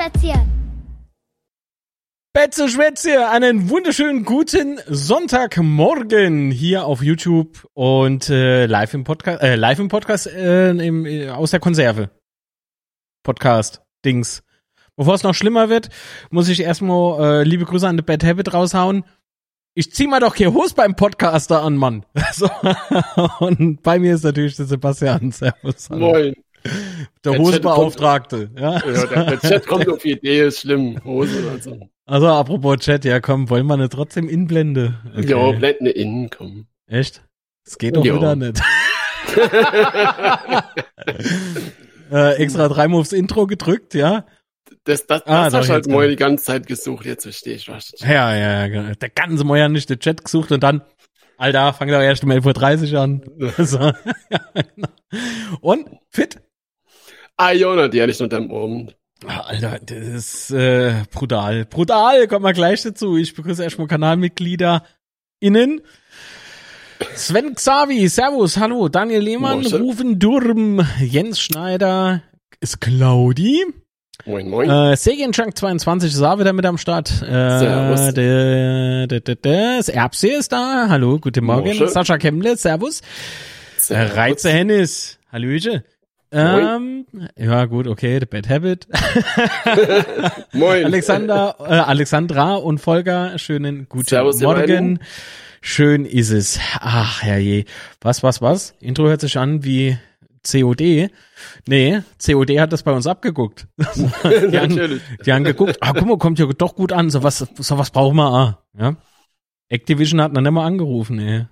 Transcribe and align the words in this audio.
Schwätze. 0.00 0.46
Betze 2.32 2.68
Schwätze, 2.70 3.28
einen 3.28 3.68
wunderschönen 3.68 4.24
guten 4.24 4.80
Sonntagmorgen 4.86 6.50
hier 6.50 6.86
auf 6.86 7.02
YouTube 7.02 7.68
und 7.74 8.30
äh, 8.30 8.64
live 8.64 8.94
im 8.94 9.04
Podcast, 9.04 9.42
äh, 9.42 9.56
live 9.56 9.78
im 9.78 9.88
Podcast 9.88 10.26
äh, 10.28 10.70
im, 10.70 11.04
äh, 11.04 11.28
aus 11.28 11.50
der 11.50 11.60
Konserve. 11.60 12.08
Podcast, 13.24 13.82
Dings. 14.02 14.42
Bevor 14.96 15.16
es 15.16 15.22
noch 15.22 15.34
schlimmer 15.34 15.68
wird, 15.68 15.90
muss 16.30 16.48
ich 16.48 16.60
erstmal 16.60 17.42
äh, 17.42 17.44
liebe 17.44 17.66
Grüße 17.66 17.86
an 17.86 17.98
The 17.98 18.02
Bad 18.02 18.24
Habit 18.24 18.54
raushauen. 18.54 19.04
Ich 19.74 19.92
zieh 19.92 20.06
mal 20.06 20.20
doch 20.20 20.34
hier 20.34 20.54
Hose 20.54 20.74
beim 20.74 20.96
Podcaster 20.96 21.60
an, 21.62 21.76
Mann. 21.76 22.06
So. 22.32 22.48
Und 23.40 23.82
bei 23.82 23.98
mir 23.98 24.14
ist 24.14 24.24
natürlich 24.24 24.56
der 24.56 24.64
Sebastian. 24.64 25.30
Servus. 25.30 25.90
Moin. 25.90 26.34
Der 27.24 27.38
Hosebeauftragte. 27.38 28.50
Ja. 28.56 28.78
Ja, 28.86 29.06
der, 29.06 29.24
der 29.24 29.40
Chat 29.40 29.66
kommt 29.66 29.88
auf 29.88 29.98
die 30.02 30.12
Idee, 30.12 30.46
ist 30.46 30.60
schlimm. 30.60 30.98
Hose 31.04 31.42
oder 31.44 31.58
so. 31.58 31.80
Also 32.06 32.28
apropos 32.28 32.78
Chat, 32.78 33.04
ja 33.04 33.20
komm, 33.20 33.50
wollen 33.50 33.66
wir 33.66 33.76
nicht 33.76 33.92
trotzdem 33.92 34.28
Inblende? 34.28 34.98
Ja, 35.16 35.52
blende 35.52 35.90
innen, 35.90 36.30
komm. 36.30 36.66
Echt? 36.86 37.22
Das 37.64 37.78
geht 37.78 37.96
doch 37.96 38.02
wieder 38.04 38.34
nicht. 38.36 38.60
äh, 42.10 42.34
extra 42.34 42.68
dreimal 42.68 43.00
aufs 43.00 43.12
Intro 43.12 43.46
gedrückt, 43.46 43.94
ja? 43.94 44.24
Das, 44.84 45.06
das, 45.06 45.22
Ah, 45.26 45.44
das 45.44 45.52
doch, 45.52 45.58
hast 45.60 45.68
du 45.68 45.72
halt 45.72 45.86
jetzt, 45.86 45.94
mal 45.94 46.02
ja. 46.04 46.08
die 46.10 46.16
ganze 46.16 46.44
Zeit 46.44 46.66
gesucht, 46.66 47.06
jetzt 47.06 47.22
verstehe 47.24 47.54
ich, 47.54 47.68
was 47.68 47.92
Ja, 47.98 48.34
ja, 48.34 48.62
ja. 48.62 48.68
genau. 48.68 48.92
Der 48.94 49.10
ganze 49.10 49.44
Moja 49.44 49.68
nicht 49.68 49.90
den 49.90 50.00
Chat 50.00 50.24
gesucht 50.24 50.50
und 50.52 50.62
dann, 50.62 50.82
Alter, 51.36 51.72
fang 51.72 51.88
doch 51.88 52.00
erst 52.00 52.24
um 52.24 52.30
11.30 52.30 52.94
Uhr 52.94 53.00
an. 53.00 53.20
genau. 54.76 54.88
Und, 55.60 55.88
fit? 56.10 56.40
Jona, 57.52 57.88
die 57.88 58.06
nicht 58.06 58.20
unter 58.20 58.38
dem 58.40 58.50
Ohren. 58.50 58.92
Ah, 59.26 59.40
Alter, 59.40 59.78
das 59.84 59.98
ist 59.98 60.50
äh, 60.50 61.04
brutal. 61.12 61.66
Brutal, 61.66 62.26
kommen 62.26 62.44
wir 62.44 62.52
gleich 62.54 62.82
dazu. 62.82 63.16
Ich 63.16 63.34
begrüße 63.34 63.62
erstmal 63.62 63.86
Kanalmitglieder 63.86 64.84
innen. 65.40 65.80
Sven 67.14 67.54
Xavi, 67.54 68.08
Servus, 68.08 68.58
hallo, 68.58 68.88
Daniel 68.88 69.22
Lehmann, 69.22 69.62
Moin. 69.62 69.74
Rufen 69.74 70.18
Durm, 70.18 70.86
Jens 71.00 71.40
Schneider, 71.40 72.22
ist 72.60 72.80
Claudi, 72.80 73.64
Moin, 74.26 74.48
moin. 74.50 74.68
äh, 74.68 74.96
Segenschank 74.96 75.56
22 75.56 76.12
ist 76.12 76.20
auch 76.22 76.38
wieder 76.38 76.52
mit 76.52 76.66
am 76.66 76.76
Start. 76.76 77.10
Äh, 77.22 77.58
Servus. 77.58 78.14
das 79.42 79.88
Erbse 79.88 80.28
ist 80.28 80.52
da, 80.52 80.86
hallo, 80.88 81.18
guten 81.18 81.44
Morgen. 81.44 81.68
Mosche. 81.68 81.88
Sascha 81.88 82.18
Kemble, 82.18 82.56
Servus. 82.56 83.00
Servus. 83.78 84.16
Reize 84.16 84.50
Hennis, 84.50 85.18
Hallöche. 85.32 85.84
Ähm, 86.32 87.06
ja 87.36 87.64
gut, 87.64 87.86
okay, 87.88 88.18
The 88.20 88.26
Bad 88.26 88.48
Habit. 88.48 88.86
Moin. 90.52 90.84
Alexander, 90.84 91.56
äh, 91.58 91.64
Alexandra 91.64 92.54
und 92.54 92.78
Volker, 92.78 93.36
schönen 93.38 93.88
guten 93.88 94.06
Servus, 94.06 94.40
Morgen. 94.40 95.00
Schön 95.60 96.04
ist 96.06 96.30
es. 96.30 96.58
Ach, 96.78 97.22
herrje. 97.22 97.64
Was, 98.00 98.22
was, 98.22 98.40
was? 98.40 98.74
Intro 98.80 99.08
hört 99.08 99.20
sich 99.20 99.36
an 99.36 99.64
wie 99.64 99.98
COD. 100.48 101.10
Nee, 101.68 102.00
COD 102.24 102.60
hat 102.60 102.72
das 102.72 102.82
bei 102.82 102.92
uns 102.92 103.06
abgeguckt. 103.06 103.66
die, 103.94 104.58
haben, 104.58 105.00
die 105.26 105.32
haben 105.32 105.44
geguckt, 105.44 105.78
ah, 105.80 105.92
guck 105.92 106.06
mal, 106.06 106.16
kommt 106.16 106.38
ja 106.38 106.46
doch 106.46 106.76
gut 106.76 106.92
an. 106.92 107.10
So 107.10 107.22
was, 107.22 107.38
so 107.38 107.78
was 107.78 107.90
brauchen 107.90 108.16
wir. 108.16 108.32
Ah, 108.32 108.62
ja. 108.78 108.96
Activision 109.68 110.20
hat 110.20 110.32
noch 110.32 110.40
nicht 110.40 110.50
mal 110.50 110.64
angerufen, 110.64 111.18
ey. 111.18 111.46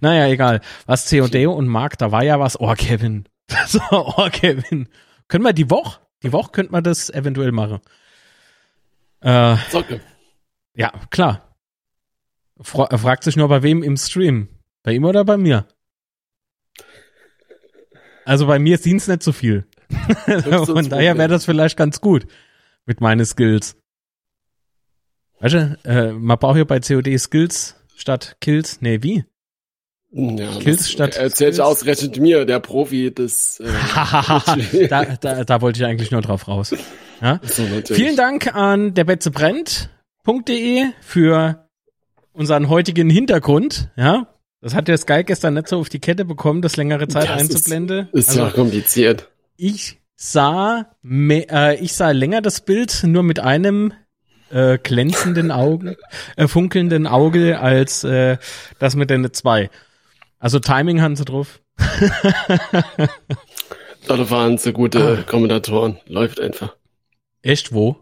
Naja, 0.00 0.26
egal. 0.26 0.60
Was 0.86 1.08
COD 1.08 1.46
und 1.46 1.68
Mark, 1.68 1.96
da 1.98 2.12
war 2.12 2.24
ja 2.24 2.38
was. 2.38 2.60
Oh, 2.60 2.74
Kevin. 2.76 3.26
so, 3.66 3.80
oh, 3.90 4.28
Kevin. 4.30 4.88
Können 5.28 5.44
wir 5.44 5.52
die 5.52 5.70
Woche? 5.70 6.00
Die 6.22 6.32
Woche 6.32 6.52
könnte 6.52 6.72
man 6.72 6.84
das 6.84 7.10
eventuell 7.10 7.52
machen. 7.52 7.80
Äh, 9.20 9.56
Socke. 9.70 10.00
ja, 10.74 10.92
klar. 11.10 11.56
Fra 12.60 12.96
fragt 12.96 13.24
sich 13.24 13.36
nur 13.36 13.48
bei 13.48 13.62
wem 13.62 13.82
im 13.82 13.96
Stream. 13.96 14.48
Bei 14.82 14.92
ihm 14.92 15.04
oder 15.04 15.24
bei 15.24 15.36
mir? 15.36 15.66
Also 18.24 18.46
bei 18.46 18.58
mir 18.58 18.78
sind's 18.78 19.08
nicht 19.08 19.22
so 19.22 19.32
viel. 19.32 19.66
Von 20.66 20.88
daher 20.88 21.16
wäre 21.18 21.28
das 21.28 21.44
vielleicht 21.44 21.76
ganz 21.76 22.00
gut 22.00 22.26
mit 22.86 23.00
meinen 23.00 23.24
Skills. 23.24 23.76
Weißt 25.40 25.54
du, 25.54 25.78
äh, 25.84 26.12
man 26.12 26.38
braucht 26.38 26.56
ja 26.56 26.64
bei 26.64 26.80
COD 26.80 27.18
Skills 27.18 27.76
statt 27.96 28.36
Kills. 28.40 28.80
Nee, 28.80 29.02
wie? 29.02 29.24
Ja, 30.14 30.50
Kills 30.60 30.90
statt 30.90 31.16
Erzählt 31.16 31.54
Skills. 31.54 31.60
ausgerechnet 31.60 32.18
mir, 32.18 32.44
der 32.44 32.60
Profi 32.60 33.12
des. 33.14 33.60
Äh, 33.60 34.86
da, 34.88 35.04
da, 35.20 35.44
da 35.44 35.60
wollte 35.62 35.80
ich 35.80 35.86
eigentlich 35.86 36.10
nur 36.10 36.20
drauf 36.20 36.48
raus. 36.48 36.74
Ja? 37.22 37.40
so. 37.42 37.62
Vielen 37.94 38.16
Dank 38.16 38.54
an 38.54 38.92
der 38.94 39.04
Betze 39.04 39.30
brennt.de 39.30 40.84
für 41.00 41.66
unseren 42.32 42.68
heutigen 42.68 43.08
Hintergrund. 43.10 43.88
Ja, 43.96 44.26
das 44.60 44.74
hat 44.74 44.88
der 44.88 44.98
Sky 44.98 45.24
gestern 45.24 45.54
nicht 45.54 45.68
so 45.68 45.78
auf 45.78 45.88
die 45.88 45.98
Kette 45.98 46.24
bekommen, 46.24 46.62
das 46.62 46.76
längere 46.76 47.08
Zeit 47.08 47.28
Das 47.28 47.42
ist- 47.42 47.50
einzublenden. 47.50 48.08
Ist 48.12 48.28
also 48.30 48.40
ja 48.42 48.50
kompliziert. 48.50 49.30
ich 49.56 49.98
sah, 50.16 50.90
me 51.02 51.46
äh, 51.50 51.76
ich 51.82 51.94
sah 51.94 52.10
länger 52.10 52.42
das 52.42 52.60
Bild 52.60 53.02
nur 53.04 53.22
mit 53.22 53.40
einem 53.40 53.92
äh, 54.50 54.78
glänzenden 54.78 55.50
Augen, 55.50 55.96
äh, 56.36 56.46
funkelnden 56.46 57.06
Auge 57.06 57.58
als 57.60 58.04
äh, 58.04 58.36
das 58.78 58.94
mit 58.94 59.08
den 59.10 59.32
zwei. 59.32 59.70
Also 60.42 60.58
Timing 60.58 61.00
haben 61.00 61.14
sie 61.16 61.24
drauf. 61.24 61.60
Da 64.08 64.30
waren 64.30 64.58
so 64.58 64.70
Ah. 64.70 64.72
gute 64.72 65.22
Kommentatoren. 65.28 65.98
Läuft 66.06 66.40
einfach. 66.40 66.74
Echt, 67.42 67.72
wo? 67.72 67.96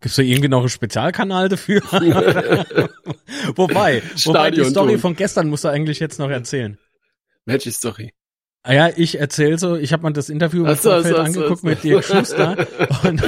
Gibt's 0.00 0.14
da 0.16 0.22
irgendwie 0.22 0.48
noch 0.48 0.60
einen 0.60 0.68
Spezialkanal 0.68 1.48
dafür? 1.48 1.82
wobei, 3.56 4.02
wobei 4.24 4.50
die 4.52 4.64
Story 4.64 4.96
von 4.98 5.16
gestern 5.16 5.48
musst 5.48 5.64
du 5.64 5.68
eigentlich 5.68 5.98
jetzt 5.98 6.20
noch 6.20 6.30
erzählen. 6.30 6.78
Welche 7.46 7.72
Story? 7.72 8.12
Ah 8.62 8.74
ja, 8.74 8.90
ich 8.94 9.18
erzähl 9.18 9.58
so, 9.58 9.74
ich 9.74 9.92
habe 9.92 10.04
mir 10.04 10.12
das 10.12 10.28
Interview 10.28 10.60
im 10.64 10.70
Ach 10.70 10.76
so, 10.76 10.90
Vorfeld 10.90 11.16
so, 11.16 11.22
so, 11.22 11.26
angeguckt 11.26 11.62
so. 11.62 11.66
mit 11.66 11.82
Dirk 11.82 12.04
Schuster 12.04 12.66
und, 13.02 13.22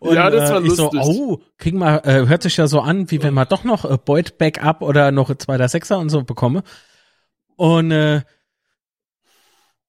und 0.00 0.14
Ja, 0.14 0.30
das 0.30 0.50
war 0.50 0.62
äh, 0.62 0.66
ich 0.66 0.72
so, 0.72 0.90
lustig. 0.90 1.00
oh, 1.04 1.38
kriegen 1.58 1.78
wir, 1.78 2.04
äh, 2.06 2.26
hört 2.26 2.42
sich 2.42 2.56
ja 2.56 2.66
so 2.66 2.80
an, 2.80 3.10
wie 3.12 3.22
wenn 3.22 3.34
man 3.34 3.46
doch 3.48 3.62
noch 3.64 3.84
äh, 3.84 3.96
Beut 4.04 4.36
Backup 4.38 4.82
oder 4.82 5.12
noch 5.12 5.32
zweiter 5.36 5.68
Sechser 5.68 5.98
und 5.98 6.08
so 6.08 6.24
bekomme. 6.24 6.64
Und 7.60 7.90
äh, 7.90 8.22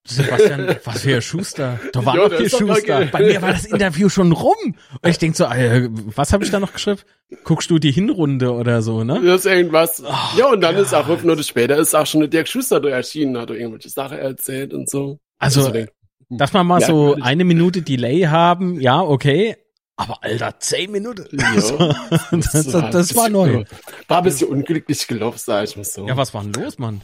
Sebastian, 0.04 0.76
was 0.84 1.00
für 1.00 1.14
ein 1.16 1.22
Schuster. 1.22 1.80
Da 1.94 2.04
war 2.04 2.16
noch 2.16 2.28
doch 2.28 2.38
Schuster. 2.50 3.06
Bei 3.06 3.20
mir 3.20 3.40
war 3.40 3.52
das 3.52 3.64
Interview 3.64 4.10
schon 4.10 4.32
rum. 4.32 4.74
Und 5.00 5.08
ich 5.08 5.16
denk 5.16 5.34
so, 5.34 5.44
äh, 5.44 5.88
was 5.90 6.34
habe 6.34 6.44
ich 6.44 6.50
da 6.50 6.60
noch 6.60 6.74
geschrieben? 6.74 7.00
Guckst 7.44 7.70
du 7.70 7.78
die 7.78 7.90
Hinrunde 7.90 8.52
oder 8.52 8.82
so, 8.82 9.04
ne? 9.04 9.22
Das 9.24 9.46
ist 9.46 9.50
irgendwas. 9.50 10.02
Oh, 10.04 10.12
ja, 10.38 10.48
und 10.50 10.60
dann 10.60 10.76
ist 10.76 10.92
auch 10.92 11.06
fünf 11.06 11.22
Minuten 11.22 11.44
später 11.44 11.78
ist 11.78 11.94
auch 11.94 12.04
schon 12.04 12.20
der 12.20 12.28
Dirk 12.28 12.46
Schuster 12.46 12.78
da 12.78 12.90
erschienen, 12.90 13.38
hat 13.38 13.48
irgendwelche 13.48 13.88
Sachen 13.88 14.18
erzählt 14.18 14.74
und 14.74 14.90
so. 14.90 15.18
Also, 15.38 15.68
Also, 15.68 15.86
dass 16.28 16.52
wir 16.52 16.64
mal 16.64 16.80
Ja, 16.82 16.88
so 16.88 17.06
natürlich. 17.06 17.24
eine 17.24 17.44
Minute 17.44 17.80
Delay 17.80 18.24
haben, 18.24 18.80
ja, 18.80 19.00
okay. 19.00 19.56
Aber 19.96 20.22
Alter, 20.22 20.56
zehn 20.58 20.90
Minuten. 20.92 21.26
Ja, 21.32 21.54
das, 22.32 22.52
das, 22.52 22.90
das 22.90 23.16
war 23.16 23.30
neu. 23.30 23.64
War 24.08 24.18
ein 24.18 24.24
bisschen 24.24 24.48
unglücklich 24.48 25.06
gelaufen, 25.06 25.38
sag 25.38 25.64
ich 25.64 25.76
mal 25.76 25.84
so. 25.84 26.06
Ja, 26.06 26.18
was 26.18 26.34
war 26.34 26.42
denn 26.42 26.52
los, 26.52 26.78
Mann? 26.78 27.00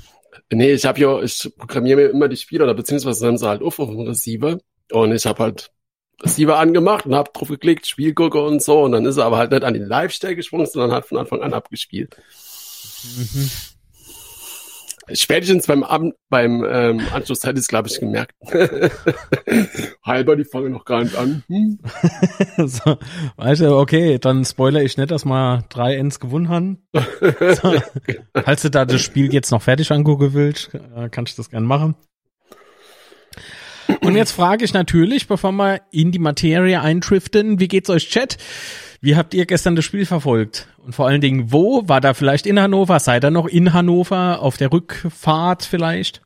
Nee, 0.50 0.72
ich 0.72 0.84
habe 0.84 1.00
ja, 1.00 1.22
ich 1.22 1.50
programmiere 1.56 1.96
mir 1.96 2.08
immer 2.08 2.28
die 2.28 2.36
Spiele 2.36 2.64
oder 2.64 2.74
beziehungsweise 2.74 3.26
haben 3.26 3.38
sie 3.38 3.48
halt 3.48 3.62
auf 3.62 3.78
auf 3.78 3.88
dem 3.88 4.00
Receiver 4.00 4.58
und 4.92 5.12
ich 5.12 5.26
habe 5.26 5.42
halt 5.42 5.70
Receiver 6.22 6.58
angemacht 6.58 7.06
und 7.06 7.14
habe 7.14 7.30
drauf 7.32 7.48
geklickt, 7.48 7.86
Spielgucker 7.86 8.44
und 8.44 8.62
so 8.62 8.82
und 8.82 8.92
dann 8.92 9.06
ist 9.06 9.18
er 9.18 9.24
aber 9.24 9.38
halt 9.38 9.52
nicht 9.52 9.64
an 9.64 9.74
die 9.74 9.80
Live-Stelle 9.80 10.36
gesprungen, 10.36 10.66
sondern 10.66 10.92
hat 10.92 11.06
von 11.06 11.18
Anfang 11.18 11.42
an 11.42 11.54
abgespielt. 11.54 12.16
Mhm. 13.16 13.50
Spätestens 15.12 15.66
beim 15.66 15.82
Ab 15.82 16.02
beim 16.28 16.64
ähm, 16.68 17.00
Anschluss 17.12 17.42
hätte 17.44 17.54
ich 17.54 17.60
es, 17.60 17.68
glaube 17.68 17.88
ich, 17.88 17.98
gemerkt. 17.98 18.32
Halber, 20.04 20.36
die 20.36 20.44
fangen 20.44 20.72
noch 20.72 20.84
gar 20.84 21.02
nicht 21.02 21.16
an. 21.16 21.42
Hm. 21.48 21.78
so, 22.66 22.98
weißt 23.36 23.62
du, 23.62 23.76
okay, 23.76 24.18
dann 24.18 24.44
spoiler 24.44 24.82
ich 24.82 24.96
nicht, 24.96 25.10
dass 25.10 25.24
wir 25.24 25.64
drei 25.68 25.96
Ends 25.96 26.20
gewonnen 26.20 26.48
haben. 26.48 26.78
So, 27.38 27.74
falls 28.34 28.62
du 28.62 28.70
da 28.70 28.84
das 28.84 29.00
Spiel 29.00 29.32
jetzt 29.32 29.50
noch 29.50 29.62
fertig 29.62 29.90
angucken 29.90 30.34
willst, 30.34 30.74
äh, 30.74 31.08
kannst 31.10 31.36
du 31.36 31.42
das 31.42 31.50
gern 31.50 31.64
machen. 31.64 31.94
Und 34.02 34.16
jetzt 34.16 34.32
frage 34.32 34.64
ich 34.64 34.74
natürlich, 34.74 35.28
bevor 35.28 35.52
wir 35.52 35.80
in 35.90 36.12
die 36.12 36.18
Materie 36.18 36.80
eintriften, 36.80 37.58
wie 37.58 37.68
geht's 37.68 37.88
euch 37.90 38.08
Chat? 38.08 38.36
Wie 39.00 39.16
habt 39.16 39.32
ihr 39.34 39.46
gestern 39.46 39.76
das 39.76 39.84
Spiel 39.84 40.06
verfolgt? 40.06 40.68
Und 40.78 40.94
vor 40.94 41.06
allen 41.06 41.20
Dingen, 41.20 41.52
wo? 41.52 41.86
War 41.88 42.00
da 42.00 42.14
vielleicht 42.14 42.46
in 42.46 42.58
Hannover? 42.60 42.98
Seid 42.98 43.24
ihr 43.24 43.30
noch 43.30 43.46
in 43.46 43.72
Hannover? 43.72 44.40
Auf 44.42 44.56
der 44.56 44.72
Rückfahrt 44.72 45.64
vielleicht? 45.64 46.22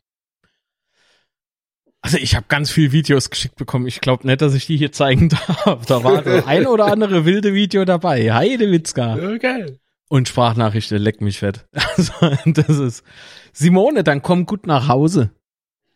Also 2.00 2.16
ich 2.19 2.34
habe 2.34 2.46
ganz 2.48 2.70
viel 2.70 2.90
Videos 2.92 3.30
geschickt 3.30 3.56
bekommen. 3.56 3.86
Ich 3.86 4.00
glaube 4.00 4.26
nicht, 4.26 4.40
dass 4.42 4.54
ich 4.54 4.66
die 4.66 4.76
hier 4.76 4.90
zeigen 4.90 5.28
darf. 5.64 5.86
Da 5.86 6.02
war 6.02 6.24
so 6.24 6.44
ein 6.46 6.66
oder 6.66 6.86
andere 6.86 7.24
wilde 7.24 7.54
Video 7.54 7.84
dabei. 7.84 8.32
Heidewitzka. 8.32 9.14
Okay. 9.34 9.78
Und 10.08 10.28
Sprachnachrichten, 10.28 10.98
leck 10.98 11.20
mich 11.20 11.38
fett. 11.38 11.66
Also, 11.96 12.12
das 12.46 12.69
ist 12.78 13.04
Simone, 13.52 14.02
dann 14.02 14.22
komm 14.22 14.46
gut 14.46 14.66
nach 14.66 14.88
Hause. 14.88 15.30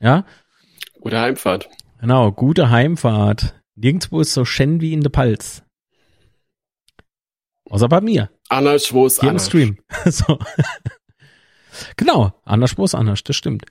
Ja, 0.00 0.24
Gute 1.00 1.18
Heimfahrt. 1.20 1.68
genau, 2.00 2.32
gute 2.32 2.70
Heimfahrt. 2.70 3.54
Nirgendwo 3.76 4.20
ist 4.20 4.34
so 4.34 4.44
schön 4.44 4.80
wie 4.80 4.92
in 4.92 5.00
der 5.00 5.10
Palz. 5.10 5.62
Außer 7.68 7.88
bei 7.88 8.00
mir. 8.00 8.30
Anna 8.48 8.78
Schwoß, 8.78 9.16
Hier 9.20 9.30
im 9.30 9.36
Anna. 9.36 9.38
Stream. 9.44 9.78
so. 10.06 10.38
genau, 11.96 12.32
anders 12.44 12.70
Spurs 12.70 12.94
anders, 12.94 13.22
das 13.24 13.36
stimmt. 13.36 13.64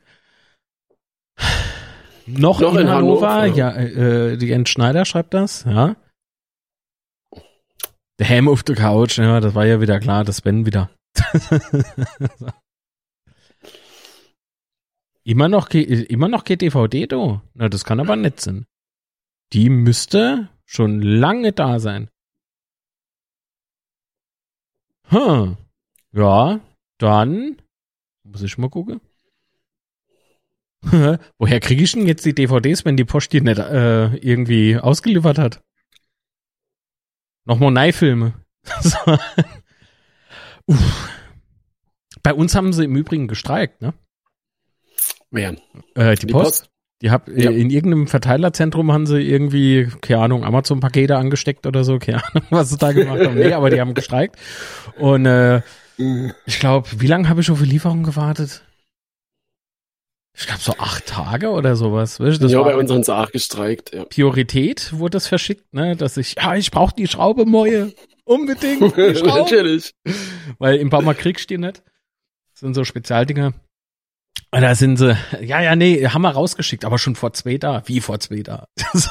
Noch, 2.27 2.59
Noch 2.59 2.73
in, 2.75 2.81
in 2.81 2.89
Hannover, 2.89 3.31
Hannover. 3.33 3.55
ja, 3.57 3.71
äh, 3.75 4.37
die 4.37 4.47
Jens 4.47 4.69
Schneider 4.69 5.05
schreibt 5.05 5.33
das, 5.33 5.63
ja. 5.65 5.95
The 8.17 8.25
Ham 8.25 8.47
of 8.47 8.63
the 8.65 8.73
Couch, 8.73 9.17
ja, 9.17 9.39
das 9.39 9.53
war 9.55 9.65
ja 9.65 9.79
wieder 9.81 9.99
klar, 9.99 10.23
das 10.23 10.41
Ben 10.41 10.65
wieder. 10.65 10.89
immer 15.23 15.47
noch, 15.47 15.69
G- 15.69 15.83
immer 15.83 16.27
noch 16.27 16.43
GTVD, 16.43 17.07
du? 17.07 17.41
Na, 17.53 17.69
das 17.69 17.83
kann 17.85 17.99
aber 17.99 18.15
nett 18.15 18.39
sein. 18.41 18.65
Die 19.53 19.69
müsste 19.69 20.49
schon 20.65 21.01
lange 21.01 21.51
da 21.51 21.79
sein. 21.79 22.09
Hm. 25.07 25.57
Ja, 26.11 26.59
dann 26.97 27.61
muss 28.23 28.41
ich 28.41 28.57
mal 28.57 28.69
gucken. 28.69 29.01
Woher 31.37 31.59
kriege 31.59 31.83
ich 31.83 31.93
denn 31.93 32.07
jetzt 32.07 32.25
die 32.25 32.35
DVDs, 32.35 32.85
wenn 32.85 32.97
die 32.97 33.05
Post 33.05 33.33
die 33.33 33.41
nicht 33.41 33.57
äh, 33.57 34.15
irgendwie 34.17 34.77
ausgeliefert 34.77 35.37
hat? 35.37 35.63
Nochmal 37.45 37.71
Neifilme. 37.71 38.33
so. 38.81 38.97
Uff. 40.67 41.09
Bei 42.23 42.33
uns 42.33 42.55
haben 42.55 42.73
sie 42.73 42.85
im 42.85 42.95
Übrigen 42.95 43.27
gestreikt, 43.27 43.81
ne? 43.81 43.93
Wer? 45.29 45.55
Äh, 45.95 46.15
die, 46.15 46.27
Post. 46.27 46.71
Die 47.05 47.11
hab, 47.11 47.27
Ja. 47.27 47.51
in 47.51 47.69
irgendeinem 47.69 48.07
Verteilerzentrum 48.07 48.91
haben 48.91 49.05
sie 49.05 49.21
irgendwie, 49.21 49.89
keine 50.01 50.21
Ahnung, 50.21 50.43
Amazon-Pakete 50.43 51.15
angesteckt 51.15 51.67
oder 51.67 51.83
so, 51.83 51.99
keine 51.99 52.23
Ahnung, 52.25 52.43
was 52.49 52.71
sie 52.71 52.77
da 52.77 52.93
gemacht 52.93 53.19
haben. 53.19 53.35
Nee, 53.35 53.53
aber 53.53 53.69
die 53.69 53.79
haben 53.79 53.93
gestreikt. 53.93 54.37
Und 54.97 55.27
äh, 55.27 55.61
ich 56.47 56.59
glaube, 56.59 56.89
wie 56.97 57.05
lange 57.05 57.29
habe 57.29 57.41
ich 57.41 57.51
auf 57.51 57.59
die 57.61 57.69
Lieferung 57.69 58.01
gewartet? 58.01 58.63
Ich 60.35 60.47
glaube 60.47 60.61
so 60.63 60.73
acht 60.79 61.05
Tage 61.05 61.51
oder 61.51 61.75
sowas. 61.75 62.19
Weißt 62.19 62.37
du, 62.39 62.41
das 62.41 62.51
ja, 62.51 62.57
war 62.57 62.65
bei 62.65 62.75
uns 62.75 62.89
haben 62.89 63.03
sie 63.03 63.15
auch 63.15 63.31
gestreikt, 63.31 63.93
ja. 63.93 64.05
Priorität, 64.05 64.91
wurde 64.97 65.11
das 65.11 65.27
verschickt, 65.27 65.75
ne? 65.75 65.95
Dass 65.95 66.17
ich, 66.17 66.37
ja, 66.37 66.55
ich 66.55 66.71
brauche 66.71 66.95
die 66.95 67.05
Schraube 67.05 67.45
Moje. 67.45 67.93
Unbedingt. 68.23 68.97
Natürlich. 69.23 69.93
Weil 70.57 70.77
im 70.77 70.89
Baumarkt 70.89 71.21
kriegst 71.21 71.51
du 71.51 71.53
die 71.53 71.59
nicht. 71.59 71.83
Das 72.53 72.61
sind 72.61 72.73
so 72.73 72.83
Spezialdinger. 72.83 73.53
Und 74.55 74.61
Da 74.61 74.73
sind 74.73 74.95
sie, 74.95 75.17
ja, 75.41 75.59
ja, 75.59 75.75
nee, 75.75 76.07
haben 76.07 76.21
wir 76.21 76.29
rausgeschickt, 76.29 76.85
aber 76.85 76.97
schon 76.97 77.15
vor 77.15 77.33
zwei 77.33 77.57
da. 77.57 77.83
Wie 77.87 77.99
vor 77.99 78.21
zwei 78.21 78.41
da? 78.41 78.69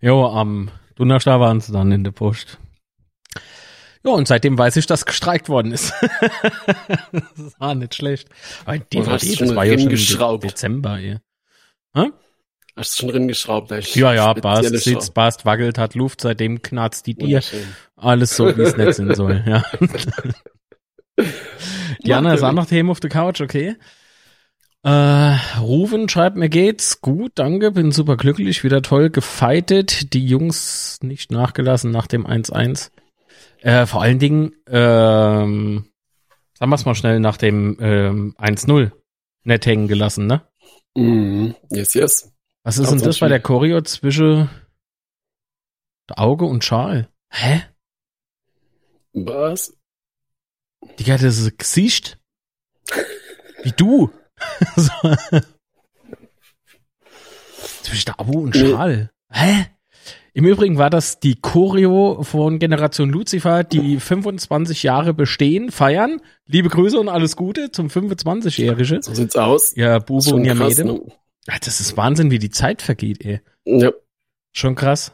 Jo, 0.00 0.26
am 0.26 0.70
Donnerstag 0.94 1.38
waren 1.38 1.60
sie 1.60 1.70
dann 1.72 1.92
in 1.92 2.02
der 2.02 2.12
Post. 2.12 2.58
Ja, 4.04 4.12
und 4.12 4.26
seitdem 4.26 4.56
weiß 4.56 4.76
ich, 4.76 4.86
dass 4.86 5.04
gestreikt 5.04 5.50
worden 5.50 5.72
ist. 5.72 5.92
das 7.12 7.60
war 7.60 7.74
nicht 7.74 7.94
schlecht. 7.94 8.28
Aber 8.64 8.78
die 8.78 8.84
DVD, 8.88 9.36
schon 9.36 9.48
das 9.48 9.56
war 9.56 9.64
ja 9.64 9.78
schon 9.78 9.90
im. 9.90 10.40
Dezember, 10.40 10.98
ey. 10.98 11.18
Hast 12.74 12.94
du 12.94 13.00
schon 13.02 13.08
drin 13.10 13.28
geschraubt? 13.28 13.70
Ja, 13.94 14.14
ja, 14.14 14.32
passt, 14.34 14.76
sitzt, 14.78 15.12
passt, 15.12 15.44
wackelt, 15.44 15.76
hat 15.76 15.94
Luft, 15.94 16.22
seitdem 16.22 16.62
knarzt 16.62 17.06
die 17.06 17.14
dir. 17.14 17.42
Alles 17.96 18.34
so, 18.34 18.56
wie 18.56 18.62
es 18.62 18.76
nicht 18.76 18.94
sein 18.94 19.14
soll, 19.14 19.44
ja. 19.46 19.62
Diana 22.04 22.34
ist 22.34 22.42
auch 22.42 22.52
noch 22.52 22.66
Thema 22.66 22.92
auf 22.92 23.00
der 23.00 23.10
Couch, 23.10 23.40
okay. 23.40 23.76
Äh, 24.86 25.58
Ruven 25.58 26.08
schreibt, 26.08 26.36
mir 26.36 26.48
geht's 26.48 27.00
gut, 27.00 27.32
danke, 27.34 27.72
bin 27.72 27.90
super 27.90 28.16
glücklich, 28.16 28.62
wieder 28.62 28.82
toll 28.82 29.10
gefeitet, 29.10 30.12
die 30.12 30.24
Jungs 30.24 31.00
nicht 31.02 31.32
nachgelassen 31.32 31.90
nach 31.90 32.06
dem 32.06 32.24
1-1. 32.24 32.92
Äh, 33.62 33.86
vor 33.86 34.00
allen 34.00 34.20
Dingen, 34.20 34.52
ähm, 34.68 35.90
sagen 36.54 36.70
wir's 36.70 36.84
mal 36.84 36.94
schnell, 36.94 37.18
nach 37.18 37.36
dem 37.36 37.76
ähm, 37.80 38.36
1-0 38.38 38.92
nett 39.42 39.66
hängen 39.66 39.88
gelassen, 39.88 40.28
ne? 40.28 40.46
Mhm. 40.94 41.56
Yes, 41.72 41.94
yes. 41.94 42.32
Was 42.62 42.78
ist 42.78 42.88
denn 42.88 43.00
das 43.00 43.18
bei 43.18 43.26
der. 43.26 43.40
Choreo 43.40 43.80
zwischen 43.80 44.48
Auge 46.14 46.44
und 46.44 46.62
Schal? 46.62 47.08
Hä? 47.32 47.64
Was? 49.14 49.76
Digga, 51.00 51.14
das 51.14 51.38
ist 51.38 51.48
ein 51.48 51.58
Gesicht. 51.58 52.20
Wie 53.64 53.72
du. 53.72 54.12
so. 54.76 54.90
Zwischen 57.82 58.10
Abo 58.16 58.40
und. 58.40 58.56
Schal. 58.56 59.10
Hä? 59.30 59.66
Im 60.36 60.44
Übrigen 60.44 60.76
war 60.76 60.90
das 60.90 61.18
die 61.18 61.36
Choreo 61.40 62.22
von 62.22 62.58
Generation 62.58 63.08
Lucifer, 63.08 63.64
die 63.64 63.98
25 63.98 64.82
Jahre 64.82 65.14
bestehen, 65.14 65.70
feiern. 65.70 66.20
Liebe 66.46 66.68
Grüße 66.68 67.00
und 67.00 67.08
alles 67.08 67.36
Gute 67.36 67.70
zum 67.70 67.86
25-Jährige. 67.86 69.02
So 69.02 69.14
sieht's 69.14 69.34
aus. 69.34 69.74
Ja, 69.76 69.98
Bube 69.98 70.22
Schon 70.22 70.34
und 70.34 70.44
Jamede. 70.44 70.84
ne? 70.84 71.00
Das 71.46 71.80
ist 71.80 71.96
Wahnsinn, 71.96 72.30
wie 72.30 72.38
die 72.38 72.50
Zeit 72.50 72.82
vergeht, 72.82 73.24
ey. 73.24 73.40
Ja. 73.64 73.92
Schon 74.52 74.74
krass. 74.74 75.12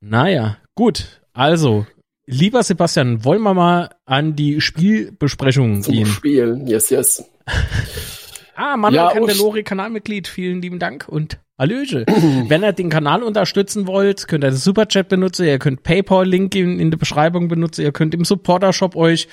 Naja, 0.00 0.56
gut. 0.74 1.22
Also, 1.32 1.86
lieber 2.26 2.64
Sebastian, 2.64 3.24
wollen 3.24 3.42
wir 3.42 3.54
mal 3.54 3.90
an 4.04 4.34
die 4.34 4.60
Spielbesprechung 4.60 5.82
Zum 5.82 5.94
gehen? 5.94 6.06
Spielen. 6.06 6.66
Yes, 6.66 6.90
yes. 6.90 7.24
Ah, 8.56 8.76
Manuel 8.76 9.04
Ja, 9.04 9.12
Candelori, 9.12 9.62
Kanalmitglied, 9.62 10.28
vielen 10.28 10.62
lieben 10.62 10.78
Dank 10.78 11.06
und 11.08 11.38
Hallöche. 11.58 12.04
Wenn 12.48 12.62
ihr 12.62 12.72
den 12.72 12.90
Kanal 12.90 13.22
unterstützen 13.22 13.86
wollt, 13.86 14.28
könnt 14.28 14.44
ihr 14.44 14.50
den 14.50 14.56
Superchat 14.56 15.08
benutzen, 15.08 15.46
ihr 15.46 15.58
könnt 15.58 15.82
PayPal-Link 15.82 16.54
in, 16.54 16.80
in 16.80 16.90
der 16.90 16.98
Beschreibung 16.98 17.48
benutzen, 17.48 17.82
ihr 17.82 17.92
könnt 17.92 18.14
im 18.14 18.24
Supporter-Shop 18.24 18.96
euch 18.96 19.28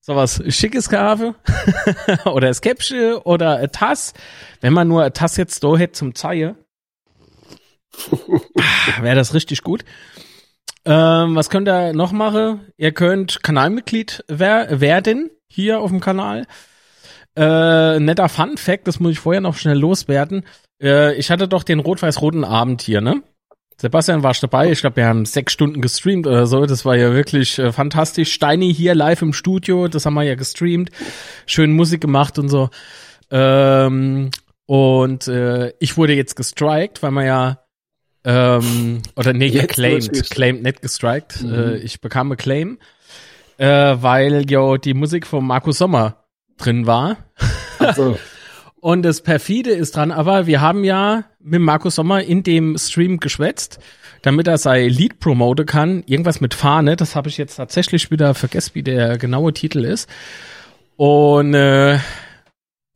sowas 0.00 0.42
Schickes 0.48 0.88
kaufen 0.88 1.34
oder 2.24 2.48
ein 2.48 2.54
Käppchen 2.54 3.16
oder 3.16 3.56
ein 3.56 3.70
Tass. 3.70 4.14
Wenn 4.60 4.72
man 4.72 4.88
nur 4.88 5.04
ein 5.04 5.12
Tass 5.12 5.36
jetzt 5.36 5.62
da 5.62 5.76
hätte 5.76 5.92
zum 5.92 6.14
Zeigen, 6.14 6.56
wäre 9.00 9.16
das 9.16 9.34
richtig 9.34 9.62
gut. 9.62 9.84
Ähm, 10.86 11.36
was 11.36 11.50
könnt 11.50 11.68
ihr 11.68 11.92
noch 11.92 12.12
machen? 12.12 12.72
Ihr 12.78 12.92
könnt 12.92 13.42
Kanalmitglied 13.42 14.24
wer 14.28 14.80
werden 14.80 15.30
hier 15.46 15.80
auf 15.80 15.90
dem 15.90 16.00
Kanal. 16.00 16.46
Äh, 17.40 17.98
netter 18.00 18.28
Fun 18.28 18.58
Fact, 18.58 18.86
das 18.86 19.00
muss 19.00 19.12
ich 19.12 19.18
vorher 19.18 19.40
noch 19.40 19.56
schnell 19.56 19.78
loswerden. 19.78 20.44
Äh, 20.82 21.14
ich 21.14 21.30
hatte 21.30 21.48
doch 21.48 21.62
den 21.62 21.80
rot-weiß-roten 21.80 22.44
Abend 22.44 22.82
hier, 22.82 23.00
ne? 23.00 23.22
Sebastian 23.78 24.22
warst 24.22 24.42
dabei. 24.42 24.70
Ich 24.70 24.80
glaube, 24.80 24.96
wir 24.96 25.06
haben 25.06 25.24
sechs 25.24 25.54
Stunden 25.54 25.80
gestreamt 25.80 26.26
oder 26.26 26.46
so. 26.46 26.66
Das 26.66 26.84
war 26.84 26.96
ja 26.96 27.14
wirklich 27.14 27.58
äh, 27.58 27.72
fantastisch. 27.72 28.30
Steini 28.34 28.74
hier 28.74 28.94
live 28.94 29.22
im 29.22 29.32
Studio, 29.32 29.88
das 29.88 30.04
haben 30.04 30.12
wir 30.12 30.22
ja 30.22 30.34
gestreamt. 30.34 30.90
Schön 31.46 31.72
Musik 31.72 32.02
gemacht 32.02 32.38
und 32.38 32.50
so. 32.50 32.68
Ähm, 33.30 34.30
und 34.66 35.26
äh, 35.28 35.72
ich 35.78 35.96
wurde 35.96 36.12
jetzt 36.12 36.36
gestrikt, 36.36 37.02
weil 37.02 37.10
man 37.10 37.24
ja 37.24 37.60
ähm, 38.22 39.00
oder 39.16 39.32
nee, 39.32 39.46
Jetzt 39.46 39.68
geclaimed, 39.68 40.04
wirklich? 40.08 40.28
claimed, 40.28 40.62
nicht 40.62 40.82
gestrikt. 40.82 41.42
Mhm. 41.42 41.54
Äh, 41.54 41.76
ich 41.78 42.02
bekam 42.02 42.30
ein 42.30 42.36
Claim, 42.36 42.78
äh, 43.56 43.66
weil 43.66 44.44
jo 44.50 44.76
die 44.76 44.92
Musik 44.92 45.26
von 45.26 45.46
Markus 45.46 45.78
Sommer 45.78 46.19
drin 46.60 46.86
war. 46.86 47.16
Also, 47.78 48.18
Und 48.80 49.02
das 49.02 49.20
perfide 49.20 49.70
ist 49.70 49.96
dran, 49.96 50.10
aber 50.10 50.46
wir 50.46 50.62
haben 50.62 50.84
ja 50.84 51.24
mit 51.38 51.60
Markus 51.60 51.96
Sommer 51.96 52.22
in 52.22 52.42
dem 52.42 52.78
Stream 52.78 53.20
geschwätzt, 53.20 53.78
damit 54.22 54.48
er 54.48 54.56
sein 54.56 54.88
Lied 54.88 55.20
promoten 55.20 55.66
kann. 55.66 56.02
Irgendwas 56.06 56.40
mit 56.40 56.54
Fahne, 56.54 56.96
das 56.96 57.14
habe 57.14 57.28
ich 57.28 57.36
jetzt 57.36 57.56
tatsächlich 57.56 58.10
wieder 58.10 58.32
vergessen, 58.34 58.70
wie 58.74 58.82
der 58.82 59.18
genaue 59.18 59.52
Titel 59.52 59.84
ist. 59.84 60.08
Und 60.96 61.52
äh, 61.52 61.98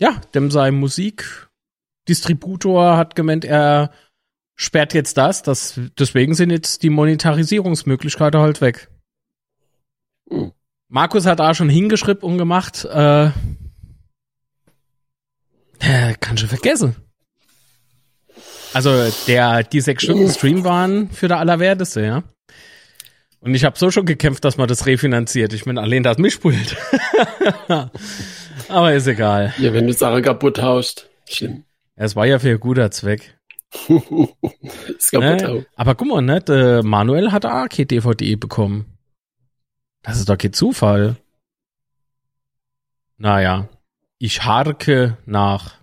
ja, 0.01 0.21
dem 0.35 0.51
sein 0.51 0.75
Musikdistributor 0.75 2.97
hat 2.97 3.15
gemeint, 3.15 3.45
er 3.45 3.91
sperrt 4.55 4.95
jetzt 4.95 5.19
das, 5.19 5.43
das. 5.43 5.79
Deswegen 5.99 6.35
sind 6.35 6.49
jetzt 6.51 6.83
die 6.83 6.91
Monetarisierungsmöglichkeiten 6.91 8.41
halt 8.41 8.63
weg. 8.63 8.89
Hm. 10.31 10.53
Markus 10.95 11.27
hat 11.27 11.41
da 11.41 11.53
schon 11.55 11.69
hingeschrieben 11.69 12.23
und 12.23 12.39
gemacht, 12.39 12.85
äh, 12.85 13.31
kann 16.21 16.39
schon 16.39 16.49
vergessen. 16.49 16.95
Also 18.73 18.91
der 19.27 19.65
die 19.65 19.81
sechs 19.81 20.05
Stunden 20.05 20.31
Stream 20.31 20.63
waren 20.63 21.11
für 21.11 21.27
der 21.27 21.41
Allerwerteste, 21.41 22.01
ja. 22.01 22.23
Und 23.41 23.57
ich 23.57 23.65
habe 23.65 23.77
so 23.77 23.91
schon 23.91 24.07
gekämpft, 24.07 24.45
dass 24.45 24.57
man 24.57 24.69
das 24.69 24.87
refinanziert. 24.87 25.53
Ich 25.53 25.65
bin 25.65 25.79
allein 25.79 26.05
das 26.05 26.19
Mischpult. 26.19 26.77
Aber 28.69 28.95
ist 28.95 29.09
egal. 29.09 29.53
ja, 29.59 29.73
wenn 29.73 29.89
du 29.89 29.93
Sache 29.93 30.23
kaputt 30.23 30.63
haust. 30.63 31.11
Schlimm. 31.29 31.65
Es 31.97 32.15
war 32.15 32.25
ja 32.27 32.39
für 32.39 32.51
ein 32.51 32.61
guter 32.61 32.93
Zweck. 32.93 33.37
ist 34.97 35.11
kaputt 35.11 35.41
Ne? 35.41 35.49
auch. 35.51 35.65
Aber 35.75 35.97
guck 35.97 36.07
mal, 36.07 36.23
ne, 36.23 36.41
der 36.41 36.85
Manuel 36.85 37.33
hat 37.33 37.45
auch 37.47 37.69
keine 37.69 37.87
DVD 37.87 38.37
bekommen. 38.37 38.94
Das 40.05 40.19
ist 40.19 40.29
doch 40.29 40.39
kein 40.39 40.53
Zufall. 40.53 41.17
Naja, 43.17 43.69
ich 44.19 44.45
harke 44.45 45.19
nach. 45.27 45.75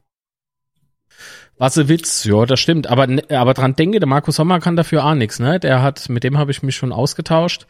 Wassewitz, 1.58 2.24
ja, 2.24 2.46
das 2.46 2.60
stimmt. 2.60 2.88
Aber, 2.88 3.08
ne- 3.08 3.24
aber 3.30 3.54
dran 3.54 3.76
denke, 3.76 4.00
der 4.00 4.08
Markus 4.08 4.38
Sommer 4.38 4.60
kann 4.60 4.76
dafür 4.78 5.06
auch 5.06 5.14
nichts, 5.14 5.40
ne? 5.40 5.60
Der 5.60 5.82
hat, 5.82 6.08
mit 6.08 6.24
dem 6.24 6.38
habe 6.38 6.52
ich 6.52 6.64
mich 6.64 6.76
schon 6.76 6.94
ausgetauscht. 6.94 7.68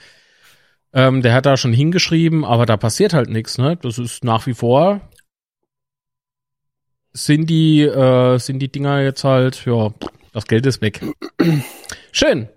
Ähm, 0.94 1.22
der 1.24 1.34
hat 1.34 1.46
da 1.46 1.58
schon 1.58 1.74
hingeschrieben, 1.74 2.46
aber 2.46 2.66
da 2.66 2.78
passiert 2.78 3.14
halt 3.14 3.30
nichts, 3.30 3.58
ne? 3.58 3.78
Das 3.78 3.98
ist 3.98 4.24
nach 4.24 4.46
wie 4.46 4.54
vor 4.54 5.02
sind 7.14 7.50
die, 7.50 7.82
äh, 7.82 8.38
sind 8.38 8.60
die 8.60 8.72
Dinger 8.72 9.02
jetzt 9.02 9.24
halt, 9.24 9.66
ja, 9.66 9.92
das 10.34 10.46
Geld 10.48 10.66
ist 10.66 10.82
weg. 10.82 11.02
Schön. 12.12 12.48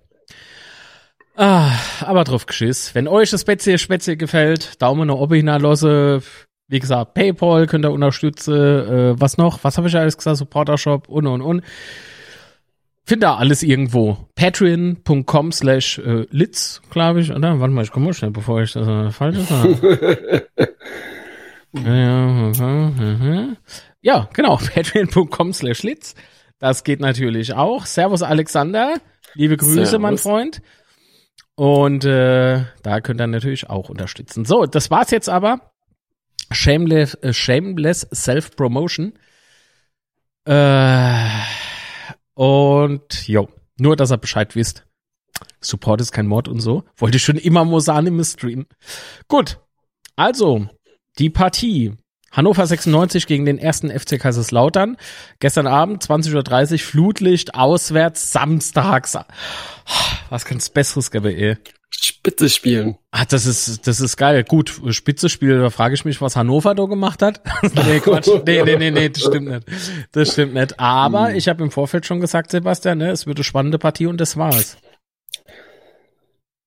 Ah, 1.36 1.72
aber 2.00 2.24
drauf 2.24 2.46
geschiss. 2.46 2.94
Wenn 2.94 3.08
euch 3.08 3.30
das 3.30 3.40
Spätzle 3.40 3.78
Spätzle 3.78 4.16
gefällt, 4.16 4.80
Daumen 4.80 5.08
nach 5.08 5.16
oben 5.16 5.34
hinterlassen. 5.34 6.22
Wie 6.68 6.78
gesagt, 6.78 7.14
Paypal 7.14 7.66
könnt 7.66 7.84
ihr 7.84 7.90
unterstützen. 7.92 8.54
Äh, 8.54 9.20
was 9.20 9.36
noch? 9.36 9.64
Was 9.64 9.76
habe 9.76 9.88
ich 9.88 9.96
alles 9.96 10.16
gesagt? 10.16 10.38
Supporter 10.38 10.78
Shop 10.78 11.08
und 11.08 11.26
und 11.26 11.42
und. 11.42 11.62
Findet 13.06 13.28
ihr 13.28 13.36
alles 13.36 13.62
irgendwo. 13.62 14.16
Patreon.com 14.34 15.52
slash 15.52 15.98
äh, 15.98 16.26
Litz, 16.30 16.80
glaube 16.90 17.20
ich, 17.20 17.30
oder? 17.32 17.60
Warte 17.60 17.74
mal, 17.74 17.84
ich 17.84 17.90
komme 17.90 18.06
mal 18.06 18.14
schnell, 18.14 18.30
bevor 18.30 18.62
ich 18.62 18.72
das 18.72 18.88
äh, 18.88 19.10
falsch 19.10 19.38
sage. 19.40 20.46
ja, 21.74 21.94
ja, 21.94 22.26
mhm. 22.26 23.56
ja, 24.00 24.28
genau. 24.32 24.56
Patreon.com 24.74 25.52
slash 25.52 25.82
Litz. 25.82 26.14
Das 26.58 26.82
geht 26.82 27.00
natürlich 27.00 27.52
auch. 27.52 27.84
Servus 27.84 28.22
Alexander. 28.22 28.94
Liebe 29.34 29.58
Grüße, 29.58 29.84
Servus. 29.84 30.00
mein 30.00 30.16
Freund. 30.16 30.62
Und 31.56 32.04
äh, 32.04 32.64
da 32.82 33.00
könnt 33.00 33.20
ihr 33.20 33.26
natürlich 33.26 33.70
auch 33.70 33.88
unterstützen. 33.88 34.44
So, 34.44 34.66
das 34.66 34.90
war's 34.90 35.10
jetzt 35.10 35.28
aber. 35.28 35.72
Shameless, 36.50 37.14
äh, 37.14 37.32
shameless 37.32 38.08
Self-Promotion. 38.12 39.14
Äh, 40.44 41.28
und 42.34 43.28
jo, 43.28 43.48
nur, 43.78 43.96
dass 43.96 44.12
ihr 44.12 44.18
Bescheid 44.18 44.54
wisst. 44.56 44.84
Support 45.60 46.00
ist 46.00 46.12
kein 46.12 46.26
Mord 46.26 46.48
und 46.48 46.60
so. 46.60 46.84
Wollte 46.96 47.16
ich 47.16 47.24
schon 47.24 47.36
immer 47.36 47.64
mal 47.64 47.80
sagen 47.80 48.06
im 48.08 48.22
Stream. 48.24 48.66
Gut, 49.28 49.58
also, 50.16 50.68
die 51.18 51.30
Partie. 51.30 51.96
Hannover 52.34 52.66
96 52.66 53.26
gegen 53.26 53.44
den 53.44 53.58
ersten 53.58 53.90
FC 53.90 54.18
Kaiserslautern. 54.18 54.96
Gestern 55.40 55.66
Abend, 55.66 56.04
20.30 56.04 56.72
Uhr, 56.72 56.78
Flutlicht, 56.80 57.54
auswärts, 57.54 58.32
samstags. 58.32 59.16
Was 60.28 60.44
kann's 60.44 60.68
Besseres 60.68 61.10
geben, 61.10 61.34
ey? 61.34 61.56
Spitze 61.90 62.48
spielen. 62.48 62.96
Ah, 63.12 63.24
das 63.24 63.46
ist, 63.46 63.86
das 63.86 64.00
ist 64.00 64.16
geil. 64.16 64.42
Gut, 64.44 64.80
Spitzespiel, 64.90 65.60
da 65.60 65.70
frage 65.70 65.94
ich 65.94 66.04
mich, 66.04 66.20
was 66.20 66.36
Hannover 66.36 66.74
da 66.74 66.84
gemacht 66.86 67.22
hat. 67.22 67.40
nee, 67.86 68.00
Quatsch. 68.00 68.28
Nee, 68.44 68.62
nee, 68.64 68.76
nee, 68.76 68.90
nee, 68.90 69.08
das 69.08 69.22
stimmt 69.22 69.48
nicht. 69.48 69.66
Das 70.12 70.32
stimmt 70.32 70.54
nicht. 70.54 70.78
Aber 70.80 71.34
ich 71.34 71.48
habe 71.48 71.62
im 71.62 71.70
Vorfeld 71.70 72.04
schon 72.04 72.20
gesagt, 72.20 72.50
Sebastian, 72.50 72.98
ne, 72.98 73.10
es 73.10 73.26
wird 73.26 73.38
eine 73.38 73.44
spannende 73.44 73.78
Partie 73.78 74.06
und 74.06 74.20
das 74.20 74.36
war's. 74.36 74.76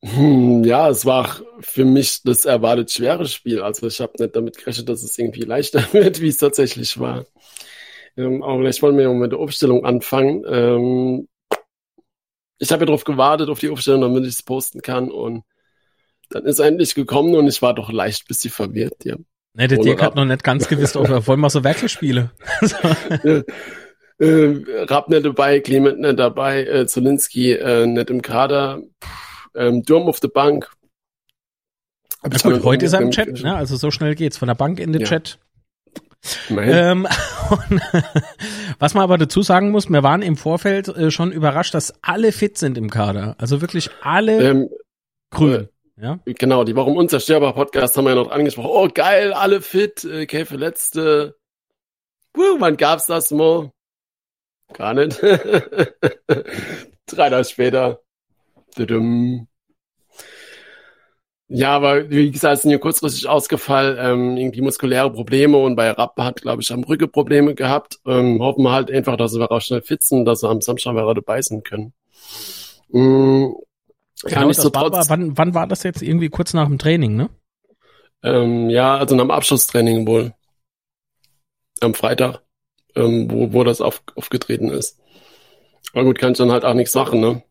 Hm, 0.04 0.63
ja, 0.63 0.89
es 0.89 1.06
war 1.06 1.42
für 1.60 1.86
mich 1.86 2.22
das 2.24 2.46
erwartet 2.46 2.92
schwere 2.92 3.25
Spiel. 3.25 3.62
Also 3.62 3.88
ich 3.88 4.00
habe 4.00 4.13
nicht 4.20 4.36
damit 4.36 4.58
gerechnet, 4.58 4.89
dass 4.89 5.04
es 5.04 5.18
irgendwie 5.18 5.42
leichter 5.42 5.82
wird, 5.94 6.22
wie 6.22 6.27
es 6.27 6.38
tatsächlich 6.38 7.00
war. 7.00 7.25
Ähm, 8.16 8.44
aber 8.44 8.60
vielleicht 8.60 8.82
wollen 8.82 8.98
wir 8.98 9.04
ja 9.06 9.13
mit 9.13 9.32
der 9.32 9.39
Aufstellung 9.39 9.86
anfangen. 9.86 10.44
Ähm, 10.48 11.27
ich 12.60 12.72
habe 12.72 12.82
ja 12.82 12.86
darauf 12.88 13.04
gewartet, 13.04 13.50
auf 13.50 13.60
die 13.60 13.70
Aufstellung, 13.70 14.01
damit 14.01 14.24
ich 14.24 14.34
es 14.34 14.44
posten 14.44 14.82
kann. 14.82 15.12
Und 15.12 15.44
dann 16.30 16.46
ist 16.46 16.60
er 16.60 16.68
endlich 16.68 16.96
gekommen 16.96 17.36
und 17.36 17.48
ich 17.48 17.62
war 17.62 17.74
doch 17.74 17.92
leicht 17.92 18.24
ein 18.24 18.27
bisschen 18.27 18.51
verwirrt. 18.51 19.06
Ja. 19.06 19.16
Ne, 19.54 19.68
der 19.68 19.80
Dirk 19.80 20.01
hat 20.01 20.16
noch 20.16 20.25
nicht 20.25 20.44
ganz 20.44 20.68
gewusst, 20.70 20.96
ob 20.96 21.10
wir 21.10 21.25
wollen 21.25 21.39
wir 21.39 21.50
so 21.50 21.63
Werkelspiele. 21.63 22.32
äh, 23.24 23.44
Rapp 24.20 25.10
nicht 25.10 25.25
dabei, 25.25 25.60
Clement 25.60 26.00
nicht 26.00 26.20
dabei, 26.20 26.63
äh, 26.66 26.88
Zolinski 26.88 27.54
äh, 27.54 27.86
nicht 27.86 28.10
im 28.10 28.22
Kader, 28.22 28.82
Pff, 29.04 29.26
ähm, 29.58 29.84
Durm 29.84 30.08
auf 30.08 30.20
der 30.20 30.30
Bank. 30.30 30.72
Ich 32.32 32.44
gut, 32.44 32.64
heute 32.64 32.86
ist 32.86 32.94
er 32.94 33.02
im 33.02 33.12
Chat, 33.12 33.44
ne? 33.44 33.56
Also 33.56 33.76
so 33.76 33.92
schnell 33.92 34.16
geht's. 34.16 34.38
Von 34.38 34.48
der 34.48 34.56
Bank 34.56 34.80
in 34.80 34.92
den 34.92 35.02
Ja. 35.02 35.08
Chat. 35.08 35.40
Ähm, 36.50 37.08
und, 37.50 37.82
was 38.80 38.94
man 38.94 39.04
aber 39.04 39.18
dazu 39.18 39.42
sagen 39.42 39.72
muss, 39.72 39.90
wir 39.90 40.04
waren 40.04 40.22
im 40.22 40.36
Vorfeld 40.36 40.88
äh, 40.90 41.12
schon 41.12 41.32
überrascht, 41.32 41.74
dass 41.74 41.94
alle 42.02 42.32
fit 42.32 42.58
sind 42.58 42.78
im 42.78 42.90
Kader. 42.90 43.36
Also 43.38 43.62
wirklich 43.62 43.90
alle 44.02 44.42
ähm, 44.42 44.70
grün. 45.30 45.70
Ja? 46.00 46.20
Genau, 46.26 46.64
die 46.64 46.76
Warum 46.76 46.98
Unzerstörbar 46.98 47.54
Podcast 47.54 47.98
haben 47.98 48.06
wir 48.06 48.12
ja 48.12 48.16
noch 48.16 48.32
angesprochen. 48.32 48.70
Oh, 48.72 48.88
geil, 48.94 49.34
alle 49.34 49.62
fit, 49.62 50.04
äh, 50.04 50.26
kein 50.26 50.46
Verletzte. 50.46 51.36
Wuh, 52.34 52.60
wann 52.60 52.78
gab's 52.78 53.08
das 53.08 53.32
mal? 53.32 53.72
Gar 54.74 54.94
nicht. 54.96 55.22
Drei 57.08 57.30
Tage 57.30 57.46
später. 57.46 58.02
Ja, 61.50 61.72
aber 61.75 62.10
wie 62.10 62.29
gesagt, 62.29 62.62
sind 62.62 62.72
hier 62.72 62.79
kurzfristig 62.79 63.27
ausgefallen, 63.29 63.98
ähm, 64.00 64.38
irgendwie 64.38 64.62
muskuläre 64.62 65.12
Probleme 65.13 65.57
und 65.57 65.77
bei 65.77 65.89
Rapp 65.91 66.17
hat, 66.19 66.41
glaube 66.41 66.62
ich, 66.62 66.72
am 66.74 66.84
Rücken 66.84 67.10
Probleme 67.10 67.55
gehabt. 67.55 68.00
Ähm, 68.05 68.41
hoffen 68.41 68.63
wir 68.63 68.72
halt 68.74 68.91
einfach, 68.91 69.15
dass 69.15 69.34
wir 69.34 69.50
auch 69.50 69.62
schnell 69.62 69.81
fit 69.81 70.03
sind, 70.03 70.25
dass 70.25 70.43
wir 70.43 70.50
am 70.50 70.60
Samstag 70.60 70.93
wieder 70.93 71.13
dabei 71.13 71.41
sein 71.41 71.63
können. 71.63 71.93
Mm, 72.89 73.53
Genau, 74.24 74.34
kann 74.36 74.50
ich 74.50 74.57
so 74.57 74.74
war 74.74 74.89
trotz, 74.91 75.10
wann, 75.10 75.38
wann 75.38 75.53
war 75.53 75.67
das 75.67 75.84
jetzt? 75.84 76.01
Irgendwie 76.01 76.29
kurz 76.29 76.53
nach 76.53 76.67
dem 76.67 76.79
Training, 76.79 77.15
ne? 77.15 77.29
Ähm, 78.24 78.69
ja, 78.69 78.98
also 78.98 79.15
nach 79.15 79.24
dem 79.24 79.31
Abschlusstraining 79.31 80.07
wohl. 80.07 80.34
Am 81.79 81.93
Freitag, 81.93 82.41
ähm, 82.96 83.29
wo, 83.29 83.53
wo 83.53 83.63
das 83.63 83.79
auf, 83.79 84.01
aufgetreten 84.15 84.69
ist. 84.69 85.00
Aber 85.93 86.05
gut, 86.05 86.17
kann 86.17 86.31
ich 86.31 86.38
dann 86.39 86.51
halt 86.51 86.65
auch 86.65 86.74
nichts 86.74 86.96
machen, 86.96 87.19
ne? 87.19 87.43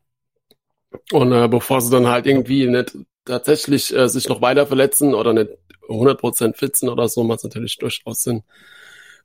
Und 1.12 1.32
äh, 1.32 1.48
bevor 1.48 1.80
sie 1.80 1.90
dann 1.90 2.08
halt 2.08 2.26
irgendwie 2.26 2.66
nicht 2.66 2.96
tatsächlich 3.24 3.94
äh, 3.94 4.08
sich 4.08 4.28
noch 4.28 4.40
weiter 4.40 4.66
verletzen 4.66 5.14
oder 5.14 5.32
nicht 5.32 5.50
100% 5.88 6.54
fitzen 6.56 6.88
oder 6.88 7.08
so, 7.08 7.24
macht 7.24 7.38
es 7.38 7.44
natürlich 7.44 7.76
durchaus 7.78 8.22
Sinn, 8.22 8.42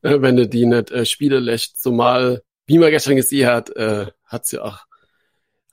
äh, 0.01 0.21
wenn 0.21 0.37
du 0.37 0.47
die 0.47 0.65
nicht 0.65 0.91
äh, 0.91 1.05
Spiele 1.05 1.39
lässt. 1.39 1.81
Zumal, 1.81 2.43
wie 2.65 2.77
man 2.77 2.91
gestern 2.91 3.15
gesehen 3.15 3.47
hat, 3.47 3.75
äh, 3.75 4.07
hat's 4.25 4.51
ja 4.51 4.63
auch, 4.63 4.79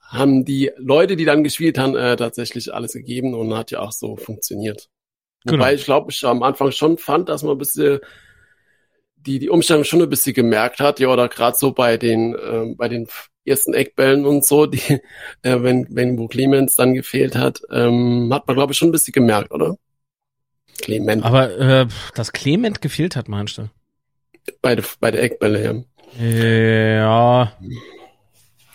haben 0.01 0.45
die 0.45 0.71
Leute, 0.77 1.17
die 1.17 1.25
dann 1.25 1.45
gespielt 1.45 1.79
haben, 1.79 1.95
äh, 1.97 2.17
tatsächlich 2.17 2.73
alles 2.73 2.93
gegeben 2.93 3.35
und 3.35 3.55
hat 3.55 3.71
ja 3.71 3.81
auch 3.81 3.93
so 3.93 4.17
funktioniert. 4.17 4.89
Genau. 5.45 5.59
Wobei 5.59 5.75
ich 5.75 5.85
glaube, 5.85 6.11
ich 6.11 6.25
am 6.25 6.43
Anfang 6.43 6.73
schon 6.73 6.99
fand, 6.99 7.29
dass 7.29 7.43
man 7.43 7.53
ein 7.53 7.59
bisschen 7.59 8.01
die, 9.17 9.39
die 9.39 9.51
Umstellung 9.51 9.85
schon 9.85 10.01
ein 10.01 10.09
bisschen 10.09 10.35
gemerkt 10.35 10.81
hat, 10.81 11.01
ja, 11.01 11.09
oder 11.09 11.29
gerade 11.29 11.57
so 11.57 11.73
bei 11.73 11.97
den, 11.97 12.37
ähm, 12.43 12.77
bei 12.77 12.89
den 12.89 13.07
ersten 13.49 13.75
Eckbällen 13.75 14.27
und 14.27 14.45
so, 14.45 14.67
die, 14.67 14.81
äh, 15.43 15.63
wenn, 15.63 15.87
wenn 15.91 16.19
wo 16.19 16.29
Clemens 16.29 16.75
dann 16.75 16.95
gefehlt 16.95 17.37
hat, 17.37 17.61
ähm, 17.71 18.31
hat 18.33 18.47
man, 18.47 18.57
glaube 18.57 18.73
ich, 18.73 18.79
schon 18.79 18.89
ein 18.89 18.93
bisschen 18.93 19.13
gemerkt, 19.13 19.53
oder? 19.53 19.77
Clement, 20.81 21.25
Aber 21.25 21.59
äh, 21.59 21.87
dass 22.15 22.33
Clement 22.33 22.81
gefehlt 22.81 23.17
hat, 23.17 23.29
meinst 23.29 23.59
du? 23.59 23.69
bei 24.63 24.75
der, 24.75 24.85
bei 25.01 25.11
der 25.11 25.23
Eckbälle, 25.23 25.85
ja. 26.19 26.25
Ja. 26.25 27.53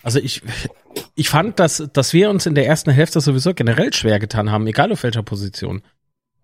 Also 0.02 0.20
ich, 0.20 0.42
ich 1.16 1.30
fand, 1.30 1.60
dass, 1.60 1.90
dass 1.94 2.14
wir 2.14 2.30
uns 2.30 2.46
in 2.46 2.56
der 2.56 2.68
ersten 2.68 2.92
Hälfte 2.92 3.22
sowieso 3.22 3.54
generell 3.54 3.94
schwer 3.94 4.20
getan 4.20 4.52
haben, 4.52 4.68
egal 4.68 4.92
auf 4.92 5.04
welcher 5.04 5.24
Position. 5.24 5.82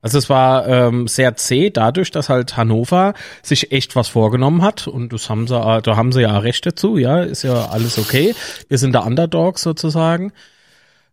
Also 0.02 0.18
es 0.18 0.30
war 0.30 0.68
ähm, 0.68 1.08
sehr 1.08 1.36
zäh, 1.36 1.70
dadurch, 1.70 2.12
dass 2.12 2.30
halt 2.30 2.56
Hannover 2.56 3.14
sich 3.44 3.72
echt 3.72 3.96
was 3.96 4.08
vorgenommen 4.08 4.62
hat 4.62 4.88
und 4.88 5.12
das 5.12 5.30
haben 5.30 5.48
sie, 5.48 5.56
äh, 5.60 5.82
da 5.82 5.98
haben 5.98 6.12
sie 6.14 6.22
ja 6.22 6.38
Recht 6.38 6.66
dazu, 6.66 6.98
ja, 6.98 7.22
ist 7.22 7.44
ja 7.44 7.70
alles 7.70 7.98
okay. 7.98 8.34
Wir 8.70 8.78
sind 8.78 8.94
der 8.94 9.06
Underdog 9.06 9.60
sozusagen. 9.60 10.32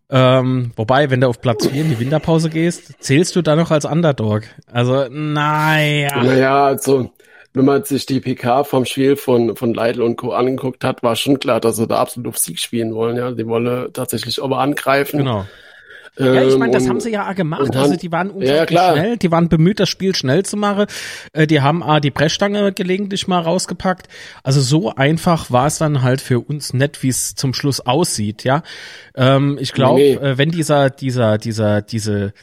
Ähm, 0.09 0.71
wobei, 0.77 1.09
wenn 1.09 1.19
du 1.19 1.27
auf 1.27 1.41
Platz 1.41 1.67
4 1.67 1.81
in 1.81 1.89
die 1.89 1.99
Winterpause 1.99 2.49
gehst, 2.49 2.93
zählst 3.03 3.35
du 3.35 3.41
da 3.41 3.57
noch 3.57 3.71
als 3.71 3.83
Underdog. 3.83 4.43
Also, 4.71 5.05
naja. 5.09 6.23
Naja, 6.23 6.65
also, 6.65 7.11
wenn 7.53 7.65
man 7.65 7.83
sich 7.83 8.05
die 8.05 8.21
PK 8.21 8.63
vom 8.63 8.85
Spiel 8.85 9.17
von, 9.17 9.57
von 9.57 9.73
Leitl 9.73 10.01
und 10.01 10.15
Co. 10.15 10.31
angeguckt 10.31 10.85
hat, 10.85 11.03
war 11.03 11.17
schon 11.17 11.39
klar, 11.39 11.59
dass 11.59 11.75
sie 11.75 11.87
da 11.87 11.97
absolut 11.97 12.29
auf 12.29 12.37
Sieg 12.37 12.59
spielen 12.59 12.95
wollen, 12.95 13.17
ja. 13.17 13.31
Die 13.31 13.45
wollen 13.47 13.91
tatsächlich 13.91 14.41
aber 14.41 14.59
angreifen. 14.59 15.19
Genau. 15.19 15.45
Ja, 16.19 16.41
ich 16.43 16.57
meine, 16.57 16.73
das 16.73 16.83
Ähm, 16.83 16.89
haben 16.89 16.99
sie 16.99 17.11
ja 17.11 17.29
auch 17.29 17.35
gemacht. 17.35 17.61
und 17.61 17.75
also 17.75 17.91
haben- 17.91 17.97
die 17.99 18.11
waren 18.11 18.27
Ja, 18.29 18.33
unglaublich 18.33 18.67
klar. 18.67 18.93
schnell, 18.95 19.17
die 19.17 19.31
waren 19.31 19.49
bemüht, 19.49 19.79
das 19.79 19.89
Spiel 19.89 20.15
schnell 20.15 20.43
zu 20.43 20.57
machen. 20.57 20.85
Äh, 21.33 21.45
die 21.47 21.61
haben 21.61 21.83
auch 21.83 21.99
die 21.99 22.09
Brechstange 22.11 22.73
gelegentlich 22.73 23.27
mal 23.27 23.39
rausgepackt. 23.39 24.07
Also 24.43 24.61
so 24.61 24.93
einfach 24.95 25.51
war 25.51 25.67
es 25.67 25.77
dann 25.77 26.01
halt 26.01 26.21
für 26.21 26.39
uns 26.39 26.73
nicht, 26.73 27.03
wie 27.03 27.09
es 27.09 27.35
zum 27.35 27.53
Schluss 27.53 27.79
aussieht, 27.81 28.43
ja. 28.43 28.63
Ähm, 29.15 29.57
ich 29.61 29.73
glaube, 29.73 29.99
Nee. 29.99 30.13
äh, 30.13 30.37
wenn 30.37 30.49
dieser, 30.51 30.89
dieser, 30.89 31.37
dieser, 31.37 31.81
diese 31.81 32.33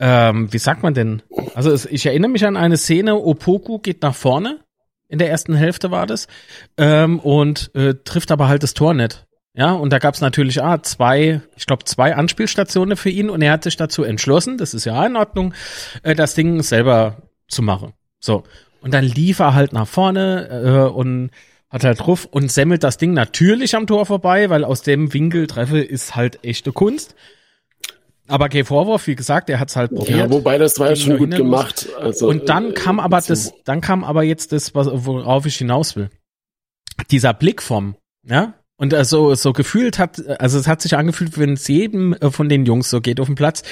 ähm, 0.00 0.52
wie 0.52 0.58
sagt 0.58 0.82
man 0.82 0.94
denn? 0.94 1.22
Also 1.54 1.70
es, 1.70 1.86
ich 1.86 2.06
erinnere 2.06 2.30
mich 2.30 2.44
an 2.44 2.56
eine 2.56 2.76
Szene, 2.76 3.14
Opoku 3.14 3.78
geht 3.78 4.02
nach 4.02 4.14
vorne, 4.16 4.58
in 5.08 5.18
der 5.18 5.30
ersten 5.30 5.54
Hälfte 5.54 5.90
war 5.90 6.06
das, 6.06 6.26
ähm, 6.76 7.20
und 7.20 7.70
äh, 7.74 7.94
trifft 8.04 8.32
aber 8.32 8.48
halt 8.48 8.62
das 8.62 8.74
Tor 8.74 8.94
nicht. 8.94 9.26
Ja, 9.54 9.72
und 9.72 9.92
da 9.92 9.98
gab 9.98 10.14
es 10.14 10.22
natürlich 10.22 10.62
ah, 10.62 10.82
zwei, 10.82 11.42
ich 11.56 11.66
glaube, 11.66 11.84
zwei 11.84 12.14
Anspielstationen 12.14 12.96
für 12.96 13.10
ihn 13.10 13.28
und 13.28 13.42
er 13.42 13.52
hat 13.52 13.64
sich 13.64 13.76
dazu 13.76 14.02
entschlossen, 14.02 14.56
das 14.56 14.72
ist 14.72 14.86
ja 14.86 15.04
in 15.06 15.16
Ordnung, 15.16 15.52
äh, 16.02 16.14
das 16.14 16.34
Ding 16.34 16.62
selber 16.62 17.18
zu 17.48 17.60
machen. 17.60 17.92
So. 18.18 18.44
Und 18.80 18.94
dann 18.94 19.04
lief 19.04 19.40
er 19.40 19.54
halt 19.54 19.72
nach 19.74 19.86
vorne 19.86 20.48
äh, 20.88 20.90
und 20.90 21.30
hat 21.68 21.84
halt 21.84 22.00
drauf 22.00 22.26
und 22.30 22.50
semmelt 22.50 22.82
das 22.82 22.96
Ding 22.96 23.12
natürlich 23.12 23.76
am 23.76 23.86
Tor 23.86 24.06
vorbei, 24.06 24.48
weil 24.50 24.64
aus 24.64 24.82
dem 24.82 25.12
Winkel 25.12 25.46
treffe 25.46 25.80
ist 25.80 26.16
halt 26.16 26.44
echte 26.44 26.72
Kunst. 26.72 27.14
Aber 28.28 28.48
kein 28.48 28.64
Vorwurf, 28.64 29.06
wie 29.06 29.16
gesagt, 29.16 29.50
er 29.50 29.60
hat's 29.60 29.76
halt 29.76 29.90
probiert. 29.94 30.18
Ja, 30.18 30.30
wobei 30.30 30.56
das 30.56 30.78
war 30.78 30.90
ja 30.90 30.96
schon 30.96 31.18
gut 31.18 31.30
gemacht. 31.30 31.88
Also, 31.98 32.28
und 32.28 32.48
dann 32.48 32.70
äh, 32.70 32.72
kam 32.72 33.00
aber 33.00 33.20
das, 33.20 33.52
dann 33.64 33.80
kam 33.80 34.04
aber 34.04 34.22
jetzt 34.22 34.52
das, 34.52 34.74
worauf 34.74 35.44
ich 35.44 35.56
hinaus 35.56 35.96
will. 35.96 36.08
Dieser 37.10 37.34
Blick 37.34 37.62
vom, 37.62 37.96
ja, 38.24 38.54
und 38.76 38.94
also 38.94 39.34
so 39.34 39.52
gefühlt 39.52 39.98
hat, 39.98 40.22
also 40.40 40.58
es 40.58 40.66
hat 40.66 40.82
sich 40.82 40.96
angefühlt, 40.96 41.38
wenn 41.38 41.52
es 41.52 41.68
jedem 41.68 42.14
äh, 42.14 42.30
von 42.30 42.48
den 42.48 42.66
Jungs 42.66 42.90
so 42.90 43.00
geht 43.00 43.20
auf 43.20 43.26
dem 43.26 43.36
Platz, 43.36 43.62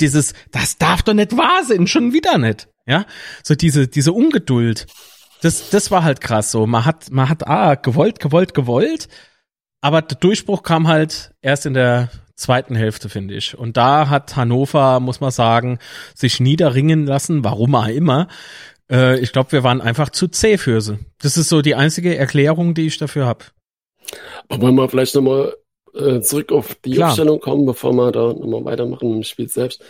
dieses, 0.00 0.34
das 0.50 0.78
darf 0.78 1.02
doch 1.02 1.14
nicht 1.14 1.36
wahr 1.36 1.64
sein, 1.64 1.86
schon 1.86 2.12
wieder 2.12 2.38
nicht. 2.38 2.68
Ja, 2.86 3.06
so 3.42 3.54
diese, 3.54 3.88
diese 3.88 4.12
Ungeduld. 4.12 4.86
Das, 5.40 5.70
das 5.70 5.90
war 5.90 6.04
halt 6.04 6.20
krass 6.20 6.50
so. 6.50 6.66
Man 6.66 6.84
hat, 6.84 7.10
man 7.10 7.28
hat, 7.28 7.46
ah, 7.46 7.74
gewollt, 7.74 8.20
gewollt, 8.20 8.54
gewollt. 8.54 9.08
Aber 9.80 10.02
der 10.02 10.18
Durchbruch 10.18 10.62
kam 10.62 10.86
halt 10.86 11.32
erst 11.42 11.66
in 11.66 11.74
der 11.74 12.10
zweiten 12.36 12.76
Hälfte, 12.76 13.08
finde 13.08 13.34
ich. 13.34 13.56
Und 13.56 13.76
da 13.76 14.08
hat 14.08 14.36
Hannover, 14.36 15.00
muss 15.00 15.20
man 15.20 15.30
sagen, 15.30 15.78
sich 16.14 16.40
niederringen 16.40 17.06
lassen, 17.06 17.44
warum 17.44 17.74
auch 17.74 17.88
immer. 17.88 18.28
Äh, 18.90 19.18
ich 19.18 19.32
glaube, 19.32 19.52
wir 19.52 19.64
waren 19.64 19.80
einfach 19.80 20.10
zu 20.10 20.28
zäh 20.28 20.58
für 20.58 20.80
sie. 20.80 20.98
Das 21.18 21.36
ist 21.36 21.48
so 21.48 21.62
die 21.62 21.74
einzige 21.74 22.16
Erklärung, 22.16 22.74
die 22.74 22.86
ich 22.86 22.98
dafür 22.98 23.26
habe. 23.26 23.46
Aber 24.48 24.62
wollen 24.62 24.74
wir 24.74 24.88
vielleicht 24.88 25.14
nochmal 25.14 25.54
äh, 25.94 26.20
zurück 26.20 26.52
auf 26.52 26.74
die 26.84 26.92
Klar. 26.92 27.10
Aufstellung 27.10 27.40
kommen, 27.40 27.66
bevor 27.66 27.92
wir 27.92 28.12
da 28.12 28.32
nochmal 28.32 28.64
weitermachen 28.64 29.16
im 29.16 29.22
Spiel 29.22 29.48
selbst. 29.48 29.82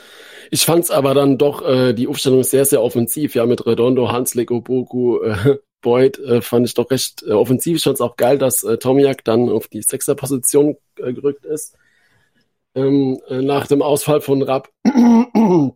Ich 0.51 0.65
fand 0.65 0.85
es 0.85 0.91
aber 0.91 1.15
dann 1.15 1.39
doch 1.39 1.67
äh, 1.67 1.93
die 1.93 2.09
Aufstellung 2.09 2.43
sehr, 2.43 2.65
sehr 2.65 2.83
offensiv. 2.83 3.35
Ja, 3.35 3.47
mit 3.47 3.67
Redondo, 3.67 4.11
Hanslik, 4.11 4.51
Oboku, 4.51 5.21
äh, 5.23 5.59
Boyd 5.81 6.19
äh, 6.19 6.43
fand 6.43 6.67
ich 6.67 6.75
doch 6.75 6.91
recht 6.91 7.23
äh, 7.27 7.33
offensiv. 7.33 7.77
Ich 7.77 7.83
fand 7.83 7.95
es 7.95 8.01
auch 8.01 8.17
geil, 8.17 8.39
dass 8.39 8.63
äh, 8.63 8.79
Tomiak 8.79 9.25
dann 9.25 9.49
auf 9.49 9.69
die 9.69 9.83
Sechser-Position 9.83 10.77
äh, 10.99 11.13
gerückt 11.13 11.45
ist. 11.45 11.77
Ähm, 12.75 13.21
äh, 13.29 13.43
nach 13.43 13.67
dem 13.67 13.83
Ausfall 13.83 14.21
von 14.21 14.43
Rapp. 14.43 14.69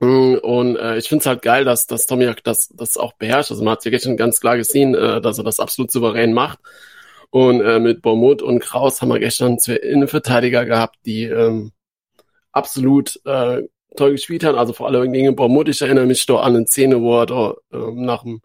Und 0.00 0.76
äh, 0.76 0.98
ich 0.98 1.08
finde 1.08 1.22
es 1.22 1.26
halt 1.26 1.42
geil, 1.42 1.64
dass, 1.64 1.86
dass 1.86 2.06
Tomiak 2.06 2.42
das, 2.44 2.68
das 2.74 2.96
auch 2.96 3.12
beherrscht. 3.14 3.52
Also 3.52 3.62
man 3.64 3.72
hat 3.72 3.84
ja 3.84 3.90
gestern 3.90 4.16
ganz 4.16 4.40
klar 4.40 4.56
gesehen, 4.56 4.94
äh, 4.94 5.20
dass 5.20 5.38
er 5.38 5.44
das 5.44 5.60
absolut 5.60 5.90
souverän 5.90 6.32
macht. 6.32 6.58
Und 7.34 7.62
äh, 7.62 7.80
mit 7.80 8.00
Bormut 8.00 8.42
und 8.42 8.60
Kraus 8.60 9.02
haben 9.02 9.08
wir 9.08 9.18
gestern 9.18 9.58
zwei 9.58 9.74
Innenverteidiger 9.74 10.64
gehabt, 10.66 10.98
die 11.04 11.24
ähm, 11.24 11.72
absolut 12.52 13.20
äh, 13.24 13.62
toll 13.96 14.12
gespielt 14.12 14.44
haben. 14.44 14.56
Also 14.56 14.72
vor 14.72 14.86
allem 14.86 15.12
gegen 15.12 15.34
Bormut, 15.34 15.68
ich 15.68 15.82
erinnere 15.82 16.06
mich 16.06 16.24
doch 16.26 16.42
an 16.42 16.54
eine 16.54 16.64
Szene, 16.64 17.00
wo 17.00 17.18
er 17.18 17.26
da 17.26 17.54
ähm, 17.72 18.04
nach 18.04 18.22
dem 18.22 18.40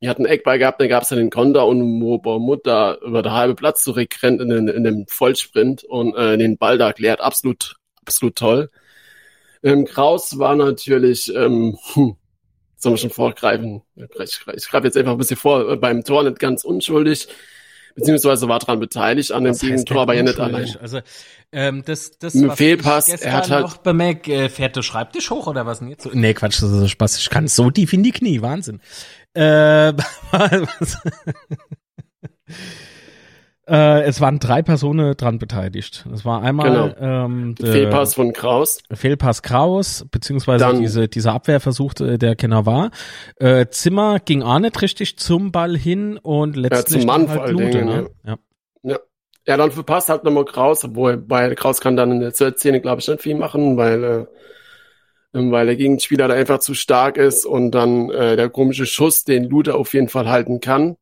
wir 0.00 0.10
hatten 0.10 0.26
einen 0.26 0.34
Eckball 0.34 0.58
gehabt, 0.58 0.80
dann 0.80 0.88
gab 0.88 1.04
es 1.04 1.10
ja 1.10 1.16
den 1.16 1.30
Konter 1.30 1.64
und 1.64 2.02
wo 2.02 2.18
Bormut 2.18 2.66
da 2.66 2.96
über 2.96 3.22
der 3.22 3.34
halbe 3.34 3.54
Platz 3.54 3.84
zurückrennt 3.84 4.40
in, 4.40 4.48
den, 4.48 4.66
in 4.66 4.82
dem 4.82 5.06
Vollsprint 5.06 5.84
und 5.84 6.16
äh, 6.16 6.36
den 6.36 6.58
Ball 6.58 6.78
da 6.78 6.92
klärt. 6.92 7.20
Absolut, 7.20 7.76
absolut 8.04 8.34
toll. 8.34 8.70
Ähm, 9.62 9.84
Kraus 9.84 10.40
war 10.40 10.56
natürlich, 10.56 11.32
ähm, 11.32 11.78
hm, 11.92 12.16
soll 12.74 12.90
man 12.90 12.98
schon 12.98 13.10
vorgreifen? 13.10 13.82
Ich, 13.94 14.40
ich 14.56 14.68
greife 14.68 14.88
jetzt 14.88 14.96
einfach 14.96 15.12
ein 15.12 15.18
bisschen 15.18 15.36
vor, 15.36 15.70
äh, 15.70 15.76
beim 15.76 16.02
Tor 16.02 16.24
nicht 16.24 16.40
ganz 16.40 16.64
unschuldig 16.64 17.28
beziehungsweise 17.94 18.48
war 18.48 18.58
daran 18.58 18.80
beteiligt 18.80 19.32
an 19.32 19.44
dem 19.44 19.56
Gegentor, 19.56 20.02
aber 20.02 20.14
ja 20.14 20.22
nicht 20.22 20.38
allein. 20.40 20.76
Also 20.80 21.00
ähm, 21.52 21.82
das, 21.84 22.18
das 22.18 22.34
was 22.34 22.56
Fehlpass, 22.56 23.08
er 23.08 23.32
hat 23.32 23.50
halt 23.50 23.62
noch 23.62 23.76
bemerkt, 23.78 24.28
äh, 24.28 24.48
fährt 24.48 24.76
der 24.76 24.82
Schreibtisch 24.82 25.30
hoch 25.30 25.46
oder 25.46 25.66
was 25.66 25.80
denn 25.80 25.88
jetzt? 25.88 26.04
So? 26.04 26.10
Nee, 26.12 26.34
Quatsch, 26.34 26.62
das 26.62 26.70
ist 26.70 26.78
so 26.78 26.88
Spaß. 26.88 27.18
Ich 27.18 27.30
kann 27.30 27.46
so 27.48 27.70
tief 27.70 27.92
in 27.92 28.02
die 28.02 28.12
Knie, 28.12 28.40
Wahnsinn. 28.40 28.80
Äh, 29.34 29.92
Äh, 33.72 34.02
es 34.02 34.20
waren 34.20 34.38
drei 34.38 34.60
Personen 34.60 35.16
dran 35.16 35.38
beteiligt. 35.38 36.04
Es 36.12 36.26
war 36.26 36.42
einmal 36.42 36.94
genau. 36.94 37.24
ähm, 37.24 37.54
Fehlpass 37.58 38.14
von 38.14 38.34
Kraus. 38.34 38.82
Fehlpass 38.92 39.40
Kraus, 39.40 40.04
beziehungsweise 40.10 40.66
Dann, 40.66 40.80
diese, 40.80 41.08
dieser 41.08 41.32
Abwehrversuch, 41.32 41.94
äh, 42.00 42.18
der 42.18 42.36
Kenner 42.36 42.66
war. 42.66 42.90
Äh, 43.36 43.68
Zimmer 43.70 44.18
ging 44.20 44.42
auch 44.42 44.58
nicht 44.58 44.82
richtig 44.82 45.16
zum 45.16 45.52
Ball 45.52 45.74
hin 45.74 46.18
und 46.18 46.54
letztlich 46.54 47.02
ja, 47.04 47.08
zum 47.14 47.26
Mann 47.26 47.30
halt 47.30 47.50
Lute, 47.50 47.82
ne? 47.82 48.10
ja. 48.24 48.36
ja. 48.82 48.98
Ja, 49.44 49.56
dann 49.56 49.72
verpasst 49.72 50.08
halt 50.08 50.22
nochmal 50.22 50.44
Kraus, 50.44 50.84
obwohl 50.84 51.16
bei 51.16 51.54
Kraus 51.54 51.80
kann 51.80 51.96
dann 51.96 52.12
in 52.12 52.20
der 52.20 52.32
Szene, 52.32 52.80
glaube 52.80 53.00
ich, 53.00 53.08
nicht 53.08 53.22
viel 53.22 53.34
machen, 53.34 53.78
weil, 53.78 54.04
äh, 54.04 54.26
weil 55.32 55.66
der 55.66 55.76
Gegenspieler 55.76 56.28
da 56.28 56.34
einfach 56.34 56.58
zu 56.58 56.74
stark 56.74 57.16
ist 57.16 57.46
und 57.46 57.72
dann 57.72 58.10
äh, 58.10 58.36
der 58.36 58.50
komische 58.50 58.86
Schuss, 58.86 59.24
den 59.24 59.44
Lute 59.44 59.74
auf 59.74 59.94
jeden 59.94 60.08
Fall 60.08 60.28
halten 60.28 60.60
kann. 60.60 60.96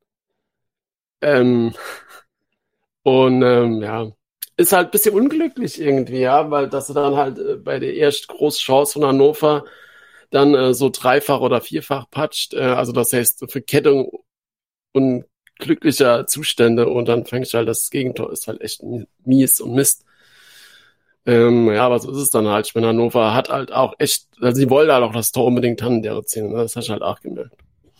Ähm, 1.20 1.74
und 3.10 3.42
ähm, 3.42 3.82
ja, 3.82 4.12
ist 4.56 4.72
halt 4.72 4.92
bisschen 4.92 5.14
unglücklich 5.14 5.80
irgendwie, 5.80 6.20
ja, 6.20 6.48
weil 6.50 6.68
dass 6.68 6.86
du 6.86 6.92
dann 6.92 7.16
halt 7.16 7.38
äh, 7.38 7.56
bei 7.56 7.80
der 7.80 7.94
erst 7.94 8.28
großen 8.28 8.60
Chance 8.60 8.92
von 8.94 9.04
Hannover 9.04 9.64
dann 10.30 10.54
äh, 10.54 10.74
so 10.74 10.90
dreifach 10.90 11.40
oder 11.40 11.60
vierfach 11.60 12.08
patscht, 12.08 12.54
äh, 12.54 12.60
also 12.60 12.92
das 12.92 13.12
heißt 13.12 13.50
Verkettung 13.50 14.10
unglücklicher 14.92 16.28
Zustände 16.28 16.88
und 16.88 17.08
dann 17.08 17.26
fängst 17.26 17.52
du 17.52 17.58
halt 17.58 17.68
das 17.68 17.90
Gegentor, 17.90 18.32
ist 18.32 18.46
halt 18.46 18.60
echt 18.60 18.82
mies 19.24 19.60
und 19.60 19.74
Mist. 19.74 20.04
Ähm, 21.26 21.68
ja, 21.72 21.84
aber 21.84 21.98
so 21.98 22.12
ist 22.12 22.18
es 22.18 22.30
dann 22.30 22.46
halt. 22.46 22.68
Ich 22.68 22.74
meine, 22.76 22.88
Hannover 22.88 23.34
hat 23.34 23.48
halt 23.50 23.72
auch 23.72 23.94
echt, 23.98 24.28
also 24.40 24.56
sie 24.60 24.70
wollen 24.70 24.90
halt 24.90 25.02
auch 25.02 25.12
das 25.12 25.32
Tor 25.32 25.46
unbedingt 25.46 25.82
haben 25.82 26.02
der 26.02 26.22
Szene, 26.22 26.48
ne? 26.48 26.58
das 26.58 26.76
hast 26.76 26.88
du 26.88 26.92
halt 26.92 27.02
auch 27.02 27.20
gemerkt. 27.20 27.56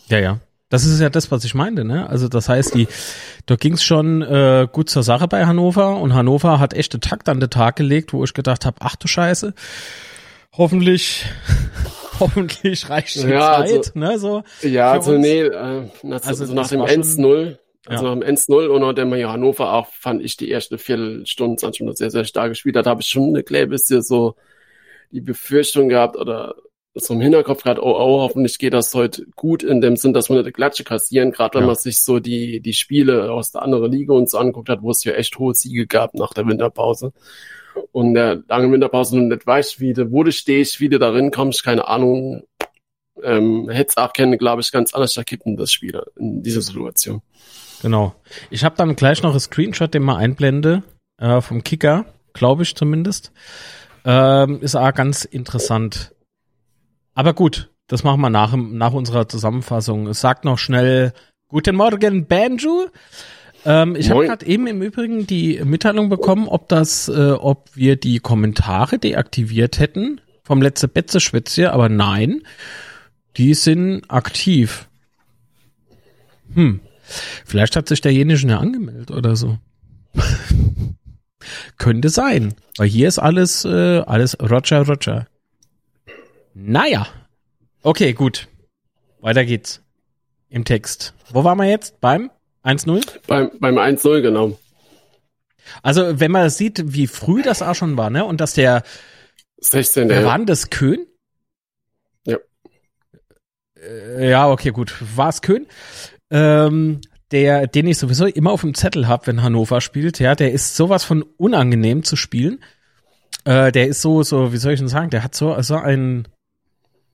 Ja, 0.09 0.18
ja. 0.18 0.40
Das 0.71 0.85
ist 0.85 1.01
ja 1.01 1.11
das, 1.11 1.33
was 1.33 1.45
ich 1.45 1.55
meinte, 1.55 1.85
ne? 1.85 2.09
Also 2.09 2.29
das 2.29 2.49
heißt, 2.49 2.75
die, 2.75 2.87
da 3.47 3.57
ging's 3.57 3.83
schon 3.83 4.23
äh, 4.23 4.69
gut 4.71 4.89
zur 4.89 5.03
Sache 5.03 5.27
bei 5.27 5.45
Hannover 5.45 6.01
und 6.01 6.15
Hannover 6.15 6.61
hat 6.61 6.75
echte 6.75 7.01
Takt 7.01 7.29
an 7.29 7.41
den 7.41 7.51
Tag 7.51 7.75
gelegt, 7.75 8.13
wo 8.13 8.23
ich 8.23 8.33
gedacht 8.35 8.65
habe, 8.65 8.77
ach 8.79 8.95
du 8.95 9.09
Scheiße, 9.09 9.53
hoffentlich, 10.53 11.25
hoffentlich 12.21 12.89
reicht 12.89 13.17
die 13.17 13.29
ja, 13.29 13.57
Zeit, 13.57 13.71
also, 13.71 13.91
ne? 13.95 14.19
So. 14.21 14.43
Ja, 14.63 14.93
also 14.93 15.19
nee, 15.19 15.41
äh, 15.41 15.89
nach, 16.05 16.25
also, 16.25 16.47
so 16.47 16.55
nach 16.55 16.69
dem 16.69 16.83
1-0, 16.83 17.57
also 17.87 18.07
ja. 18.07 18.15
nach 18.15 18.25
dem 18.25 18.37
1-0 18.37 18.69
und 18.69 18.81
nachdem 18.83 19.13
ja 19.17 19.33
Hannover 19.33 19.73
auch, 19.73 19.89
fand 19.89 20.23
ich 20.23 20.37
die 20.37 20.51
erste 20.51 20.79
Viertelstunde, 20.79 21.57
20 21.57 21.81
Minuten 21.81 21.97
sehr, 21.97 22.13
sehr 22.13 22.25
stark 22.25 22.51
gespielt 22.51 22.77
hat, 22.77 22.87
habe 22.87 23.03
ich 23.03 23.09
schon 23.09 23.31
eine 23.31 23.43
kleine 23.43 23.67
bisschen 23.67 24.03
so 24.03 24.37
die 25.11 25.21
Befürchtung 25.21 25.89
gehabt 25.89 26.17
oder 26.17 26.55
so 26.94 27.14
im 27.14 27.20
Hinterkopf 27.20 27.62
gerade, 27.62 27.83
oh, 27.83 27.94
oh, 27.94 28.20
hoffentlich 28.20 28.59
geht 28.59 28.74
das 28.74 28.92
heute 28.94 29.24
gut 29.37 29.62
in 29.62 29.81
dem 29.81 29.96
Sinn, 29.96 30.12
dass 30.12 30.29
wir 30.29 30.38
eine 30.38 30.53
Klatsche 30.53 30.85
kassieren, 30.85 31.31
gerade 31.31 31.55
wenn 31.55 31.62
ja. 31.62 31.68
man 31.68 31.76
sich 31.76 32.03
so 32.03 32.18
die, 32.18 32.61
die 32.61 32.72
Spiele 32.72 33.31
aus 33.33 33.53
der 33.53 33.62
anderen 33.62 33.92
Liga 33.92 34.12
uns 34.12 34.33
so 34.33 34.38
anguckt 34.38 34.68
hat, 34.68 34.83
wo 34.83 34.90
es 34.90 35.05
ja 35.05 35.12
echt 35.12 35.38
hohe 35.38 35.55
Siege 35.55 35.87
gab 35.87 36.14
nach 36.14 36.35
der 36.35 36.46
Winterpause. 36.46 37.12
Und 37.92 38.14
der 38.14 38.42
lange 38.48 38.72
Winterpause 38.72 39.16
und 39.16 39.29
nicht 39.29 39.46
weiß, 39.46 39.79
wie 39.79 39.92
du, 39.92 40.11
wo 40.11 40.24
du 40.24 40.33
stehst, 40.33 40.81
wie 40.81 40.88
du 40.88 40.98
darin 40.98 41.31
kommst, 41.31 41.62
keine 41.62 41.87
Ahnung. 41.87 42.42
Ähm, 43.22 43.68
hätte 43.68 43.90
es 43.90 43.96
auch 43.96 44.12
kennen, 44.12 44.38
glaube 44.38 44.62
ich, 44.62 44.72
ganz 44.72 44.92
anders 44.94 45.16
erkippen, 45.16 45.57
das 45.57 45.72
Spiel 45.72 46.00
in 46.16 46.42
dieser 46.42 46.62
Situation. 46.62 47.22
Genau. 47.83 48.14
Ich 48.50 48.64
habe 48.64 48.76
dann 48.76 48.96
gleich 48.96 49.22
noch 49.22 49.35
ein 49.35 49.40
Screenshot, 49.40 49.94
den 49.94 50.03
mal 50.03 50.16
einblende, 50.16 50.83
äh, 51.18 51.40
vom 51.40 51.62
Kicker, 51.62 52.07
glaube 52.33 52.62
ich 52.62 52.74
zumindest. 52.74 53.33
Ähm, 54.05 54.61
ist 54.62 54.74
auch 54.74 54.94
ganz 54.94 55.24
interessant 55.24 56.12
aber 57.14 57.35
gut, 57.35 57.70
das 57.87 58.05
machen 58.05 58.20
wir 58.20 58.31
nach, 58.31 58.55
nach 58.57 58.92
unserer 58.92 59.29
Zusammenfassung. 59.29 60.12
Sagt 60.14 60.44
noch 60.44 60.59
schnell 60.59 61.12
Guten 61.49 61.75
Morgen, 61.75 62.27
Banjo. 62.27 62.87
Ähm, 63.64 63.96
ich 63.96 64.11
habe 64.11 64.27
gerade 64.27 64.46
eben 64.46 64.68
im 64.68 64.83
Übrigen 64.83 65.27
die 65.27 65.61
Mitteilung 65.64 66.09
bekommen, 66.09 66.46
ob 66.46 66.68
das, 66.68 67.09
äh, 67.09 67.33
ob 67.33 67.75
wir 67.75 67.96
die 67.96 68.20
Kommentare 68.20 68.99
deaktiviert 68.99 69.81
hätten 69.81 70.20
vom 70.44 70.62
letzte 70.62 70.88
Betze 70.88 71.20
Schwätze, 71.20 71.73
aber 71.73 71.88
nein, 71.88 72.42
die 73.37 73.55
sind 73.55 74.09
aktiv. 74.09 74.88
Hm, 76.55 76.81
vielleicht 77.44 77.77
hat 77.77 77.88
sich 77.88 78.01
derjenige 78.01 78.38
schon 78.38 78.51
ja 78.51 78.59
angemeldet 78.59 79.11
oder 79.11 79.37
so. 79.37 79.59
Könnte 81.79 82.09
sein, 82.09 82.55
weil 82.77 82.88
hier 82.88 83.09
ist 83.09 83.18
alles, 83.18 83.64
äh, 83.64 83.99
alles 84.01 84.38
Roger 84.40 84.87
Roger. 84.87 85.27
Naja. 86.55 87.07
Okay, 87.83 88.13
gut. 88.13 88.49
Weiter 89.21 89.45
geht's. 89.45 89.83
Im 90.49 90.65
Text. 90.65 91.15
Wo 91.31 91.45
waren 91.45 91.59
wir 91.59 91.69
jetzt? 91.69 92.01
Beim 92.01 92.31
1-0? 92.65 93.21
Beim, 93.27 93.51
beim 93.61 93.79
1-0, 93.79 94.21
genau. 94.21 94.59
Also, 95.83 96.19
wenn 96.19 96.33
man 96.33 96.51
sieht, 96.51 96.95
wie 96.95 97.07
früh 97.07 97.43
das 97.43 97.63
auch 97.63 97.75
schon 97.75 97.97
war, 97.97 98.11
ne? 98.11 98.25
Und 98.25 98.41
dass 98.41 98.55
der 98.55 98.83
16. 99.61 100.09
Wer 100.09 100.25
war 100.25 100.37
denn 100.37 100.47
das 100.47 100.71
Köhn? 100.71 101.07
Ja. 102.27 102.39
Äh, 103.77 104.31
ja, 104.31 104.51
okay, 104.51 104.71
gut. 104.71 104.95
War 105.17 105.29
es 105.29 105.43
Köhn? 105.43 105.67
Ähm, 106.31 107.01
der, 107.31 107.67
den 107.67 107.87
ich 107.87 107.99
sowieso 107.99 108.27
immer 108.27 108.51
auf 108.51 108.63
dem 108.63 108.75
Zettel 108.75 109.07
habe, 109.07 109.29
wenn 109.29 109.43
Hannover 109.43 109.81
spielt, 109.81 110.19
ja, 110.19 110.35
der 110.35 110.53
ist 110.53 110.77
sowas 110.77 111.05
von 111.05 111.23
unangenehm 111.23 112.03
zu 112.03 112.17
spielen. 112.17 112.63
Äh, 113.45 113.71
der 113.71 113.87
ist 113.87 114.03
so, 114.03 114.23
so, 114.23 114.53
wie 114.53 114.57
soll 114.57 114.73
ich 114.73 114.81
denn 114.81 114.89
sagen, 114.89 115.11
der 115.11 115.23
hat 115.23 115.35
so, 115.35 115.61
so 115.63 115.77
ein 115.77 116.27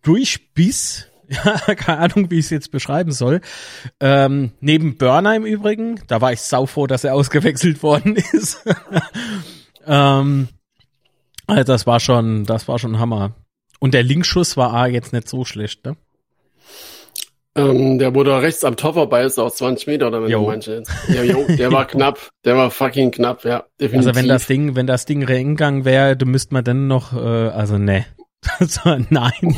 Durchbiss, 0.07 1.07
Ja, 1.29 1.75
keine 1.75 1.99
Ahnung, 1.99 2.31
wie 2.31 2.39
ich 2.39 2.45
es 2.45 2.51
jetzt 2.51 2.71
beschreiben 2.71 3.11
soll. 3.11 3.41
Ähm, 3.99 4.53
neben 4.61 4.97
Burner 4.97 5.35
im 5.35 5.45
Übrigen, 5.45 6.01
da 6.07 6.21
war 6.21 6.33
ich 6.33 6.41
saufroh, 6.41 6.87
dass 6.87 7.03
er 7.03 7.15
ausgewechselt 7.15 7.83
worden 7.83 8.15
ist. 8.33 8.65
ähm, 9.87 10.49
also 11.49 11.65
das 11.65 11.87
war 11.87 11.99
schon, 11.99 12.45
das 12.45 12.69
war 12.69 12.79
schon 12.79 13.01
Hammer. 13.01 13.33
Und 13.81 13.93
der 13.95 14.05
Linkschuss 14.05 14.57
war 14.57 14.73
A 14.73 14.87
jetzt 14.87 15.13
nicht 15.13 15.29
so 15.29 15.45
schlecht, 15.45 15.85
ne? 15.85 15.97
Ähm, 17.57 17.99
der 17.99 18.15
wurde 18.15 18.41
rechts 18.43 18.65
am 18.65 18.77
Tor 18.77 18.95
vorbei, 18.95 19.25
ist 19.25 19.39
aus 19.39 19.57
20 19.57 19.87
Meter 19.87 20.09
oder 20.09 20.23
wenn 20.23 20.31
Jo. 20.31 20.43
du 20.43 20.47
manche. 20.47 20.83
Ja, 21.09 21.23
jo, 21.23 21.45
der 21.49 21.73
war 21.73 21.87
knapp, 21.89 22.31
der 22.45 22.55
war 22.57 22.71
fucking 22.71 23.11
knapp, 23.11 23.45
ja, 23.45 23.65
definitiv. 23.81 24.09
Also 24.09 24.21
wenn 24.21 24.29
das 24.29 24.47
Ding, 24.47 24.77
wenn 24.77 24.87
das 24.87 25.07
Ding 25.07 25.25
reingegangen 25.25 25.85
wäre, 25.85 26.17
dann 26.17 26.29
müsste 26.29 26.53
man 26.55 26.65
dann 26.65 26.87
noch, 26.87 27.15
äh, 27.15 27.49
also 27.49 27.79
ne. 27.79 28.05
Also, 28.59 28.97
nein. 29.11 29.57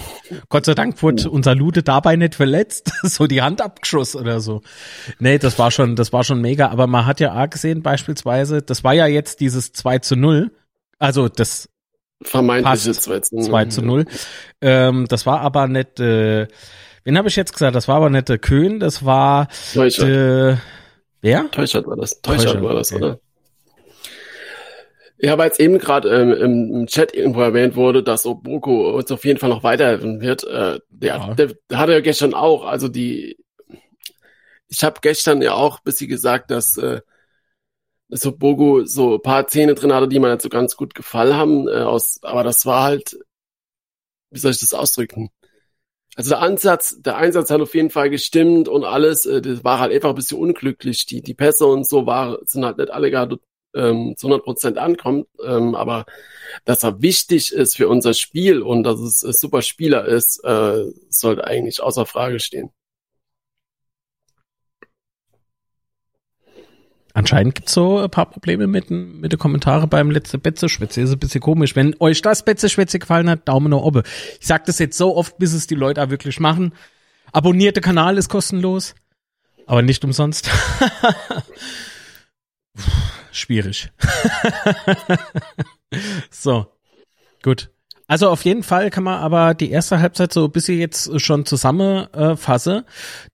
Gott 0.48 0.64
sei 0.64 0.74
Dank 0.74 1.02
wurde 1.02 1.30
unser 1.30 1.54
Lude 1.54 1.82
dabei 1.82 2.16
nicht 2.16 2.34
verletzt, 2.34 2.92
so 3.02 3.26
die 3.26 3.42
Hand 3.42 3.60
abgeschossen 3.60 4.20
oder 4.20 4.40
so. 4.40 4.62
Nee, 5.18 5.38
das 5.38 5.58
war 5.58 5.70
schon, 5.70 5.96
das 5.96 6.12
war 6.12 6.24
schon 6.24 6.40
mega, 6.40 6.68
aber 6.68 6.86
man 6.86 7.06
hat 7.06 7.20
ja 7.20 7.40
auch 7.40 7.50
gesehen 7.50 7.82
beispielsweise, 7.82 8.62
das 8.62 8.84
war 8.84 8.94
ja 8.94 9.06
jetzt 9.06 9.40
dieses 9.40 9.72
2 9.72 9.98
zu 9.98 10.16
0, 10.16 10.50
also 10.98 11.28
das 11.28 11.68
vermeintliche 12.22 12.90
passt. 12.90 13.02
2 13.02 13.20
zu 13.20 13.36
0. 13.36 13.44
2 13.44 13.64
zu 13.66 13.82
0. 13.82 14.04
Ähm, 14.60 15.06
das 15.08 15.26
war 15.26 15.40
aber 15.40 15.68
nicht, 15.68 16.00
äh, 16.00 16.48
wen 17.04 17.18
habe 17.18 17.28
ich 17.28 17.36
jetzt 17.36 17.52
gesagt? 17.52 17.74
Das 17.74 17.88
war 17.88 17.96
aber 17.96 18.10
nicht 18.10 18.28
der 18.28 18.38
Köhn, 18.38 18.80
das 18.80 19.04
war 19.04 19.48
Teuchert. 19.74 20.08
äh, 20.08 20.56
wer? 21.20 21.50
Teuchert 21.50 21.86
war 21.86 21.96
das. 21.96 22.20
Teuchert, 22.20 22.44
Teuchert, 22.46 22.62
war 22.62 22.74
das, 22.74 22.92
okay. 22.92 23.04
oder? 23.04 23.20
Ja, 25.20 25.36
weil 25.36 25.48
jetzt 25.48 25.58
eben 25.58 25.78
gerade 25.78 26.08
ähm, 26.10 26.32
im, 26.72 26.86
Chat 26.86 27.12
irgendwo 27.12 27.40
erwähnt 27.40 27.74
wurde, 27.74 28.04
dass 28.04 28.24
Oboko 28.24 28.96
uns 28.96 29.10
auf 29.10 29.24
jeden 29.24 29.40
Fall 29.40 29.48
noch 29.48 29.64
weiterhelfen 29.64 30.20
wird. 30.20 30.44
Äh, 30.44 30.78
der, 30.90 31.16
Ja. 31.16 31.34
der, 31.34 31.56
hatte 31.72 31.92
ja 31.92 32.00
gestern 32.00 32.34
auch, 32.34 32.64
also 32.64 32.86
die, 32.88 33.36
ich 34.68 34.84
habe 34.84 35.00
gestern 35.00 35.42
ja 35.42 35.54
auch 35.54 35.78
ein 35.78 35.84
bisschen 35.84 36.08
gesagt, 36.08 36.52
dass, 36.52 36.76
äh, 36.76 37.00
dass 38.08 38.26
Obogo 38.26 38.84
so 38.84 39.16
ein 39.16 39.22
paar 39.22 39.48
Szenen 39.48 39.74
drin 39.74 39.92
hatte, 39.92 40.08
die 40.08 40.20
mir 40.20 40.30
nicht 40.30 40.42
so 40.42 40.48
ganz 40.48 40.76
gut 40.76 40.94
gefallen 40.94 41.34
haben, 41.34 41.68
äh, 41.68 41.82
aus, 41.82 42.20
aber 42.22 42.44
das 42.44 42.64
war 42.64 42.84
halt, 42.84 43.18
wie 44.30 44.38
soll 44.38 44.52
ich 44.52 44.60
das 44.60 44.72
ausdrücken? 44.72 45.30
Also 46.14 46.30
der 46.30 46.40
Ansatz, 46.40 47.00
der 47.00 47.16
Einsatz 47.16 47.50
hat 47.50 47.60
auf 47.60 47.74
jeden 47.74 47.90
Fall 47.90 48.10
gestimmt 48.10 48.68
und 48.68 48.84
alles, 48.84 49.26
äh, 49.26 49.42
das 49.42 49.64
war 49.64 49.80
halt 49.80 49.92
einfach 49.92 50.10
ein 50.10 50.14
bisschen 50.14 50.38
unglücklich. 50.38 51.06
Die, 51.06 51.22
die 51.22 51.34
Pässe 51.34 51.66
und 51.66 51.88
so 51.88 52.06
war, 52.06 52.38
sind 52.44 52.64
halt 52.64 52.78
nicht 52.78 52.90
alle 52.90 53.10
gerade 53.10 53.38
ähm, 53.74 54.14
zu 54.16 54.26
100 54.28 54.44
Prozent 54.44 54.78
ankommt, 54.78 55.26
ähm, 55.44 55.74
aber 55.74 56.06
dass 56.64 56.82
er 56.82 57.02
wichtig 57.02 57.52
ist 57.52 57.76
für 57.76 57.88
unser 57.88 58.14
Spiel 58.14 58.62
und 58.62 58.82
dass 58.84 58.98
es 59.00 59.22
ein 59.24 59.32
super 59.32 59.62
Spieler 59.62 60.04
ist, 60.06 60.42
äh, 60.44 60.84
sollte 61.10 61.44
eigentlich 61.46 61.82
außer 61.82 62.06
Frage 62.06 62.40
stehen. 62.40 62.70
Anscheinend 67.14 67.54
gibt's 67.56 67.72
so 67.72 67.98
ein 67.98 68.10
paar 68.10 68.26
Probleme 68.30 68.66
mit, 68.68 68.90
den- 68.90 69.18
mit 69.20 69.32
den 69.32 69.38
Kommentaren 69.40 69.88
beim 69.88 70.10
letzten 70.10 70.40
Betzeschwätze. 70.40 71.00
Ist 71.00 71.10
ein 71.10 71.18
bisschen 71.18 71.40
komisch. 71.40 71.74
Wenn 71.74 71.96
euch 71.98 72.22
das 72.22 72.44
Betzeschwätze 72.44 72.98
gefallen 73.00 73.28
hat, 73.28 73.48
Daumen 73.48 73.70
nach 73.70 73.78
oben. 73.78 74.02
Ich 74.40 74.46
sag 74.46 74.66
das 74.66 74.78
jetzt 74.78 74.96
so 74.96 75.16
oft, 75.16 75.36
bis 75.38 75.52
es 75.52 75.66
die 75.66 75.74
Leute 75.74 76.02
auch 76.02 76.10
wirklich 76.10 76.38
machen. 76.38 76.74
Abonniert 77.32 77.74
der 77.76 77.82
Kanal 77.82 78.18
ist 78.18 78.28
kostenlos. 78.28 78.94
Aber 79.66 79.82
nicht 79.82 80.04
umsonst. 80.04 80.48
Schwierig. 83.38 83.90
so. 86.30 86.66
Gut. 87.42 87.70
Also 88.10 88.30
auf 88.30 88.44
jeden 88.44 88.62
Fall 88.62 88.90
kann 88.90 89.04
man 89.04 89.20
aber 89.20 89.52
die 89.52 89.70
erste 89.70 90.00
Halbzeit 90.00 90.32
so 90.32 90.46
ein 90.46 90.50
bisschen 90.50 90.78
jetzt 90.78 91.20
schon 91.20 91.44
zusammenfassen. 91.44 92.78
Äh, 92.78 92.82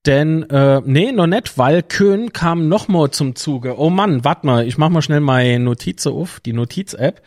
denn, 0.05 0.43
äh, 0.51 0.83
nee, 0.85 1.13
noch 1.13 1.29
nicht, 1.29 1.57
weil 1.57 1.83
Köhn 1.83 2.33
kam 2.33 2.69
noch 2.69 2.89
mal 2.89 3.11
zum 3.13 3.37
Zuge. 3.37 3.79
Oh 3.79 3.89
Mann, 3.89 4.25
warte 4.25 4.47
mal, 4.47 4.67
ich 4.67 4.77
mach 4.77 4.89
mal 4.89 5.01
schnell 5.01 5.21
meine 5.21 5.61
Notiz 5.61 6.07
auf, 6.07 6.41
die 6.41 6.53
Notiz-App. 6.53 7.23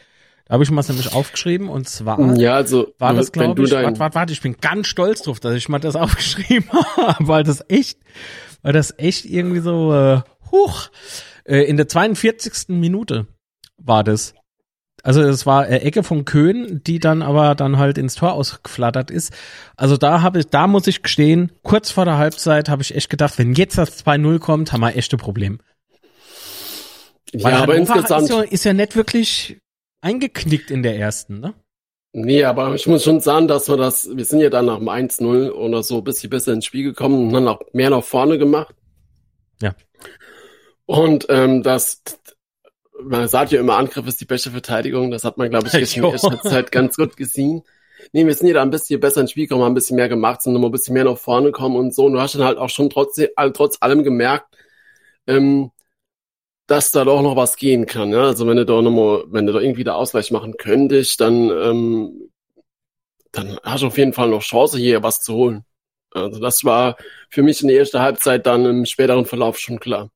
Da 0.46 0.54
habe 0.54 0.64
ich 0.64 0.72
mal 0.72 0.84
nämlich 0.88 1.14
aufgeschrieben 1.14 1.68
und 1.68 1.90
zwar 1.90 2.20
Ja, 2.38 2.56
also 2.56 2.94
war 3.00 3.14
das, 3.14 3.32
glaube 3.32 3.64
ich, 3.64 3.72
warte, 3.72 4.00
warte, 4.00 4.16
warte, 4.16 4.34
ich 4.34 4.42
bin 4.42 4.58
ganz 4.62 4.88
stolz 4.88 5.22
drauf, 5.24 5.40
dass 5.40 5.56
ich 5.56 5.68
mal 5.68 5.80
das 5.80 5.96
aufgeschrieben 5.98 6.70
habe, 6.98 7.28
weil 7.28 7.44
das 7.44 7.64
echt, 7.70 7.98
weil 8.62 8.74
das 8.74 8.94
echt 8.98 9.26
irgendwie 9.26 9.60
so, 9.60 9.94
äh, 9.94 10.22
huch, 10.52 10.90
äh, 11.48 11.64
in 11.64 11.78
der 11.78 11.88
42. 11.88 12.70
Minute 12.70 13.28
war 13.78 14.04
das. 14.04 14.34
Also 15.04 15.22
es 15.22 15.46
war 15.46 15.68
äh, 15.68 15.78
Ecke 15.78 16.04
von 16.04 16.26
Köhn, 16.26 16.82
die 16.86 17.00
dann 17.00 17.22
aber 17.22 17.56
dann 17.56 17.78
halt 17.78 17.98
ins 17.98 18.16
Tor 18.16 18.34
ausgeflattert 18.34 19.12
ist. 19.12 19.32
Also 19.76 19.96
da 19.96 20.22
habe 20.22 20.40
ich, 20.40 20.48
da 20.48 20.68
muss 20.68 20.88
ich 20.88 21.04
gestehen, 21.04 21.52
kurz 21.64 21.92
vor 21.92 22.06
der 22.06 22.18
Halbzeit 22.18 22.68
habe 22.68 22.82
ich 22.82 22.96
echt 22.96 23.10
gedacht, 23.10 23.38
wenn 23.38 23.54
jetzt 23.54 23.78
das 23.78 24.06
2-0 24.06 24.40
kommt, 24.40 24.74
haben 24.74 24.82
wir 24.82 24.96
echte 24.96 25.18
Probleme. 25.18 25.60
Weil 27.34 27.54
ja, 27.54 27.60
aber 27.60 27.74
Hannover 27.74 27.96
insgesamt, 27.96 28.24
ist 28.24 28.30
ja, 28.30 28.42
ist 28.42 28.64
ja 28.66 28.74
nicht 28.74 28.96
wirklich 28.96 29.60
eingeknickt 30.02 30.72
in 30.72 30.84
der 30.84 30.98
ersten, 30.98 31.40
ne? 31.40 31.54
nee, 32.14 32.44
aber 32.44 32.74
ich 32.74 32.88
muss 32.88 33.04
schon 33.04 33.20
sagen, 33.20 33.48
dass 33.48 33.70
wir 33.70 33.78
das, 33.78 34.10
wir 34.16 34.26
sind 34.26 34.40
ja 34.40 34.50
dann 34.50 34.66
nach 34.66 34.80
dem 34.80 34.90
1-0 34.90 35.52
oder 35.52 35.84
so 35.84 35.98
ein 35.98 36.04
bisschen 36.04 36.30
besser 36.30 36.54
ins 36.54 36.66
Spiel 36.66 36.84
gekommen 36.84 37.28
und 37.28 37.34
dann 37.34 37.48
auch 37.48 37.62
mehr 37.74 37.90
nach 37.90 38.04
vorne 38.04 38.38
gemacht. 38.38 38.74
Ja. 39.62 39.76
Und 40.88 41.28
ähm, 41.30 41.64
das, 41.64 42.02
man 43.00 43.28
sagt 43.28 43.52
ja 43.52 43.60
immer, 43.60 43.78
Angriff 43.78 44.08
ist 44.08 44.22
die 44.22 44.26
beste 44.26 44.50
Verteidigung. 44.52 45.12
Das 45.12 45.24
hat 45.24 45.38
man, 45.38 45.50
glaube 45.50 45.68
ich, 45.68 45.98
in 45.98 46.04
Jo. 46.04 46.12
erster 46.12 46.42
Zeit 46.42 46.72
ganz 46.72 46.96
gut 46.96 47.18
gesehen. 47.18 47.62
Nee, 48.14 48.26
wir 48.26 48.34
sind 48.34 48.48
ja 48.48 48.54
da 48.54 48.62
ein 48.62 48.70
bisschen 48.70 49.00
besser 49.00 49.22
ins 49.22 49.32
Spiel 49.32 49.46
gekommen, 49.48 49.64
haben 49.64 49.74
ein 49.74 49.76
bisschen 49.76 49.98
mehr 49.98 50.08
gemacht, 50.08 50.42
sind 50.42 50.54
nochmal 50.54 50.70
ein 50.70 50.72
bisschen 50.72 50.94
mehr 50.94 51.04
nach 51.04 51.18
vorne 51.18 51.48
gekommen 51.48 51.76
und 51.76 51.94
so. 51.94 52.06
Und 52.06 52.14
du 52.14 52.22
hast 52.22 52.36
dann 52.36 52.44
halt 52.44 52.58
auch 52.58 52.70
schon 52.70 52.90
all- 53.36 53.54
trotz 53.54 53.78
allem 53.82 54.04
gemerkt, 54.04 54.56
ähm, 55.28 55.72
dass 56.68 56.92
da 56.92 57.04
doch 57.04 57.22
noch 57.22 57.36
was 57.36 57.58
gehen 57.58 57.86
kann. 57.86 58.12
Ja? 58.12 58.24
Also 58.24 58.48
wenn 58.48 58.58
du 58.58 58.66
da 58.66 58.82
nochmal, 58.82 59.26
wenn 59.28 59.46
du 59.46 59.54
da 59.54 59.60
irgendwie 59.60 59.84
da 59.84 59.96
Ausgleich 59.96 60.32
machen 60.32 60.56
könntest, 60.58 61.20
dann, 61.20 61.50
ähm, 61.50 62.30
dann 63.34 63.60
hast 63.64 63.84
du 63.84 63.88
auf 63.88 63.98
jeden 63.98 64.14
Fall 64.14 64.30
noch 64.30 64.42
Chance, 64.42 64.78
hier 64.78 65.04
was 65.04 65.22
zu 65.22 65.34
holen. 65.34 65.66
Also 66.12 66.40
das 66.40 66.64
war 66.64 66.96
für 67.30 67.44
mich 67.44 67.62
in 67.62 67.68
der 67.68 67.78
ersten 67.78 68.00
Halbzeit 68.00 68.46
dann 68.46 68.66
im 68.66 68.86
späteren 68.86 69.26
Verlauf 69.26 69.60
schon 69.60 69.80
klar. 69.80 70.10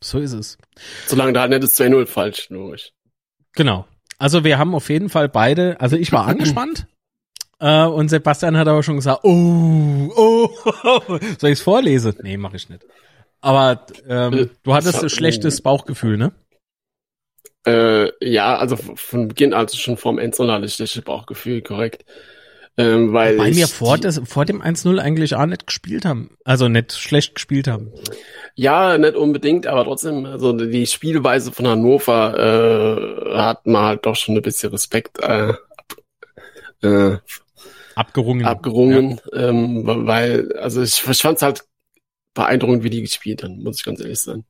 So 0.00 0.18
ist 0.18 0.32
es. 0.32 0.58
Solange 1.06 1.32
da 1.32 1.42
halt 1.42 1.50
nicht 1.50 1.62
das 1.62 1.78
2-0 1.78 2.06
falsch, 2.06 2.48
logisch. 2.50 2.92
Genau. 3.54 3.86
Also 4.18 4.44
wir 4.44 4.58
haben 4.58 4.74
auf 4.74 4.88
jeden 4.88 5.08
Fall 5.08 5.28
beide, 5.28 5.80
also 5.80 5.96
ich 5.96 6.12
war 6.12 6.26
angespannt. 6.26 6.86
Äh, 7.58 7.84
und 7.84 8.08
Sebastian 8.08 8.56
hat 8.56 8.68
aber 8.68 8.82
schon 8.82 8.96
gesagt, 8.96 9.20
oh, 9.24 10.10
oh, 10.14 10.50
soll 11.38 11.50
ich 11.50 11.58
es 11.58 11.62
vorlesen? 11.62 12.14
Nee, 12.22 12.36
mache 12.36 12.56
ich 12.56 12.68
nicht. 12.68 12.84
Aber 13.40 13.86
ähm, 14.08 14.50
du 14.62 14.74
hattest 14.74 15.02
ein 15.02 15.10
schlechtes 15.10 15.60
Bauchgefühl, 15.60 16.16
ne? 16.16 16.32
Äh, 17.66 18.10
ja, 18.20 18.56
also 18.56 18.76
von 18.76 19.28
Beginn 19.28 19.52
an, 19.52 19.60
also 19.60 19.76
schon 19.76 19.96
vorm 19.96 20.18
Endzone 20.18 20.52
hatte 20.52 20.66
ich 20.66 20.74
schlechtes 20.74 21.02
Bauchgefühl, 21.02 21.62
korrekt. 21.62 22.04
Ähm, 22.78 23.12
weil 23.12 23.38
Weil 23.38 23.52
ich 23.52 23.56
wir 23.56 23.68
vor, 23.68 23.96
das, 23.96 24.20
vor 24.24 24.44
dem 24.44 24.62
1-0 24.62 24.98
eigentlich 24.98 25.34
auch 25.34 25.46
nicht 25.46 25.66
gespielt 25.66 26.04
haben. 26.04 26.36
Also 26.44 26.68
nicht 26.68 26.92
schlecht 26.92 27.34
gespielt 27.34 27.68
haben. 27.68 27.90
Ja, 28.58 28.96
nicht 28.96 29.16
unbedingt, 29.16 29.66
aber 29.66 29.84
trotzdem, 29.84 30.24
also 30.24 30.52
die 30.52 30.86
Spielweise 30.86 31.52
von 31.52 31.68
Hannover 31.68 33.28
äh, 33.28 33.36
hat 33.36 33.66
man 33.66 33.82
halt 33.84 34.06
doch 34.06 34.16
schon 34.16 34.34
ein 34.34 34.42
bisschen 34.42 34.70
Respekt 34.70 35.18
äh, 35.22 35.52
äh, 36.82 37.18
Abgerungen. 37.94 38.46
abgerungen, 38.46 39.20
ähm, 39.34 39.82
weil, 39.84 40.52
also 40.54 40.82
ich, 40.82 41.06
ich 41.06 41.20
fand 41.20 41.36
es 41.36 41.42
halt 41.42 41.64
beeindruckend, 42.34 42.82
wie 42.82 42.90
die 42.90 43.02
gespielt 43.02 43.42
haben, 43.42 43.62
muss 43.62 43.78
ich 43.78 43.84
ganz 43.84 44.00
ehrlich 44.00 44.20
sein. 44.20 44.44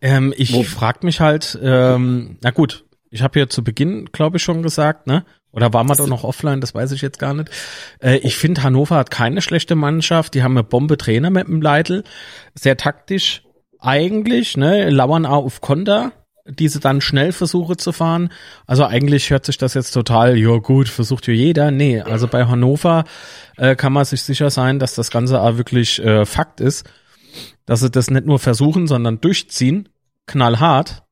Ähm, 0.00 0.32
ich 0.36 0.52
Wo- 0.52 0.62
frag 0.62 1.02
mich 1.02 1.20
halt, 1.20 1.58
ähm, 1.62 2.38
na 2.42 2.50
gut, 2.50 2.84
ich 3.10 3.22
habe 3.22 3.38
ja 3.38 3.48
zu 3.48 3.62
Beginn, 3.62 4.06
glaube 4.06 4.38
ich, 4.38 4.42
schon 4.42 4.62
gesagt, 4.62 5.06
ne? 5.06 5.24
Oder 5.54 5.72
war 5.72 5.84
man 5.84 5.96
doch 5.96 6.08
noch 6.08 6.24
offline, 6.24 6.60
das 6.60 6.74
weiß 6.74 6.90
ich 6.92 7.00
jetzt 7.00 7.20
gar 7.20 7.32
nicht. 7.32 7.48
Äh, 8.02 8.16
ich 8.18 8.36
finde, 8.36 8.64
Hannover 8.64 8.96
hat 8.96 9.10
keine 9.10 9.40
schlechte 9.40 9.76
Mannschaft, 9.76 10.34
die 10.34 10.42
haben 10.42 10.56
eine 10.56 10.64
Bombe-Trainer 10.64 11.30
mit 11.30 11.46
dem 11.46 11.62
Leitl, 11.62 12.02
sehr 12.54 12.76
taktisch 12.76 13.42
eigentlich, 13.78 14.56
ne? 14.56 14.90
Lauern 14.90 15.26
auch 15.26 15.44
auf 15.44 15.60
Konter, 15.60 16.12
diese 16.46 16.80
dann 16.80 17.00
schnell 17.00 17.30
Versuche 17.30 17.76
zu 17.76 17.92
fahren. 17.92 18.30
Also 18.66 18.84
eigentlich 18.84 19.30
hört 19.30 19.46
sich 19.46 19.56
das 19.56 19.74
jetzt 19.74 19.92
total, 19.92 20.36
ja 20.36 20.56
gut, 20.56 20.88
versucht 20.88 21.28
ja 21.28 21.34
jeder. 21.34 21.70
Nee, 21.70 22.00
also 22.00 22.26
bei 22.26 22.46
Hannover 22.46 23.04
äh, 23.56 23.76
kann 23.76 23.92
man 23.92 24.04
sich 24.04 24.22
sicher 24.22 24.50
sein, 24.50 24.80
dass 24.80 24.96
das 24.96 25.10
Ganze 25.10 25.40
auch 25.40 25.56
wirklich 25.56 26.02
äh, 26.02 26.26
Fakt 26.26 26.60
ist, 26.60 26.84
dass 27.64 27.80
sie 27.80 27.90
das 27.90 28.10
nicht 28.10 28.26
nur 28.26 28.40
versuchen, 28.40 28.88
sondern 28.88 29.20
durchziehen, 29.20 29.88
knallhart. 30.26 31.03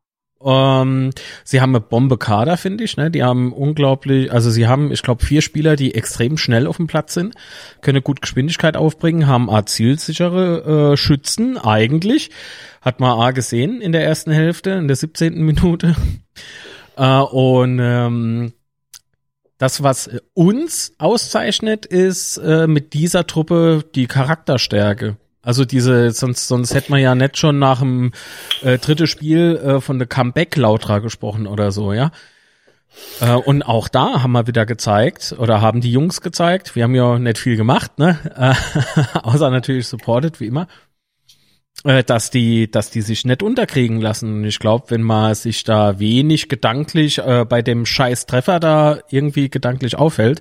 Ähm, 0.45 1.11
sie 1.45 1.61
haben 1.61 1.71
eine 1.71 1.81
Bombe 1.81 2.19
Kader, 2.19 2.57
finde 2.57 2.85
ich. 2.85 2.97
Ne? 2.97 3.11
Die 3.11 3.23
haben 3.23 3.53
unglaublich, 3.53 4.33
also 4.33 4.51
sie 4.51 4.67
haben, 4.67 4.93
ich 4.93 5.03
glaube, 5.03 5.25
vier 5.25 5.43
Spieler, 5.43 5.77
die 5.77 5.95
extrem 5.95 6.37
schnell 6.37 6.67
auf 6.67 6.77
dem 6.77 6.87
Platz 6.87 7.15
sind, 7.15 7.35
können 7.81 8.03
gut 8.03 8.23
Geschwindigkeit 8.23 8.77
aufbringen, 8.77 9.27
haben 9.27 9.51
A 9.51 9.67
zielsichere 9.67 10.93
äh, 10.93 10.97
Schützen 10.97 11.59
eigentlich. 11.59 12.31
Hat 12.81 13.01
man 13.01 13.19
A 13.19 13.31
gesehen 13.31 13.81
in 13.81 13.93
der 13.93 14.05
ersten 14.05 14.33
Hälfte, 14.33 14.71
in 14.71 14.89
der 14.89 14.97
17. 14.97 15.35
Minute. 15.45 15.97
Äh, 16.97 17.19
und 17.19 17.79
ähm, 17.81 18.53
das, 19.59 19.83
was 19.83 20.11
uns 20.35 20.93
auszeichnet, 20.99 21.87
ist 21.87 22.37
äh, 22.39 22.67
mit 22.67 22.95
dieser 22.95 23.29
Truppe 23.29 23.85
die 23.95 24.09
Charakterstärke. 24.09 25.17
Also 25.43 25.65
diese, 25.65 26.13
sonst, 26.13 26.47
sonst 26.47 26.73
hätte 26.73 26.91
man 26.93 27.01
ja 27.01 27.15
nicht 27.15 27.37
schon 27.37 27.59
nach 27.59 27.81
dem 27.81 28.13
äh, 28.63 28.79
dritte 28.79 29.09
Spiel 29.09 29.57
äh, 29.57 29.81
von 29.81 29.99
der 29.99 30.07
Comeback 30.07 30.57
Lautra 30.57 31.01
gesprochen 31.01 31.49
oder 31.49 31.73
so, 31.73 31.93
ja. 31.93 32.13
Äh, 33.21 33.35
und 33.35 33.63
auch 33.63 33.89
da 33.89 34.23
haben 34.23 34.33
wir 34.33 34.47
wieder 34.47 34.67
gezeigt, 34.67 35.35
oder 35.39 35.61
haben 35.61 35.81
die 35.81 35.91
Jungs 35.91 36.21
gezeigt, 36.21 36.77
wir 36.77 36.85
haben 36.85 36.95
ja 36.95 37.19
nicht 37.19 37.39
viel 37.39 37.57
gemacht, 37.57 37.99
ne? 37.99 38.19
Äh, 38.37 39.19
außer 39.19 39.51
natürlich 39.51 39.89
supported, 39.89 40.39
wie 40.39 40.47
immer, 40.47 40.69
äh, 41.85 42.05
dass 42.05 42.31
die, 42.31 42.71
dass 42.71 42.91
die 42.91 43.03
sich 43.03 43.25
nicht 43.25 43.43
unterkriegen 43.43 44.01
lassen. 44.01 44.35
Und 44.37 44.45
ich 44.45 44.61
glaube, 44.61 44.87
wenn 44.91 45.03
man 45.03 45.35
sich 45.35 45.65
da 45.65 45.99
wenig 45.99 46.49
gedanklich 46.49 47.19
äh, 47.19 47.45
bei 47.49 47.63
dem 47.63 47.87
scheiß 47.87 48.27
Treffer 48.27 48.61
da 48.61 49.01
irgendwie 49.11 49.51
gedanklich 49.51 49.97
aufhält, 49.97 50.41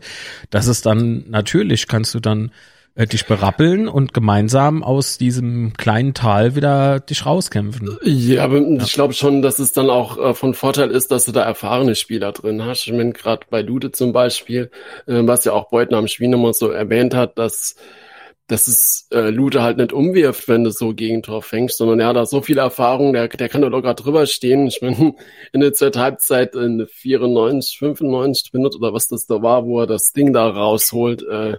dass 0.51 0.67
es 0.67 0.81
dann 0.81 1.25
natürlich 1.29 1.87
kannst 1.87 2.13
du 2.13 2.19
dann 2.19 2.51
äh, 2.95 3.07
dich 3.07 3.25
berappeln 3.25 3.87
und 3.87 4.13
gemeinsam 4.13 4.83
aus 4.83 5.17
diesem 5.17 5.73
kleinen 5.73 6.13
Tal 6.13 6.55
wieder 6.55 6.99
dich 6.99 7.25
rauskämpfen. 7.25 7.97
Ja, 8.03 8.43
aber 8.43 8.59
ja. 8.59 8.83
ich 8.83 8.93
glaube 8.93 9.13
schon, 9.13 9.41
dass 9.41 9.59
es 9.59 9.71
dann 9.71 9.89
auch 9.89 10.17
äh, 10.17 10.33
von 10.33 10.53
Vorteil 10.53 10.91
ist, 10.91 11.11
dass 11.11 11.25
du 11.25 11.31
da 11.31 11.43
erfahrene 11.43 11.95
Spieler 11.95 12.31
drin 12.31 12.65
hast. 12.65 12.87
Ich 12.87 12.93
meine, 12.93 13.13
gerade 13.13 13.45
bei 13.49 13.61
Lude 13.61 13.91
zum 13.91 14.13
Beispiel, 14.13 14.71
äh, 15.07 15.21
was 15.23 15.45
ja 15.45 15.53
auch 15.53 15.69
Beutner 15.69 15.97
am 15.97 16.07
nochmal 16.19 16.53
so 16.53 16.69
erwähnt 16.69 17.13
hat, 17.13 17.37
dass 17.37 17.75
dass 18.51 18.67
es 18.67 19.07
äh, 19.11 19.29
Lute 19.29 19.61
halt 19.61 19.77
nicht 19.77 19.93
umwirft, 19.93 20.49
wenn 20.49 20.65
du 20.65 20.71
so 20.71 20.93
Gegentor 20.93 21.41
fängst, 21.41 21.77
sondern 21.77 22.01
er 22.01 22.07
hat 22.07 22.17
da 22.17 22.25
so 22.25 22.41
viel 22.41 22.57
Erfahrung, 22.57 23.13
der, 23.13 23.29
der 23.29 23.47
kann 23.47 23.61
da 23.61 23.69
locker 23.69 23.93
drüber 23.93 24.25
stehen. 24.25 24.67
Ich 24.67 24.81
meine, 24.81 25.15
in 25.53 25.61
der 25.61 25.71
zweiten 25.71 25.99
Halbzeit 25.99 26.53
in 26.55 26.85
94, 26.85 27.79
95 27.79 28.51
Minuten 28.51 28.75
oder 28.77 28.93
was 28.93 29.07
das 29.07 29.25
da 29.25 29.41
war, 29.41 29.65
wo 29.65 29.79
er 29.79 29.87
das 29.87 30.11
Ding 30.11 30.33
da 30.33 30.49
rausholt, 30.49 31.23
äh, 31.23 31.55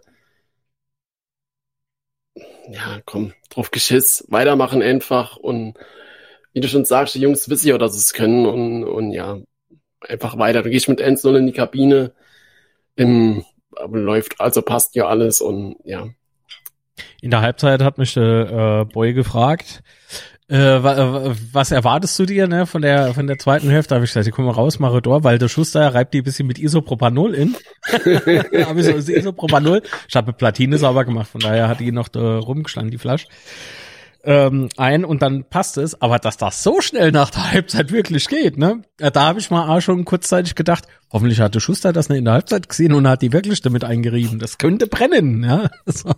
ja, 2.71 3.01
komm, 3.05 3.33
drauf 3.51 3.71
geschiss, 3.71 4.25
weitermachen 4.29 4.83
einfach 4.83 5.37
und 5.37 5.75
wie 6.53 6.61
du 6.61 6.69
schon 6.69 6.85
sagst, 6.85 7.15
die 7.15 7.21
Jungs 7.21 7.49
wissen 7.49 7.69
ja, 7.69 7.79
dass 7.79 7.95
sie 7.95 7.99
es 7.99 8.13
können 8.13 8.47
und, 8.47 8.85
und 8.85 9.13
ja, 9.13 9.39
einfach 10.01 10.39
weiter. 10.39 10.63
Du 10.63 10.71
gehst 10.71 10.89
mit 10.89 11.01
1-0 11.01 11.37
in 11.37 11.47
die 11.47 11.53
Kabine, 11.53 12.13
im, 12.95 13.45
läuft, 13.91 14.41
also 14.41 14.63
passt 14.63 14.95
ja 14.95 15.07
alles 15.07 15.41
und 15.41 15.77
ja. 15.85 16.09
In 17.21 17.31
der 17.31 17.41
Halbzeit 17.41 17.81
hat 17.81 17.99
mich 17.99 18.17
äh, 18.17 18.85
Boy 18.85 19.15
gefragt, 19.15 19.83
äh, 20.53 21.35
was 21.53 21.71
erwartest 21.71 22.19
du 22.19 22.27
dir 22.27 22.47
ne, 22.47 22.67
von 22.67 22.83
der 22.83 23.15
von 23.15 23.27
der 23.27 23.39
zweiten 23.39 23.71
Hälfte? 23.71 23.95
Habe 23.95 24.05
ich 24.05 24.11
gesagt, 24.11 24.27
ich 24.27 24.35
komme 24.35 24.55
raus, 24.55 24.79
mache 24.79 25.01
Dor, 25.01 25.25
weil 25.25 25.39
der 25.39 25.49
Schuster 25.49 25.95
reibt 25.95 26.13
die 26.13 26.19
ein 26.19 26.25
bisschen 26.25 26.47
mit 26.47 26.59
Isopropanol 26.59 27.35
in. 27.35 27.57
habe 27.93 28.81
ich 28.81 28.87
so 28.87 29.13
Isopropanol. 29.13 29.83
Ich 30.09 30.15
habe 30.15 30.33
Platine 30.33 30.77
sauber 30.77 31.05
gemacht, 31.05 31.29
von 31.29 31.41
daher 31.41 31.69
hat 31.69 31.81
die 31.81 31.91
noch 31.91 32.09
da 32.09 32.39
rumgestanden, 32.39 32.91
die 32.91 32.99
Flasche 32.99 33.29
ähm, 34.25 34.69
ein 34.77 35.05
und 35.05 35.23
dann 35.23 35.45
passt 35.45 35.79
es. 35.79 36.01
Aber 36.01 36.19
dass 36.19 36.37
das 36.37 36.63
so 36.63 36.81
schnell 36.81 37.13
nach 37.13 37.31
der 37.31 37.53
Halbzeit 37.53 37.93
wirklich 37.93 38.29
geht, 38.29 38.59
ne? 38.59 38.83
Da 38.99 39.23
habe 39.23 39.41
ich 39.41 39.51
mal 39.51 39.69
auch 39.69 39.81
schon 39.81 40.05
kurzzeitig 40.05 40.55
gedacht, 40.55 40.85
hoffentlich 41.11 41.41
hatte 41.41 41.61
Schuster 41.61 41.93
das 41.93 42.09
nicht 42.09 42.19
in 42.19 42.25
der 42.25 42.35
Halbzeit 42.35 42.69
gesehen 42.69 42.93
und 42.93 43.09
hat 43.09 43.23
die 43.23 43.33
wirklich 43.33 43.61
damit 43.63 43.85
eingerieben. 43.85 44.39
Das 44.39 44.59
könnte 44.59 44.87
brennen, 44.87 45.45
ja. 45.45 45.71
So. 45.87 46.11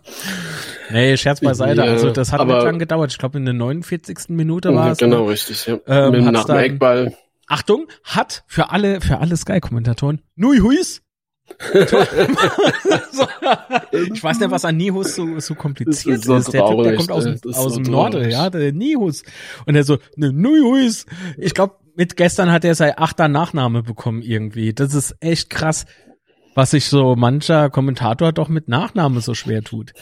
Nee, 0.90 1.16
Scherz 1.16 1.40
beiseite. 1.40 1.82
Also 1.82 2.10
das 2.10 2.32
hat 2.32 2.46
nicht 2.46 2.62
lang 2.62 2.78
gedauert. 2.78 3.10
Ich 3.10 3.18
glaube 3.18 3.38
in 3.38 3.44
der 3.44 3.54
49. 3.54 4.28
Minute 4.28 4.74
war 4.74 4.92
es. 4.92 4.98
Genau, 4.98 5.24
ne? 5.24 5.30
richtig, 5.30 5.66
ja. 5.66 5.78
Ähm, 5.86 6.12
Mit 6.12 6.32
nach 6.32 6.44
dem 6.44 6.56
Eckball. 6.56 7.14
Achtung, 7.46 7.88
hat 8.04 8.44
für 8.46 8.70
alle, 8.70 9.00
für 9.00 9.18
alle 9.18 9.36
Sky-Kommentatoren, 9.36 10.22
Nui 10.34 10.58
Huis, 10.58 11.02
ich 13.92 14.22
weiß 14.22 14.40
nicht, 14.40 14.50
was 14.50 14.64
an 14.64 14.76
Nihus 14.76 15.14
so, 15.14 15.38
so 15.38 15.54
kompliziert 15.54 16.16
ist. 16.18 16.24
So 16.24 16.36
ist. 16.36 16.52
Der 16.52 16.66
Typ, 16.66 16.82
der 16.82 16.96
kommt 16.96 17.10
aus, 17.10 17.26
aus 17.26 17.74
so 17.74 17.80
dem 17.80 17.90
Norden, 17.90 18.28
ja, 18.28 18.50
der 18.50 18.72
Nihus. 18.72 19.22
Und 19.66 19.76
er 19.76 19.84
so, 19.84 19.98
ne, 20.16 20.32
Nihus. 20.32 21.06
Ich 21.38 21.54
glaube, 21.54 21.76
mit 21.96 22.16
gestern 22.16 22.50
hat 22.50 22.64
er 22.64 22.74
sein 22.74 22.94
achter 22.96 23.28
Nachname 23.28 23.82
bekommen 23.82 24.22
irgendwie. 24.22 24.72
Das 24.72 24.94
ist 24.94 25.16
echt 25.20 25.50
krass, 25.50 25.86
was 26.54 26.72
sich 26.72 26.86
so 26.86 27.16
mancher 27.16 27.70
Kommentator 27.70 28.32
doch 28.32 28.48
mit 28.48 28.68
Nachname 28.68 29.20
so 29.20 29.34
schwer 29.34 29.62
tut. 29.62 29.92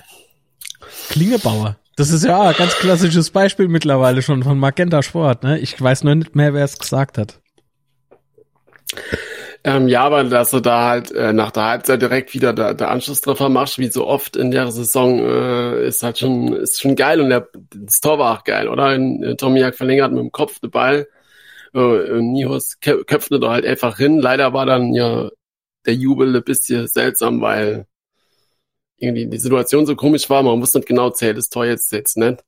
Klingebauer. 1.11 1.77
Das 1.97 2.11
ist 2.11 2.25
ja 2.25 2.41
ein 2.49 2.57
ganz 2.57 2.75
klassisches 2.77 3.31
Beispiel 3.31 3.69
mittlerweile 3.69 4.23
schon 4.23 4.43
von 4.43 4.59
Magenta 4.59 5.03
Sport, 5.03 5.43
ne? 5.43 5.59
Ich 5.59 5.81
weiß 5.81 6.05
nur 6.05 6.15
nicht 6.15 6.35
mehr, 6.35 6.55
wer 6.55 6.65
es 6.65 6.79
gesagt 6.79 7.19
hat. 7.19 7.41
Ähm, 9.64 9.87
ja, 9.87 10.03
aber 10.03 10.25
dass 10.25 10.51
du 10.51 10.59
da 10.61 10.88
halt 10.88 11.12
äh, 11.12 11.33
nach 11.33 11.53
der 11.53 11.64
Halbzeit 11.64 12.03
direkt 12.03 12.35
wieder 12.35 12.53
der, 12.53 12.75
der 12.75 12.90
Anschlusstreffer 12.90 13.48
machst, 13.48 13.79
wie 13.79 13.88
so 13.88 14.07
oft 14.07 14.37
in 14.37 14.51
der 14.51 14.72
Saison, 14.72 15.20
äh, 15.20 15.87
ist 15.87 16.03
halt 16.03 16.18
schon, 16.18 16.53
ist 16.55 16.81
schon 16.81 16.96
geil 16.96 17.20
und 17.20 17.31
der, 17.31 17.48
das 17.75 18.01
Tor 18.01 18.18
war 18.18 18.38
auch 18.38 18.44
geil, 18.44 18.68
oder? 18.68 18.92
In, 18.94 19.37
Tomiak 19.38 19.77
verlängert 19.77 20.11
mit 20.12 20.20
dem 20.20 20.33
Kopf 20.33 20.59
den 20.59 20.70
Ball. 20.72 21.07
Äh, 21.75 22.20
Nihus 22.20 22.79
köpfte 22.81 23.38
da 23.40 23.51
halt 23.51 23.64
einfach 23.64 23.98
hin. 23.98 24.18
Leider 24.18 24.53
war 24.53 24.66
dann 24.66 24.94
ja 24.94 25.31
der 25.87 25.94
Jubel 25.94 26.35
ein 26.35 26.44
bisschen 26.44 26.88
seltsam, 26.88 27.40
weil 27.40 27.87
irgendwie 28.98 29.27
die 29.27 29.38
Situation 29.38 29.87
so 29.87 29.96
komisch 29.96 30.29
war. 30.31 30.42
Man 30.42 30.61
wusste 30.61 30.79
nicht 30.79 30.88
genau, 30.88 31.11
zählt 31.11 31.38
das 31.38 31.48
Tor 31.48 31.66
jetzt, 31.66 31.92
jetzt 31.92 32.16
nicht. 32.16 32.42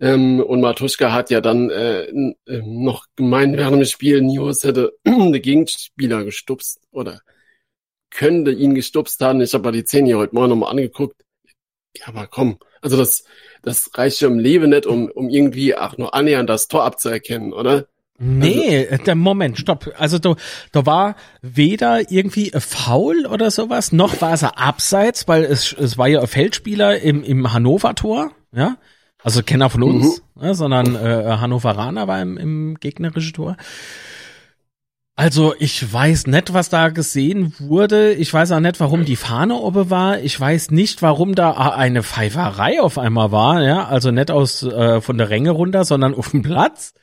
Ähm, 0.00 0.40
und 0.40 0.60
Matuschka 0.62 1.12
hat 1.12 1.30
ja 1.30 1.40
dann 1.40 1.68
äh, 1.70 2.04
äh, 2.04 2.34
noch 2.64 3.06
gemeint 3.16 3.56
während 3.56 3.76
dem 3.76 3.84
Spiel, 3.84 4.22
Nios 4.22 4.64
hätte 4.64 4.94
den 5.04 5.32
Gegenspieler 5.32 6.24
gestupst 6.24 6.80
oder 6.90 7.20
könnte 8.10 8.50
ihn 8.50 8.74
gestupst 8.74 9.20
haben. 9.20 9.40
Ich 9.40 9.52
habe 9.52 9.64
mal 9.64 9.72
die 9.72 9.82
Szene 9.82 10.08
hier 10.08 10.18
heute 10.18 10.34
Morgen 10.34 10.48
nochmal 10.50 10.70
angeguckt. 10.70 11.22
Ja, 11.96 12.08
aber 12.08 12.26
komm, 12.26 12.58
also 12.80 12.96
das, 12.96 13.24
das 13.62 13.90
reicht 13.94 14.20
ja 14.20 14.28
im 14.28 14.38
Leben 14.38 14.70
nicht, 14.70 14.86
um, 14.86 15.10
um 15.10 15.28
irgendwie 15.28 15.76
auch 15.76 15.98
nur 15.98 16.14
annähernd 16.14 16.48
das 16.48 16.68
Tor 16.68 16.84
abzuerkennen, 16.84 17.52
oder? 17.52 17.86
Nee, 18.22 18.86
also, 18.86 19.04
der 19.04 19.14
Moment, 19.14 19.58
stopp. 19.58 19.90
Also 19.96 20.18
da, 20.18 20.36
da 20.72 20.84
war 20.84 21.16
weder 21.40 22.10
irgendwie 22.10 22.52
Foul 22.54 23.26
oder 23.26 23.50
sowas, 23.50 23.92
noch 23.92 24.20
war 24.20 24.34
es 24.34 24.44
Abseits, 24.44 25.26
weil 25.26 25.44
es, 25.44 25.72
es 25.72 25.96
war 25.96 26.06
ja 26.06 26.20
ein 26.20 26.26
Feldspieler 26.26 27.00
im, 27.00 27.22
im 27.22 27.52
Hannover-Tor, 27.52 28.32
ja. 28.52 28.76
Also 29.22 29.42
Kenner 29.42 29.70
von 29.70 29.82
uns, 29.82 30.22
mhm. 30.34 30.42
ne, 30.42 30.54
sondern 30.54 30.94
äh, 30.94 31.36
Hannoveraner 31.38 32.08
war 32.08 32.20
im, 32.22 32.36
im 32.38 32.76
gegnerischen 32.80 33.34
Tor. 33.34 33.56
Also 35.20 35.54
ich 35.58 35.92
weiß 35.92 36.28
nicht, 36.28 36.54
was 36.54 36.70
da 36.70 36.88
gesehen 36.88 37.52
wurde. 37.58 38.14
Ich 38.14 38.32
weiß 38.32 38.52
auch 38.52 38.60
nicht, 38.60 38.80
warum 38.80 39.04
die 39.04 39.16
Fahne 39.16 39.56
oben 39.56 39.90
war. 39.90 40.20
Ich 40.20 40.40
weiß 40.40 40.70
nicht, 40.70 41.02
warum 41.02 41.34
da 41.34 41.50
eine 41.50 42.02
Pfeiferei 42.02 42.80
auf 42.80 42.96
einmal 42.96 43.30
war. 43.30 43.62
Ja, 43.62 43.86
also 43.86 44.10
nicht 44.10 44.30
aus 44.30 44.62
äh, 44.62 45.02
von 45.02 45.18
der 45.18 45.28
Ränge 45.28 45.50
runter, 45.50 45.84
sondern 45.84 46.14
auf 46.14 46.30
dem 46.30 46.40
Platz. 46.40 46.94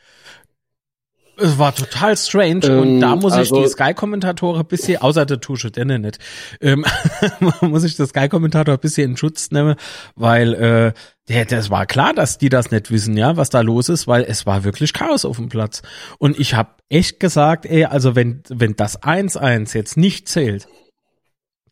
Es 1.40 1.58
war 1.58 1.74
total 1.76 2.18
strange 2.18 2.66
ähm, 2.66 2.80
und 2.80 3.00
da 3.00 3.16
muss 3.16 3.34
also, 3.34 3.58
ich 3.58 3.64
die 3.64 3.70
Sky-Kommentatoren 3.70 4.62
ein 4.62 4.68
bisschen, 4.68 5.02
außer 5.02 5.26
der 5.26 5.40
Tusche, 5.40 5.70
der 5.72 5.86
nicht, 5.86 6.20
ähm, 6.62 6.84
muss 7.62 7.84
ich 7.84 7.96
das 7.96 8.10
Sky-Kommentator 8.10 8.74
ein 8.74 8.80
bisschen 8.80 9.12
in 9.12 9.18
Schutz 9.18 9.52
nehmen, 9.52 9.76
weil 10.16 10.54
äh, 10.54 10.94
der, 11.28 11.46
das 11.46 11.70
war 11.70 11.86
klar, 11.86 12.14
dass 12.14 12.38
die 12.38 12.50
das 12.50 12.72
nicht 12.72 12.90
wissen, 12.90 13.18
ja, 13.18 13.38
was 13.38 13.50
da 13.50 13.62
los 13.62 13.90
ist, 13.90 14.08
weil 14.08 14.24
es 14.24 14.46
war 14.46 14.64
wirklich 14.64 14.94
Chaos 14.94 15.26
auf 15.26 15.38
dem 15.38 15.50
Platz. 15.50 15.82
Und 16.18 16.40
ich 16.40 16.56
habe 16.56 16.72
echt 16.90 17.20
gesagt, 17.20 17.66
ey, 17.66 17.86
also 17.86 18.16
wenn, 18.16 18.42
wenn 18.50 18.76
das 18.76 19.02
1-1 19.02 19.76
jetzt 19.76 19.98
nicht 19.98 20.28
zählt, 20.28 20.68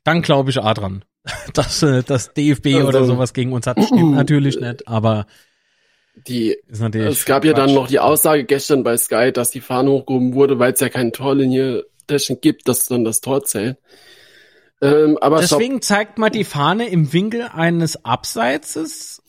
dann 0.04 0.22
glaube 0.22 0.52
ich 0.52 0.62
A 0.62 0.74
dran. 0.74 1.04
Dass 1.54 1.82
äh, 1.82 2.04
das 2.04 2.34
DFB 2.34 2.76
also, 2.76 2.88
oder 2.88 3.04
sowas 3.06 3.34
gegen 3.34 3.52
uns 3.52 3.66
hat, 3.66 3.84
stimmt 3.84 4.12
natürlich 4.16 4.60
nicht, 4.60 4.88
aber 4.88 5.26
die, 6.28 6.58
es 6.70 7.26
gab 7.26 7.46
ja 7.46 7.54
dann 7.54 7.74
noch 7.74 7.88
die 7.88 8.00
Aussage 8.00 8.46
gestern 8.46 8.84
bei 8.84 8.98
Sky, 8.98 9.32
dass 9.32 9.52
die 9.52 9.62
Fahne 9.62 9.92
hochgehoben 9.92 10.34
wurde, 10.34 10.60
weil 10.60 10.74
es 10.74 10.80
ja 10.80 10.90
keine 10.90 11.12
Torlinie 11.12 11.86
technik 12.08 12.42
gibt, 12.42 12.68
dass 12.68 12.86
dann 12.86 13.04
das 13.04 13.22
Tor 13.22 13.44
zählt. 13.44 13.78
Ähm, 14.82 15.18
aber 15.20 15.40
Deswegen 15.40 15.82
zeigt 15.82 16.18
man 16.18 16.32
die 16.32 16.44
Fahne 16.44 16.90
im 16.90 17.14
Winkel 17.14 17.50
eines 17.54 18.04
Abseitses 18.06 19.22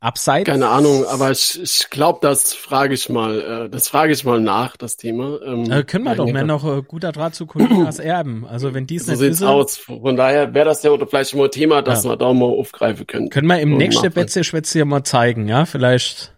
Abseits? 0.00 0.48
Keine 0.48 0.68
Ahnung, 0.68 1.04
aber 1.06 1.32
ich, 1.32 1.60
ich 1.60 1.90
glaube, 1.90 2.20
das 2.22 2.54
frage 2.54 2.94
ich 2.94 3.08
mal, 3.08 3.64
äh, 3.66 3.68
das 3.68 3.88
frage 3.88 4.12
ich 4.12 4.24
mal 4.24 4.40
nach, 4.40 4.76
das 4.76 4.96
Thema. 4.96 5.40
Ähm, 5.42 5.68
äh, 5.68 5.82
können 5.82 6.04
wir 6.04 6.14
doch 6.14 6.26
mehr 6.26 6.44
noch 6.44 6.64
äh, 6.64 6.82
guter 6.82 7.10
Draht 7.10 7.34
zu 7.34 7.46
Colinas 7.46 7.98
erben. 7.98 8.46
Also 8.46 8.74
wenn 8.74 8.86
dies 8.86 9.06
so 9.06 9.12
nicht 9.12 9.20
sieht's 9.20 9.42
aus. 9.42 9.76
Von 9.76 10.14
daher 10.14 10.54
wäre 10.54 10.66
das 10.66 10.84
ja 10.84 10.96
vielleicht 11.04 11.34
mal 11.34 11.46
ein 11.46 11.50
Thema, 11.50 11.82
das 11.82 12.04
ja. 12.04 12.10
wir 12.10 12.16
da 12.16 12.32
mal 12.32 12.46
aufgreifen 12.46 13.08
können. 13.08 13.28
Können 13.28 13.48
wir 13.48 13.58
im 13.58 13.76
nächsten 13.76 14.12
Betze 14.12 14.44
Schwätze 14.44 14.84
mal 14.84 15.02
zeigen, 15.02 15.48
ja? 15.48 15.64
Vielleicht 15.64 16.36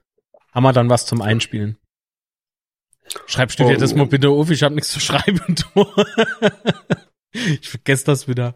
haben 0.53 0.63
wir 0.63 0.73
dann 0.73 0.89
was 0.89 1.05
zum 1.05 1.21
Einspielen. 1.21 1.77
Schreibst 3.27 3.61
du 3.61 3.65
oh, 3.65 3.69
dir 3.69 3.77
das 3.77 3.95
mal 3.95 4.07
bitte 4.07 4.31
auf, 4.31 4.51
ich 4.51 4.63
habe 4.63 4.75
nichts 4.75 4.91
zu 4.91 5.01
schreiben. 5.01 5.57
ich 7.33 7.69
vergesse 7.69 8.07
das 8.07 8.27
wieder. 8.27 8.55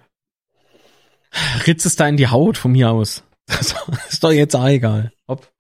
Ritz 1.67 1.85
es 1.85 1.97
da 1.97 2.09
in 2.09 2.17
die 2.17 2.29
Haut 2.29 2.57
von 2.57 2.73
mir 2.73 2.90
aus. 2.90 3.25
Das 3.47 3.75
ist 4.09 4.25
doch 4.25 4.33
jetzt 4.33 4.55
auch 4.55 4.67
egal. 4.67 5.13
Hopp. 5.29 5.51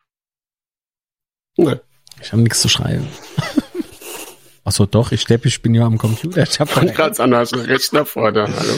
Nein. 1.56 1.80
Ich 2.20 2.32
habe 2.32 2.42
nichts 2.42 2.60
zu 2.60 2.68
schreiben. 2.68 3.08
Ach 4.64 4.72
so, 4.72 4.86
doch, 4.86 5.12
ich 5.12 5.20
steppe, 5.20 5.48
ich 5.48 5.60
bin 5.60 5.74
ja 5.74 5.84
am 5.84 5.98
Computer. 5.98 6.42
Ich 6.42 6.58
hab 6.58 6.74
Und 6.76 6.94
gerade 6.94 7.22
an 7.22 7.30
der 7.30 7.50
Rechner 7.52 8.06
vorne. 8.06 8.44
Hallo. 8.44 8.72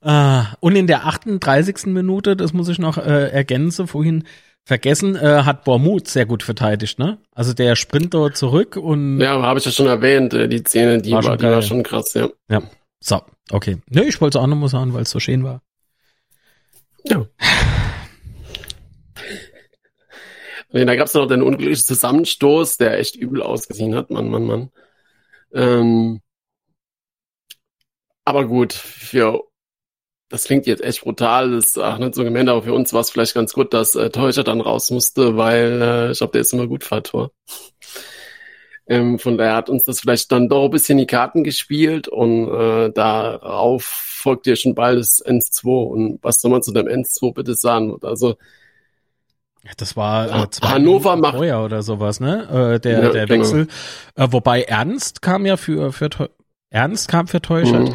Ah, 0.00 0.54
und 0.60 0.76
in 0.76 0.86
der 0.86 1.06
38. 1.06 1.86
Minute, 1.86 2.36
das 2.36 2.52
muss 2.52 2.68
ich 2.68 2.78
noch 2.78 2.98
äh, 2.98 3.28
ergänzen, 3.30 3.86
vorhin 3.88 4.24
vergessen, 4.64 5.16
äh, 5.16 5.42
hat 5.44 5.64
Bormuth 5.64 6.08
sehr 6.08 6.26
gut 6.26 6.42
verteidigt, 6.42 6.98
ne? 6.98 7.18
Also 7.34 7.52
der 7.52 7.74
Sprint 7.76 8.14
dort 8.14 8.36
zurück 8.36 8.76
und. 8.76 9.20
Ja, 9.20 9.40
habe 9.42 9.58
ich 9.58 9.64
ja 9.64 9.72
schon 9.72 9.86
erwähnt, 9.86 10.34
äh, 10.34 10.48
die 10.48 10.58
Szene, 10.58 11.02
die 11.02 11.12
War 11.12 11.24
war, 11.24 11.30
schon 11.32 11.38
die 11.38 11.44
war 11.44 11.62
schon 11.62 11.82
krass, 11.82 12.14
ja. 12.14 12.28
Ja. 12.48 12.62
So, 13.00 13.22
okay. 13.50 13.78
Ne, 13.90 14.04
ich 14.04 14.20
wollte 14.20 14.38
es 14.38 14.42
auch 14.42 14.46
noch 14.46 14.56
mal 14.56 14.68
sagen, 14.68 14.94
weil 14.94 15.02
es 15.02 15.10
so 15.10 15.18
schön 15.18 15.42
war. 15.42 15.62
Ja. 17.04 17.26
Nee, 20.72 20.84
da 20.84 20.96
gab's 20.96 21.14
noch 21.14 21.26
den 21.26 21.42
unglücklichen 21.42 21.84
Zusammenstoß, 21.84 22.78
der 22.78 22.98
echt 22.98 23.16
übel 23.16 23.42
ausgesehen 23.42 23.94
hat, 23.94 24.10
Mann, 24.10 24.28
Mann, 24.30 24.44
Mann. 24.44 24.70
Ähm, 25.52 26.20
aber 28.24 28.46
gut, 28.46 28.72
für 28.72 29.42
das 30.32 30.44
klingt 30.44 30.66
jetzt 30.66 30.82
echt 30.82 31.02
brutal, 31.02 31.50
das 31.50 31.66
ist 31.66 31.78
auch 31.78 31.98
nicht 31.98 32.14
so 32.14 32.24
gemeint, 32.24 32.48
aber 32.48 32.62
für 32.62 32.72
uns 32.72 32.94
war 32.94 33.02
es 33.02 33.10
vielleicht 33.10 33.34
ganz 33.34 33.52
gut, 33.52 33.74
dass 33.74 33.94
äh, 33.96 34.08
Teuscher 34.10 34.44
dann 34.44 34.62
raus 34.62 34.90
musste, 34.90 35.36
weil 35.36 35.82
äh, 35.82 36.12
ich 36.12 36.18
glaube, 36.18 36.32
der 36.32 36.40
ist 36.40 36.54
immer 36.54 36.66
gut 36.66 36.84
für 36.84 36.96
ein 36.96 37.04
Tor. 37.04 37.32
Ähm, 38.86 39.18
von 39.18 39.38
daher 39.38 39.56
hat 39.56 39.68
uns 39.70 39.84
das 39.84 40.00
vielleicht 40.00 40.32
dann 40.32 40.48
doch 40.48 40.64
ein 40.64 40.70
bisschen 40.70 40.98
die 40.98 41.06
Karten 41.06 41.44
gespielt 41.44 42.08
und 42.08 42.48
äh, 42.48 42.90
darauf 42.92 43.84
folgt 43.84 44.46
ja 44.46 44.56
schon 44.56 44.74
bald 44.74 44.98
das 44.98 45.20
1-2 45.24 45.86
und 45.88 46.18
was 46.22 46.40
soll 46.40 46.50
man 46.50 46.62
zu 46.62 46.72
dem 46.72 46.88
1-2 46.88 47.34
bitte 47.34 47.54
sagen? 47.54 47.96
Also 48.02 48.36
Das 49.76 49.96
war 49.96 50.44
äh, 50.44 50.50
zwei 50.50 50.68
Hannover 50.68 51.16
macht- 51.16 51.36
vorher 51.36 51.60
oder 51.62 51.82
sowas, 51.82 52.18
ne? 52.20 52.74
Äh, 52.74 52.80
der 52.80 53.02
Ja, 53.04 53.10
der 53.10 53.26
genau. 53.26 53.40
Wechsel. 53.40 53.68
Äh, 54.16 54.28
wobei 54.30 54.62
Ernst 54.62 55.22
kam 55.22 55.46
ja 55.46 55.56
für 55.56 55.92
für 55.92 56.10
Ernst 56.70 57.08
kam 57.08 57.28
für 57.28 57.40
Teuschert. 57.40 57.90
Mhm. 57.90 57.94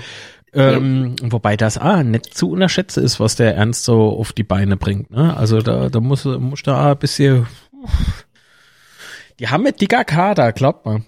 Ähm, 0.54 1.16
Wobei 1.24 1.58
das 1.58 1.78
ah, 1.78 2.04
nicht 2.04 2.36
zu 2.36 2.50
unterschätzen 2.50 3.04
ist, 3.04 3.20
was 3.20 3.36
der 3.36 3.56
Ernst 3.56 3.84
so 3.84 4.18
auf 4.18 4.32
die 4.32 4.44
Beine 4.46 4.78
bringt. 4.78 5.12
Ne? 5.12 5.36
Also 5.36 5.60
da, 5.62 5.90
da 5.90 6.00
muss, 6.00 6.24
muss 6.24 6.64
da 6.64 6.92
ein 6.94 6.98
bisschen. 6.98 7.46
Die 9.40 9.50
haben 9.50 9.64
mit 9.64 9.82
dicker 9.82 10.06
Kader, 10.06 10.54
glaubt 10.54 10.86
man. 10.86 11.06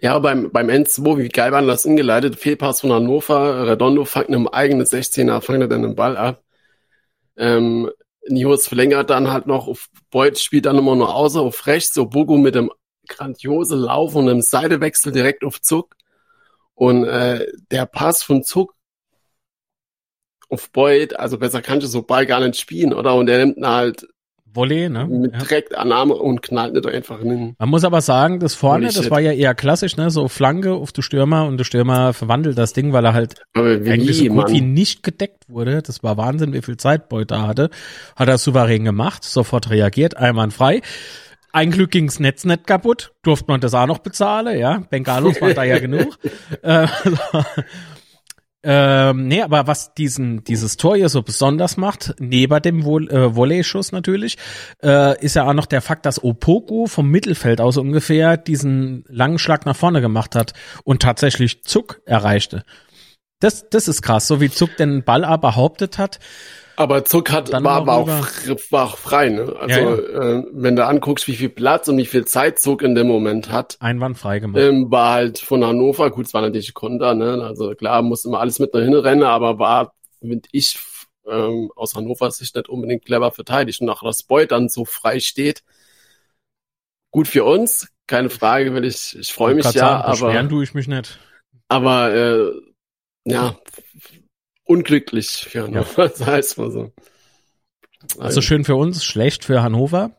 Ja, 0.00 0.18
beim, 0.18 0.50
beim 0.50 0.68
N2, 0.68 1.18
wie 1.18 1.28
geil 1.28 1.52
war 1.52 1.60
das 1.62 1.84
ingeleitet? 1.84 2.36
Fehlpass 2.36 2.80
von 2.80 2.92
Hannover, 2.92 3.66
Redondo 3.66 4.04
fängt 4.04 4.28
einem 4.28 4.48
eigenen 4.48 4.86
16er, 4.86 5.40
fängt 5.42 5.60
er 5.62 5.68
dann 5.68 5.82
den 5.82 5.96
Ball 5.96 6.16
ab. 6.16 6.42
Ähm, 7.36 7.90
Nihos 8.28 8.66
verlängert 8.66 9.10
dann 9.10 9.30
halt 9.30 9.46
noch 9.46 9.74
Beuth, 10.10 10.38
spielt 10.38 10.66
dann 10.66 10.78
immer 10.78 10.96
nur 10.96 11.14
außer 11.14 11.40
auf 11.40 11.66
rechts, 11.66 11.94
so 11.94 12.06
Bogo 12.06 12.36
mit 12.36 12.54
dem 12.54 12.70
grandiose 13.08 13.76
Lauf 13.76 14.14
und 14.14 14.28
einem 14.28 14.42
Seitewechsel 14.42 15.12
direkt 15.12 15.44
auf 15.44 15.60
Zuck. 15.60 15.96
Und 16.74 17.04
äh, 17.04 17.46
der 17.70 17.86
Pass 17.86 18.22
von 18.22 18.42
Zuck 18.42 18.74
auf 20.48 20.70
Beuth, 20.70 21.18
also 21.18 21.38
besser 21.38 21.62
kannst 21.62 21.84
du 21.84 21.88
so 21.88 22.02
Ball 22.02 22.26
gar 22.26 22.40
nicht 22.40 22.58
spielen, 22.58 22.92
oder? 22.92 23.14
Und 23.14 23.26
der 23.26 23.38
nimmt 23.38 23.58
ihn 23.58 23.66
halt 23.66 24.06
Volley, 24.52 24.88
ne? 24.88 25.06
mit 25.06 25.32
Ja. 25.32 25.38
direkt 25.38 25.74
Annahme 25.76 26.14
und 26.14 26.42
knallt 26.42 26.74
nicht 26.74 26.86
einfach 26.86 27.20
in 27.20 27.28
den 27.28 27.54
Man 27.58 27.68
muss 27.68 27.84
aber 27.84 28.00
sagen, 28.00 28.40
das 28.40 28.54
vorne, 28.54 28.86
das 28.86 28.96
shit. 28.96 29.10
war 29.10 29.20
ja 29.20 29.32
eher 29.32 29.54
klassisch, 29.54 29.96
ne? 29.96 30.10
So 30.10 30.28
Flanke 30.28 30.72
auf 30.72 30.92
die 30.92 31.02
Stürmer 31.02 31.46
und 31.46 31.56
der 31.58 31.64
Stürmer 31.64 32.12
verwandelt 32.12 32.58
das 32.58 32.72
Ding, 32.72 32.92
weil 32.92 33.04
er 33.04 33.14
halt 33.14 33.42
eigentlich 33.54 34.18
so 34.18 34.24
gut 34.26 34.36
Mann. 34.36 34.52
wie 34.52 34.60
nicht 34.60 35.02
gedeckt 35.02 35.48
wurde. 35.48 35.82
Das 35.82 36.02
war 36.02 36.16
Wahnsinn, 36.16 36.52
wie 36.52 36.62
viel 36.62 36.76
Zeit 36.76 37.08
Beuth 37.08 37.30
da 37.30 37.46
hatte. 37.46 37.70
Hat 38.16 38.28
er 38.28 38.38
souverän 38.38 38.84
gemacht, 38.84 39.24
sofort 39.24 39.70
reagiert, 39.70 40.16
einwandfrei. 40.16 40.82
Ein 41.52 41.70
Glück 41.72 41.90
ging's 41.90 42.20
Netz 42.20 42.44
nicht 42.44 42.66
kaputt, 42.66 43.12
durfte 43.22 43.46
man 43.48 43.60
das 43.60 43.74
auch 43.74 43.86
noch 43.86 43.98
bezahlen, 43.98 44.58
ja. 44.58 44.82
Bengalos 44.88 45.40
war 45.40 45.52
da 45.52 45.64
ja 45.64 45.78
genug. 45.80 46.16
Äh, 48.62 49.00
ähm, 49.10 49.28
nee, 49.28 49.42
aber 49.42 49.66
was 49.66 49.94
diesen, 49.94 50.44
dieses 50.44 50.76
Tor 50.76 50.96
hier 50.96 51.08
so 51.08 51.22
besonders 51.22 51.76
macht, 51.76 52.14
neben 52.18 52.62
dem 52.62 52.84
Vo 52.84 52.98
äh, 52.98 53.34
Volley-Schuss 53.34 53.92
natürlich, 53.92 54.36
äh, 54.82 55.22
ist 55.24 55.36
ja 55.36 55.48
auch 55.48 55.54
noch 55.54 55.66
der 55.66 55.80
Fakt, 55.80 56.06
dass 56.06 56.22
Opoku 56.22 56.86
vom 56.86 57.08
Mittelfeld 57.08 57.60
aus 57.60 57.76
ungefähr 57.76 58.36
diesen 58.36 59.04
langen 59.08 59.38
Schlag 59.38 59.66
nach 59.66 59.76
vorne 59.76 60.00
gemacht 60.00 60.34
hat 60.34 60.52
und 60.84 61.02
tatsächlich 61.02 61.64
Zuck 61.64 62.02
erreichte. 62.04 62.64
Das, 63.40 63.68
das 63.70 63.88
ist 63.88 64.02
krass, 64.02 64.26
so 64.26 64.40
wie 64.40 64.50
Zuck 64.50 64.76
den 64.76 65.02
Ball 65.02 65.24
aber 65.24 65.50
behauptet 65.50 65.98
hat. 65.98 66.18
Aber 66.80 67.04
Zuck 67.04 67.30
hat, 67.30 67.52
war, 67.52 67.86
war, 67.86 67.98
auch, 67.98 68.08
war 68.70 68.84
auch 68.86 68.96
frei, 68.96 69.28
ne? 69.28 69.54
Also, 69.60 69.78
Ja, 69.78 70.38
Äh, 70.38 70.44
wenn 70.50 70.76
du 70.76 70.86
anguckst, 70.86 71.28
wie 71.28 71.36
viel 71.36 71.50
Platz 71.50 71.88
und 71.88 71.98
wie 71.98 72.06
viel 72.06 72.24
Zeit 72.24 72.58
Zuck 72.58 72.80
in 72.80 72.94
dem 72.94 73.06
Moment 73.06 73.52
hat, 73.52 73.76
Einwandfrei 73.80 74.38
gemacht. 74.38 74.62
ähm, 74.62 74.90
war 74.90 75.12
halt 75.12 75.40
von 75.40 75.62
Hannover, 75.62 76.10
gut, 76.10 76.24
es 76.24 76.32
war 76.32 76.40
natürlich 76.40 76.72
Konter, 76.72 77.12
ne? 77.12 77.44
Also 77.44 77.74
klar, 77.74 78.00
musste 78.00 78.28
immer 78.28 78.40
alles 78.40 78.60
mit 78.60 78.72
nach 78.72 78.80
hinten 78.80 78.98
rennen, 78.98 79.24
aber 79.24 79.58
war, 79.58 79.92
finde 80.20 80.48
ich, 80.52 80.78
ähm, 81.28 81.70
aus 81.76 81.94
Hannover 81.94 82.30
Sicht 82.30 82.56
nicht 82.56 82.70
unbedingt 82.70 83.04
clever 83.04 83.30
verteidigt. 83.30 83.82
Und 83.82 83.90
auch 83.90 84.02
dass 84.02 84.22
Beuth 84.22 84.50
dann 84.50 84.70
so 84.70 84.86
frei 84.86 85.20
steht, 85.20 85.62
gut 87.10 87.28
für 87.28 87.44
uns, 87.44 87.90
keine 88.06 88.30
Frage, 88.30 88.72
weil 88.72 88.86
ich, 88.86 89.18
ich 89.20 89.34
freue 89.34 89.54
mich 89.54 89.66
ja, 89.66 89.72
sagen, 89.72 90.10
beschweren 90.12 90.36
aber, 90.38 90.48
tue 90.48 90.64
ich 90.64 90.72
mich 90.72 90.88
nicht. 90.88 91.18
aber 91.68 92.14
äh, 92.14 92.52
ja, 93.26 93.54
unglücklich 94.70 95.46
für 95.50 95.64
Hannover, 95.64 96.08
das 96.08 96.24
heißt 96.24 96.58
mal 96.58 96.70
so. 96.70 96.92
Also 98.18 98.40
schön 98.40 98.64
für 98.64 98.76
uns, 98.76 99.04
schlecht 99.04 99.44
für 99.44 99.62
Hannover. 99.62 100.12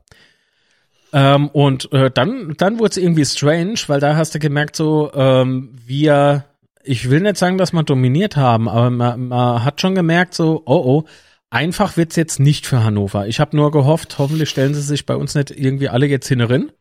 Ähm, 1.13 1.47
und 1.47 1.91
äh, 1.93 2.11
dann, 2.11 2.53
dann 2.57 2.77
wurde 2.77 2.91
es 2.91 2.97
irgendwie 2.97 3.25
strange, 3.25 3.75
weil 3.87 3.99
da 3.99 4.15
hast 4.15 4.35
du 4.35 4.39
gemerkt, 4.39 4.75
so 4.75 5.11
ähm, 5.13 5.73
wir, 5.85 6.45
ich 6.83 7.09
will 7.09 7.21
nicht 7.21 7.37
sagen, 7.37 7.57
dass 7.57 7.71
wir 7.73 7.83
dominiert 7.83 8.35
haben, 8.35 8.69
aber 8.69 8.89
man, 8.89 9.27
man 9.27 9.63
hat 9.63 9.81
schon 9.81 9.95
gemerkt, 9.95 10.33
so 10.33 10.63
oh 10.65 10.83
oh, 10.85 11.03
einfach 11.49 11.97
wird's 11.97 12.15
jetzt 12.17 12.39
nicht 12.39 12.65
für 12.65 12.83
Hannover. 12.83 13.27
Ich 13.27 13.39
habe 13.39 13.55
nur 13.55 13.71
gehofft, 13.71 14.19
hoffentlich 14.19 14.49
stellen 14.49 14.73
sie 14.73 14.81
sich 14.81 15.05
bei 15.05 15.15
uns 15.15 15.33
nicht 15.33 15.51
irgendwie 15.51 15.89
alle 15.89 16.05
jetzt 16.07 16.27
hinerin. 16.27 16.71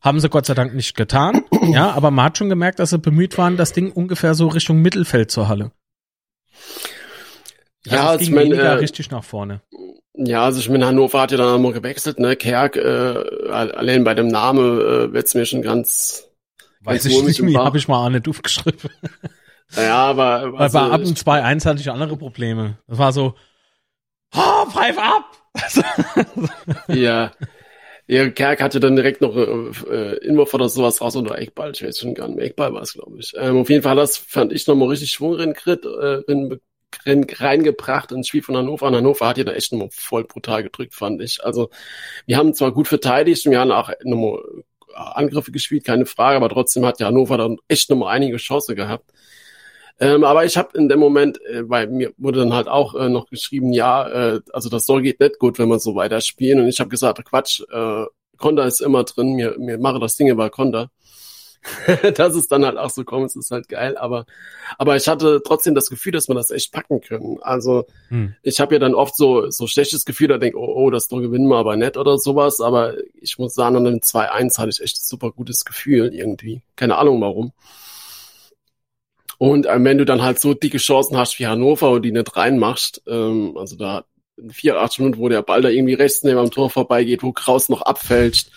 Haben 0.00 0.20
sie 0.20 0.28
Gott 0.28 0.46
sei 0.46 0.54
Dank 0.54 0.74
nicht 0.74 0.96
getan. 0.96 1.42
ja, 1.72 1.90
aber 1.90 2.10
man 2.10 2.26
hat 2.26 2.38
schon 2.38 2.48
gemerkt, 2.48 2.78
dass 2.78 2.90
sie 2.90 2.98
bemüht 2.98 3.36
waren, 3.38 3.56
das 3.56 3.72
Ding 3.72 3.92
ungefähr 3.92 4.34
so 4.34 4.48
Richtung 4.48 4.80
Mittelfeld 4.80 5.30
zur 5.30 5.48
Halle. 5.48 5.72
Ja, 7.86 7.94
es 7.94 8.00
also 8.00 8.20
ich 8.20 8.26
ging 8.26 8.34
mein, 8.34 8.44
weniger 8.46 8.64
äh, 8.64 8.74
richtig 8.74 9.10
nach 9.10 9.24
vorne. 9.24 9.62
Ja, 10.14 10.44
also 10.44 10.60
ich 10.60 10.68
meine, 10.68 10.86
Hannover 10.86 11.20
hat 11.20 11.30
ja 11.30 11.38
dann 11.38 11.54
einmal 11.54 11.72
gewechselt, 11.72 12.18
ne? 12.18 12.36
Kerk, 12.36 12.76
äh, 12.76 13.50
allein 13.50 14.04
bei 14.04 14.14
dem 14.14 14.28
Namen 14.28 14.80
äh, 14.80 15.12
wird's 15.12 15.34
mir 15.34 15.46
schon 15.46 15.62
ganz, 15.62 16.28
Weiß 16.80 17.04
ganz 17.04 17.14
ich 17.14 17.22
nicht 17.22 17.42
mehr, 17.42 17.64
habe 17.64 17.78
ich 17.78 17.88
mal 17.88 18.04
auch 18.04 18.10
nicht 18.10 18.28
aufgeschrieben. 18.28 18.90
Ja, 19.76 19.96
aber 19.96 20.52
Weil 20.52 20.60
also, 20.60 20.78
bei 20.78 20.90
ab 20.90 21.04
dem 21.04 21.14
2-1 21.14 21.64
hatte 21.64 21.80
ich 21.80 21.90
andere 21.90 22.16
Probleme. 22.16 22.78
Das 22.88 22.98
war 22.98 23.12
so, 23.12 23.34
oh, 24.34 24.66
pfeif 24.66 24.98
ab! 24.98 25.24
ja, 26.88 27.32
ja, 28.10 28.28
Kerk 28.28 28.60
hatte 28.60 28.80
dann 28.80 28.96
direkt 28.96 29.20
noch 29.20 29.36
äh, 29.36 29.42
äh, 29.88 30.16
Inwurf 30.26 30.52
oder 30.52 30.68
sowas 30.68 31.00
raus 31.00 31.14
oder 31.14 31.38
Eckball, 31.38 31.70
ich 31.70 31.84
weiß 31.84 32.00
schon 32.00 32.14
gar 32.14 32.26
nicht 32.26 32.36
mehr, 32.36 32.46
Eckball 32.46 32.74
war 32.74 32.82
es, 32.82 32.94
glaube 32.94 33.16
ich. 33.20 33.32
Ähm, 33.36 33.58
auf 33.58 33.70
jeden 33.70 33.84
Fall, 33.84 33.94
das 33.94 34.16
fand 34.16 34.52
ich 34.52 34.66
nochmal 34.66 34.88
richtig 34.88 35.12
Schwung 35.12 35.34
rein, 35.34 35.54
äh, 35.54 36.22
rein, 36.26 36.58
rein, 37.06 37.24
reingebracht 37.28 38.10
ins 38.10 38.26
Spiel 38.26 38.42
von 38.42 38.56
Hannover. 38.56 38.88
Und 38.88 38.96
Hannover 38.96 39.28
hat 39.28 39.38
ja 39.38 39.44
da 39.44 39.52
echt 39.52 39.70
nochmal 39.70 39.90
voll 39.92 40.24
brutal 40.24 40.64
gedrückt, 40.64 40.94
fand 40.96 41.22
ich. 41.22 41.44
Also, 41.44 41.70
wir 42.26 42.36
haben 42.36 42.52
zwar 42.52 42.72
gut 42.72 42.88
verteidigt 42.88 43.46
und 43.46 43.52
wir 43.52 43.60
haben 43.60 43.70
auch 43.70 43.92
nochmal 44.02 44.40
Angriffe 44.92 45.52
gespielt, 45.52 45.84
keine 45.84 46.04
Frage, 46.04 46.36
aber 46.36 46.48
trotzdem 46.48 46.84
hat 46.84 46.98
ja 46.98 47.06
Hannover 47.06 47.38
dann 47.38 47.58
echt 47.68 47.90
nochmal 47.90 48.12
einige 48.16 48.38
Chancen 48.38 48.74
gehabt. 48.74 49.12
Ähm, 50.00 50.24
aber 50.24 50.46
ich 50.46 50.56
habe 50.56 50.76
in 50.78 50.88
dem 50.88 50.98
Moment, 50.98 51.40
äh, 51.44 51.62
bei 51.62 51.86
mir 51.86 52.12
wurde 52.16 52.40
dann 52.40 52.54
halt 52.54 52.68
auch 52.68 52.94
äh, 52.94 53.08
noch 53.10 53.28
geschrieben, 53.28 53.72
ja, 53.72 54.08
äh, 54.08 54.40
also 54.52 54.70
das 54.70 54.86
soll 54.86 55.02
geht 55.02 55.20
nicht 55.20 55.38
gut, 55.38 55.58
wenn 55.58 55.68
wir 55.68 55.78
so 55.78 55.94
weiter 55.94 56.20
spielen. 56.22 56.60
Und 56.60 56.68
ich 56.68 56.80
habe 56.80 56.88
gesagt, 56.88 57.22
Quatsch, 57.24 57.60
äh, 57.70 58.06
Konter 58.38 58.64
ist 58.64 58.80
immer 58.80 59.04
drin, 59.04 59.34
mir, 59.34 59.56
mir 59.58 59.78
mache 59.78 60.00
das 60.00 60.16
Ding 60.16 60.28
über 60.28 60.48
Konter. 60.48 60.90
dass 62.14 62.34
es 62.34 62.48
dann 62.48 62.64
halt 62.64 62.78
auch 62.78 62.90
so 62.90 63.04
kommt, 63.04 63.34
ist 63.36 63.50
halt 63.50 63.68
geil. 63.68 63.96
Aber, 63.98 64.24
aber 64.78 64.96
ich 64.96 65.08
hatte 65.08 65.42
trotzdem 65.44 65.74
das 65.74 65.90
Gefühl, 65.90 66.12
dass 66.12 66.28
wir 66.28 66.34
das 66.34 66.50
echt 66.50 66.72
packen 66.72 67.00
können. 67.00 67.38
Also 67.42 67.84
Hm. 68.08 68.34
ich 68.42 68.60
habe 68.60 68.74
ja 68.74 68.78
dann 68.78 68.94
oft 68.94 69.16
so 69.16 69.50
so 69.50 69.66
schlechtes 69.66 70.04
Gefühl, 70.04 70.28
da 70.28 70.38
denk, 70.38 70.56
oh, 70.56 70.72
oh, 70.74 70.90
das 70.90 71.08
Tor 71.08 71.20
gewinnen 71.20 71.48
wir 71.48 71.58
aber 71.58 71.76
nicht 71.76 71.96
oder 71.96 72.18
sowas. 72.18 72.60
Aber 72.60 72.94
ich 73.20 73.38
muss 73.38 73.54
sagen, 73.54 73.76
an 73.76 73.84
dem 73.84 74.00
2-1 74.00 74.58
hatte 74.58 74.70
ich 74.70 74.80
echt 74.80 74.96
ein 74.96 75.04
super 75.04 75.32
gutes 75.32 75.64
Gefühl 75.64 76.14
irgendwie. 76.14 76.62
Keine 76.76 76.96
Ahnung 76.96 77.20
warum. 77.20 77.52
Und 79.40 79.66
ähm, 79.66 79.86
wenn 79.86 79.96
du 79.96 80.04
dann 80.04 80.20
halt 80.20 80.38
so 80.38 80.52
dicke 80.52 80.76
Chancen 80.76 81.16
hast 81.16 81.38
wie 81.38 81.46
Hannover 81.46 81.92
und 81.92 82.02
die 82.02 82.12
nicht 82.12 82.36
reinmachst, 82.36 83.02
ähm, 83.06 83.56
also 83.56 83.74
da 83.74 84.04
in 84.36 84.50
84 84.50 84.98
Minuten, 84.98 85.18
wo 85.18 85.30
der 85.30 85.40
Ball 85.40 85.62
da 85.62 85.70
irgendwie 85.70 85.94
rechts 85.94 86.22
neben 86.22 86.36
am 86.36 86.50
Tor 86.50 86.68
vorbeigeht, 86.68 87.22
wo 87.22 87.32
Kraus 87.32 87.70
noch 87.70 87.80
abfälscht, 87.80 88.50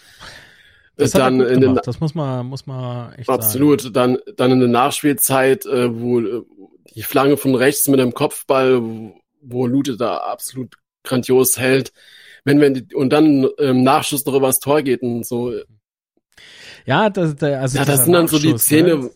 Das 0.97 1.15
äh, 1.15 1.19
er 1.19 1.23
dann 1.23 1.39
in 1.39 1.61
den. 1.61 1.75
Das 1.75 2.01
muss 2.01 2.15
man, 2.15 2.45
muss 2.47 2.65
man 2.65 3.13
echt 3.13 3.27
sagen. 3.27 3.41
absolut, 3.41 3.95
dann 3.95 4.17
dann 4.35 4.51
in 4.51 4.59
der 4.59 4.67
Nachspielzeit, 4.67 5.65
äh, 5.65 5.97
wo 5.97 6.19
äh, 6.19 6.41
die 6.93 7.03
Flanke 7.03 7.37
von 7.37 7.55
rechts 7.55 7.87
mit 7.87 8.01
dem 8.01 8.13
Kopfball, 8.13 8.83
wo, 8.83 9.15
wo 9.39 9.67
Lute 9.67 9.95
da 9.95 10.17
absolut 10.17 10.75
grandios 11.03 11.57
hält, 11.57 11.93
wenn 12.43 12.59
wenn 12.59 12.73
die, 12.73 12.93
und 12.93 13.11
dann 13.11 13.45
im 13.57 13.83
Nachschuss 13.83 14.25
noch 14.25 14.35
übers 14.35 14.59
Tor 14.59 14.81
geht 14.81 15.01
und 15.01 15.25
so, 15.25 15.53
Ja, 16.85 17.09
das, 17.09 17.41
also 17.41 17.77
ja, 17.77 17.85
das 17.85 18.03
sind 18.03 18.11
dann 18.11 18.27
so 18.27 18.37
die 18.37 18.57
Szene. 18.57 18.97
Ne? 18.97 19.11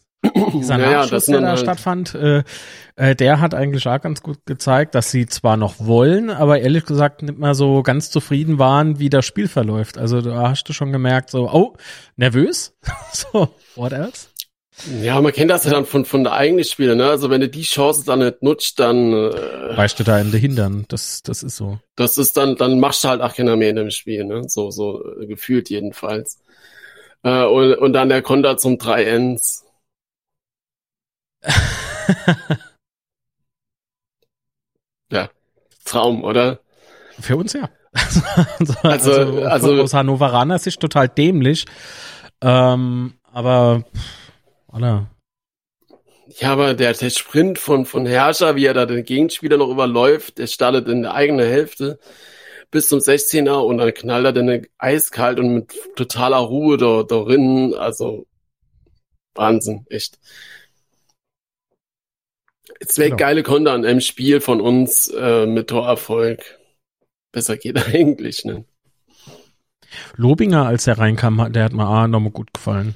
Dieser 0.54 0.80
ja, 0.80 0.92
Nachschuss, 0.92 1.26
der 1.26 1.42
da 1.42 1.48
halt 1.50 1.60
stattfand, 1.60 2.16
äh, 2.16 2.44
äh, 2.96 3.16
der 3.16 3.40
hat 3.40 3.54
eigentlich 3.54 3.88
auch 3.88 4.02
ganz 4.02 4.22
gut 4.22 4.46
gezeigt, 4.46 4.96
dass 4.96 5.12
sie 5.12 5.28
zwar 5.28 5.58
noch 5.58 5.76
wollen, 5.80 6.30
aber 6.30 6.60
ehrlich 6.60 6.86
gesagt 6.86 7.22
nicht 7.22 7.38
mehr 7.38 7.56
so 7.56 7.84
ganz 7.84 8.10
zufrieden 8.10 8.60
waren, 8.60 9.00
wie 9.00 9.10
das 9.10 9.26
Spiel 9.26 9.48
verläuft. 9.48 9.98
Also 9.98 10.22
da 10.22 10.50
hast 10.50 10.64
du 10.66 10.74
schon 10.74 10.92
gemerkt, 10.92 11.30
so, 11.30 11.50
oh, 11.52 11.74
nervös? 12.16 12.76
so, 13.14 13.50
what 13.76 13.94
else? 13.94 14.28
Ja, 15.02 15.20
man 15.22 15.34
kennt 15.34 15.50
das 15.50 15.66
ja 15.66 15.72
dann 15.72 15.86
von, 15.86 16.06
von 16.06 16.24
der 16.24 16.34
eigenen 16.34 16.64
Spiele, 16.64 16.96
ne? 16.96 17.10
Also 17.10 17.32
wenn 17.32 17.42
du 17.42 17.50
die 17.50 17.64
Chance 17.64 18.04
dann 18.06 18.20
nicht 18.20 18.44
nutzt, 18.44 18.80
dann 18.80 19.12
äh, 19.12 19.76
weißt 19.76 20.00
du 20.00 20.04
da 20.04 20.20
Ende 20.20 20.38
hindern. 20.38 20.86
Das, 20.88 21.24
das 21.24 21.42
ist 21.42 21.58
so. 21.58 21.80
Das 21.96 22.20
ist 22.20 22.38
dann, 22.38 22.56
dann 22.56 22.80
machst 22.80 23.04
du 23.04 23.08
halt 23.08 23.22
auch 23.22 23.34
keiner 23.34 23.56
mehr 23.56 23.72
in 23.72 23.76
dem 23.76 23.90
Spiel, 23.90 24.24
ne? 24.24 24.44
So, 24.48 24.70
so 24.70 25.04
äh, 25.20 25.26
gefühlt 25.26 25.72
jedenfalls. 25.72 26.38
Äh, 27.24 27.46
und, 27.46 27.74
und 27.74 27.94
dann 27.94 28.10
der 28.10 28.22
Konter 28.22 28.58
zum 28.58 28.76
3-Ns. 28.76 29.66
ja, 35.12 35.30
Traum, 35.86 36.24
oder? 36.24 36.60
Für 37.20 37.38
uns 37.38 37.54
ja. 37.54 37.70
also, 38.84 39.12
also, 39.14 39.44
also 39.44 39.82
aus 39.82 39.94
Hannoveraner 39.94 40.60
Sicht 40.60 40.80
total 40.80 41.10
dämlich. 41.10 41.66
Ähm, 42.42 43.14
aber 43.32 43.84
Aller. 44.68 45.10
Ja, 46.40 46.52
aber 46.54 46.74
der, 46.74 46.94
der 46.94 47.10
Sprint 47.10 47.58
von, 47.58 47.86
von 47.86 48.06
Herrscher, 48.06 48.56
wie 48.56 48.66
er 48.66 48.74
da 48.74 48.86
den 48.86 49.04
Gegenspieler 49.04 49.58
noch 49.58 49.70
überläuft, 49.70 50.38
der 50.38 50.48
startet 50.48 50.88
in 50.88 51.04
der 51.04 51.14
eigenen 51.14 51.48
Hälfte 51.48 52.00
bis 52.70 52.90
zum 52.90 53.00
16er 53.00 53.60
und 53.60 53.78
dann 53.78 53.94
knallt 53.94 54.26
er 54.26 54.34
dann 54.34 54.68
eiskalt 54.78 55.40
und 55.40 55.54
mit 55.54 55.96
totaler 55.96 56.38
Ruhe 56.38 56.78
da, 56.78 57.04
darin. 57.04 57.74
Also 57.74 58.28
Wahnsinn, 59.36 59.86
echt. 59.90 60.20
Es 62.80 62.98
wäre 62.98 63.10
genau. 63.10 63.20
geile 63.20 63.44
Konter 63.44 63.74
an 63.74 63.86
einem 63.86 64.02
Spiel 64.02 64.42
von 64.42 64.62
uns 64.62 65.08
äh, 65.08 65.46
mit 65.46 65.70
Torerfolg. 65.70 66.60
Besser 67.32 67.58
geht 67.58 67.78
eigentlich, 67.94 68.46
ne? 68.46 68.66
Lobinger, 70.16 70.66
als 70.66 70.86
er 70.88 70.98
reinkam, 70.98 71.52
der 71.52 71.64
hat 71.64 71.74
mir 71.74 71.88
auch 71.88 72.08
nochmal 72.08 72.32
gut 72.32 72.54
gefallen. 72.54 72.94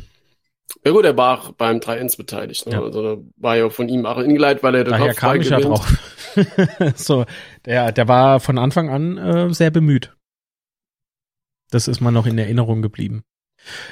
Ja 0.84 0.92
gut, 0.92 1.06
er 1.06 1.18
war 1.18 1.40
auch 1.40 1.52
beim 1.54 1.78
3-1 1.78 2.18
beteiligt. 2.18 2.66
Ne? 2.66 2.74
Ja. 2.74 2.82
Also 2.82 3.04
da 3.04 3.22
war 3.38 3.58
ja 3.58 3.70
von 3.70 3.88
ihm 3.90 4.06
auch 4.06 4.18
ingeleitet, 4.18 4.64
weil 4.64 4.76
er 4.76 4.84
den 4.84 4.92
Daher 4.92 5.10
Kopf 5.10 5.20
kam 5.20 5.42
ich 5.42 5.50
ja 5.50 5.60
drauf. 5.60 5.86
so, 6.96 7.26
der, 7.66 7.92
der 7.92 8.08
war 8.08 8.40
von 8.40 8.58
Anfang 8.58 8.90
an 8.90 9.18
äh, 9.18 9.54
sehr 9.54 9.70
bemüht. 9.70 10.16
Das 11.70 11.88
ist 11.88 12.02
mal 12.02 12.12
noch 12.12 12.26
in 12.26 12.38
Erinnerung 12.38 12.82
geblieben. 12.82 13.24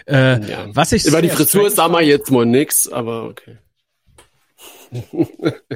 Äh, 0.08 0.44
ja. 0.46 0.66
Was 0.74 0.92
ich 0.92 1.06
über 1.06 1.22
die 1.22 1.30
Frisur 1.30 1.70
sah 1.70 1.88
man 1.88 2.06
jetzt 2.06 2.32
mal 2.32 2.46
nix, 2.46 2.88
aber 2.88 3.26
okay. 3.26 3.58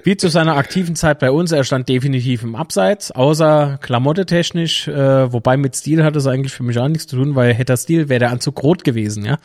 Wie 0.03 0.17
zu 0.17 0.27
seiner 0.27 0.57
aktiven 0.57 0.95
Zeit 0.95 1.19
bei 1.19 1.31
uns, 1.31 1.51
er 1.51 1.63
stand 1.63 1.89
definitiv 1.89 2.43
im 2.43 2.55
Abseits, 2.55 3.11
außer 3.11 3.77
Klamotte 3.81 4.25
technisch, 4.25 4.87
äh, 4.87 5.31
wobei 5.31 5.57
mit 5.57 5.75
Stil 5.75 6.03
hat 6.03 6.15
es 6.15 6.27
eigentlich 6.27 6.53
für 6.53 6.63
mich 6.63 6.79
auch 6.79 6.87
nichts 6.87 7.07
zu 7.07 7.17
tun, 7.17 7.35
weil 7.35 7.53
hätte 7.53 7.73
er 7.73 7.77
Stil, 7.77 8.09
wäre 8.09 8.19
der 8.19 8.31
Anzug 8.31 8.61
rot 8.63 8.83
gewesen, 8.83 9.25
ja. 9.25 9.37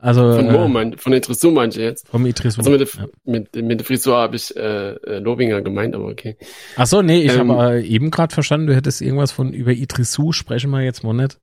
Also, 0.00 0.32
von 0.32 0.52
wo, 0.52 0.58
äh, 0.58 0.68
mein, 0.68 0.96
von 0.96 1.12
Itrisou 1.12 1.50
meinte 1.50 1.80
ich 1.80 1.84
jetzt? 1.84 2.08
Vom 2.08 2.24
Itrisou. 2.24 2.60
Also 2.60 2.70
mit, 2.70 2.80
der, 2.80 2.88
ja. 3.02 3.08
mit, 3.24 3.56
mit 3.56 3.80
der 3.80 3.84
Frisur 3.84 4.16
habe 4.16 4.36
ich 4.36 4.54
äh, 4.56 4.92
äh, 4.92 5.18
Lobinger 5.18 5.60
gemeint, 5.60 5.96
aber 5.96 6.06
okay. 6.06 6.36
Ach 6.76 6.86
so, 6.86 7.02
nee, 7.02 7.22
ich 7.22 7.34
ähm, 7.34 7.50
habe 7.50 7.78
äh, 7.78 7.84
eben 7.84 8.12
gerade 8.12 8.32
verstanden, 8.32 8.68
du 8.68 8.76
hättest 8.76 9.00
irgendwas 9.00 9.32
von 9.32 9.52
über 9.52 9.72
Itrisou, 9.72 10.30
sprechen 10.30 10.70
wir 10.70 10.82
jetzt 10.82 11.02
mal 11.02 11.14
nicht. 11.14 11.38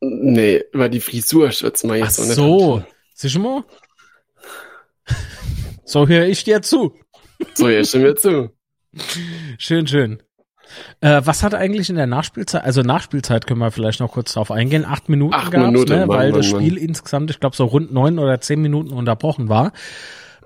Nee, 0.00 0.64
über 0.72 0.88
die 0.88 0.98
Frisur 0.98 1.52
schätzen 1.52 1.88
wir 1.88 1.96
jetzt 1.96 2.18
Ach 2.18 2.24
nicht. 2.24 2.34
so, 2.34 2.82
siehst 3.14 3.36
du 3.36 3.38
mal? 3.38 3.64
So 5.84 6.08
höre 6.08 6.26
ich 6.26 6.44
dir 6.44 6.62
zu. 6.62 6.94
so 7.54 7.68
höre 7.68 7.80
ich 7.80 7.94
mir 7.94 8.14
zu. 8.16 8.50
Schön, 9.58 9.86
schön. 9.86 10.22
Äh, 11.00 11.22
was 11.24 11.42
hat 11.42 11.54
eigentlich 11.54 11.90
in 11.90 11.96
der 11.96 12.06
Nachspielzeit, 12.06 12.64
also 12.64 12.82
Nachspielzeit 12.82 13.46
können 13.46 13.60
wir 13.60 13.70
vielleicht 13.70 14.00
noch 14.00 14.12
kurz 14.12 14.32
drauf 14.32 14.50
eingehen, 14.50 14.84
acht 14.84 15.08
Minuten 15.08 15.34
acht 15.34 15.52
gab's, 15.52 15.66
Minuten, 15.66 15.92
ne, 15.92 16.06
Mann, 16.06 16.08
weil 16.08 16.30
Mann, 16.30 16.40
das 16.40 16.46
Spiel 16.46 16.74
Mann. 16.74 16.82
insgesamt, 16.82 17.30
ich 17.30 17.40
glaube, 17.40 17.54
so 17.54 17.64
rund 17.64 17.92
neun 17.92 18.18
oder 18.18 18.40
zehn 18.40 18.60
Minuten 18.60 18.92
unterbrochen 18.92 19.48
war. 19.48 19.72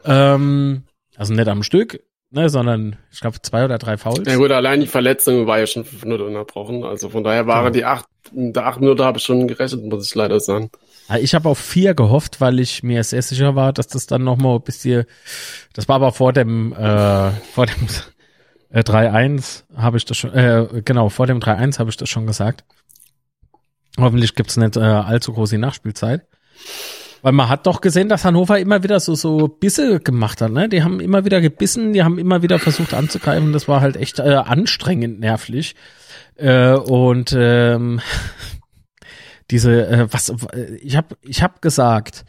Ähm, 0.04 0.82
also 1.16 1.34
nicht 1.34 1.48
am 1.48 1.62
Stück, 1.62 2.00
ne, 2.30 2.48
sondern 2.48 2.96
ich 3.12 3.20
glaube 3.20 3.40
zwei 3.42 3.64
oder 3.64 3.78
drei 3.78 3.96
Fouls. 3.96 4.26
Ja 4.26 4.36
gut, 4.36 4.50
allein 4.50 4.80
die 4.80 4.86
Verletzung 4.86 5.46
war 5.46 5.58
ja 5.58 5.66
schon 5.66 5.84
fünf 5.84 6.04
Minuten 6.04 6.24
unterbrochen. 6.24 6.84
Also 6.84 7.08
von 7.08 7.24
daher 7.24 7.46
waren 7.46 7.64
genau. 7.64 7.74
die 7.74 7.84
acht, 7.84 8.06
der 8.32 8.66
acht 8.66 8.80
Minuten 8.80 9.02
habe 9.02 9.18
ich 9.18 9.24
schon 9.24 9.48
gerechnet, 9.48 9.84
muss 9.84 10.06
ich 10.06 10.14
leider 10.14 10.40
sagen. 10.40 10.70
Ich 11.16 11.34
habe 11.34 11.48
auf 11.48 11.58
vier 11.58 11.94
gehofft, 11.94 12.40
weil 12.40 12.60
ich 12.60 12.82
mir 12.82 13.02
sehr 13.02 13.22
sicher 13.22 13.54
war, 13.54 13.72
dass 13.72 13.86
das 13.86 14.06
dann 14.06 14.24
nochmal 14.24 14.56
ein 14.56 14.62
bisschen, 14.62 15.06
das 15.72 15.88
war 15.88 15.96
aber 15.96 16.12
vor 16.12 16.32
dem, 16.32 16.72
äh, 16.72 17.30
vor 17.30 17.66
dem 17.66 17.86
äh, 18.70 18.80
3-1 18.80 19.64
habe 19.74 19.96
ich 19.96 20.04
das 20.04 20.18
schon, 20.18 20.34
äh, 20.34 20.82
genau, 20.84 21.08
vor 21.08 21.26
dem 21.26 21.40
3-1 21.40 21.78
habe 21.78 21.90
ich 21.90 21.96
das 21.96 22.10
schon 22.10 22.26
gesagt. 22.26 22.64
Hoffentlich 23.98 24.34
gibt's 24.34 24.56
nicht 24.56 24.76
äh, 24.76 24.80
allzu 24.80 25.32
große 25.32 25.58
Nachspielzeit. 25.58 26.26
Weil 27.22 27.32
man 27.32 27.48
hat 27.48 27.66
doch 27.66 27.80
gesehen, 27.80 28.08
dass 28.08 28.24
Hannover 28.24 28.58
immer 28.58 28.82
wieder 28.82 29.00
so, 29.00 29.14
so 29.14 29.48
Bisse 29.48 29.98
gemacht 29.98 30.40
hat, 30.40 30.52
ne? 30.52 30.68
Die 30.68 30.84
haben 30.84 31.00
immer 31.00 31.24
wieder 31.24 31.40
gebissen, 31.40 31.92
die 31.92 32.04
haben 32.04 32.18
immer 32.18 32.42
wieder 32.42 32.58
versucht 32.60 32.94
anzugreifen. 32.94 33.52
Das 33.52 33.66
war 33.66 33.80
halt 33.80 33.96
echt 33.96 34.20
äh, 34.20 34.34
anstrengend 34.34 35.18
nervlich. 35.18 35.74
Äh, 36.36 36.74
und 36.74 37.34
ähm, 37.36 38.00
diese, 39.50 39.86
äh, 39.86 40.06
was, 40.10 40.32
ich 40.82 40.96
habe 40.96 41.16
ich 41.22 41.42
hab 41.42 41.62
gesagt, 41.62 42.24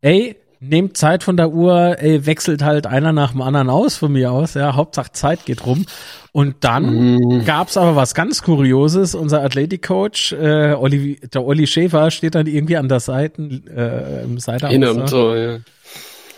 ey, 0.00 0.36
nehmt 0.60 0.96
Zeit 0.96 1.22
von 1.22 1.36
der 1.36 1.50
Uhr, 1.50 1.96
ey, 1.98 2.26
wechselt 2.26 2.62
halt 2.62 2.86
einer 2.86 3.12
nach 3.12 3.32
dem 3.32 3.42
anderen 3.42 3.70
aus 3.70 3.96
von 3.96 4.12
mir 4.12 4.32
aus, 4.32 4.54
ja, 4.54 4.74
Hauptsache 4.74 5.12
Zeit 5.12 5.44
geht 5.44 5.64
rum. 5.66 5.86
Und 6.32 6.56
dann 6.60 7.16
mm. 7.16 7.44
gab's 7.44 7.76
aber 7.76 7.96
was 7.96 8.14
ganz 8.14 8.42
Kurioses. 8.42 9.14
Unser 9.14 9.42
Athletikcoach, 9.42 10.32
äh, 10.32 10.72
Olli, 10.74 11.20
der 11.32 11.44
Olli 11.44 11.66
Schäfer, 11.66 12.10
steht 12.10 12.34
dann 12.34 12.46
irgendwie 12.46 12.76
an 12.76 12.88
der 12.88 13.00
Seite, 13.00 13.42
äh, 13.42 14.24
im 14.24 14.38
Seite 14.38 14.66
In 14.68 14.84
einem 14.84 15.06
Tor, 15.06 15.36
ja. 15.36 15.58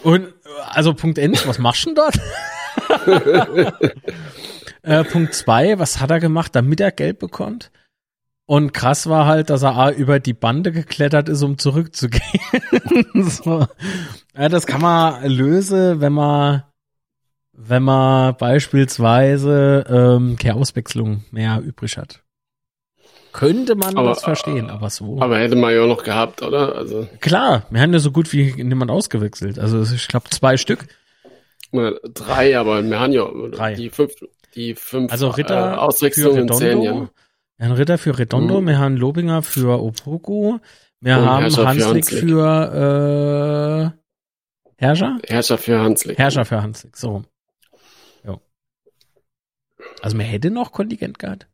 Und 0.03 0.28
also 0.70 0.95
Punkt 0.95 1.18
End, 1.18 1.47
was 1.47 1.59
machst 1.59 1.87
du 1.87 1.95
denn 1.95 1.97
dort? 1.97 2.18
äh, 4.83 5.05
Punkt 5.05 5.35
zwei, 5.35 5.78
was 5.78 6.01
hat 6.01 6.11
er 6.11 6.20
gemacht, 6.20 6.55
damit 6.55 6.81
er 6.81 6.93
Geld 6.93 7.18
bekommt? 7.18 7.70
Und 8.51 8.74
krass 8.74 9.09
war 9.09 9.26
halt, 9.26 9.48
dass 9.48 9.62
er 9.62 9.76
A, 9.76 9.92
über 9.92 10.18
die 10.18 10.32
Bande 10.32 10.72
geklettert 10.72 11.28
ist, 11.28 11.40
um 11.44 11.57
zurückzugehen. 11.57 12.24
so. 13.14 13.64
ja, 14.36 14.48
das 14.48 14.66
kann 14.66 14.80
man 14.80 15.24
lösen, 15.24 16.01
wenn 16.01 16.12
man, 16.12 16.64
wenn 17.53 17.84
man 17.84 18.36
beispielsweise 18.36 19.84
ähm, 19.88 20.36
keine 20.36 20.57
Auswechslung 20.57 21.22
mehr 21.30 21.62
übrig 21.64 21.96
hat. 21.96 22.24
Könnte 23.32 23.76
man 23.76 23.96
aber, 23.96 24.09
das 24.09 24.24
verstehen, 24.24 24.68
aber 24.68 24.90
so. 24.90 25.20
Aber 25.20 25.38
hätte 25.38 25.55
man 25.55 25.72
ja 25.72 25.82
auch 25.82 25.86
noch 25.86 26.03
gehabt, 26.03 26.42
oder? 26.42 26.74
Also 26.74 27.07
Klar, 27.20 27.66
wir 27.70 27.80
haben 27.80 27.92
ja 27.92 28.01
so 28.01 28.11
gut 28.11 28.32
wie 28.32 28.53
niemand 28.64 28.90
ausgewechselt. 28.90 29.61
Also 29.61 29.80
ich 29.82 30.09
glaube 30.09 30.28
zwei 30.30 30.57
Stück. 30.57 30.88
Drei, 31.70 32.59
aber 32.59 32.82
wir 32.82 32.98
haben 32.98 33.12
ja 33.12 33.30
Drei. 33.53 33.74
die 33.74 33.90
fünf, 33.90 34.12
die 34.57 34.74
fünf 34.74 35.12
also 35.12 35.28
Ritter 35.28 35.74
äh, 35.74 35.76
Auswechslungen 35.76 36.53
zählen 36.53 36.82
ja. 36.82 37.09
Herrn 37.61 37.73
Ritter 37.73 37.99
für 37.99 38.19
Redondo, 38.19 38.63
mhm. 38.63 38.69
wir 38.69 38.79
haben 38.79 38.97
Lobinger 38.97 39.43
für 39.43 39.83
Opoku, 39.83 40.61
wir 41.01 41.19
Und 41.19 41.27
haben 41.27 41.43
Herrscher 41.43 41.67
Hanslik 41.67 42.07
für, 42.07 42.19
für 42.19 43.95
äh, 44.79 44.83
Herrscher? 44.83 45.19
Herrscher 45.29 45.59
für 45.59 45.79
Hanslik. 45.79 46.17
Herrscher 46.17 46.47
für 46.47 46.63
Hanslik, 46.63 46.97
so. 46.97 47.23
Jo. 48.25 48.41
Also 50.01 50.17
man 50.17 50.25
hätte 50.25 50.51
noch 50.51 50.73
Kontingent 50.73 51.19
gehabt. 51.19 51.49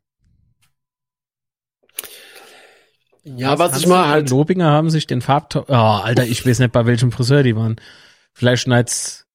Ja, 3.25 3.59
was, 3.59 3.73
was 3.73 3.81
ich 3.81 3.87
mal 3.87 4.07
halt. 4.07 4.29
Lobinger 4.29 4.71
haben 4.71 4.89
sich 4.89 5.07
den 5.07 5.19
Farbtau. 5.19 5.65
Oh, 5.67 5.73
Alter, 5.73 6.23
ich 6.23 6.47
weiß 6.47 6.59
nicht, 6.59 6.71
bei 6.71 6.85
welchem 6.85 7.11
Friseur 7.11 7.43
die 7.43 7.57
waren. 7.57 7.75
Vielleicht 8.31 8.63
schneid's, 8.63 9.27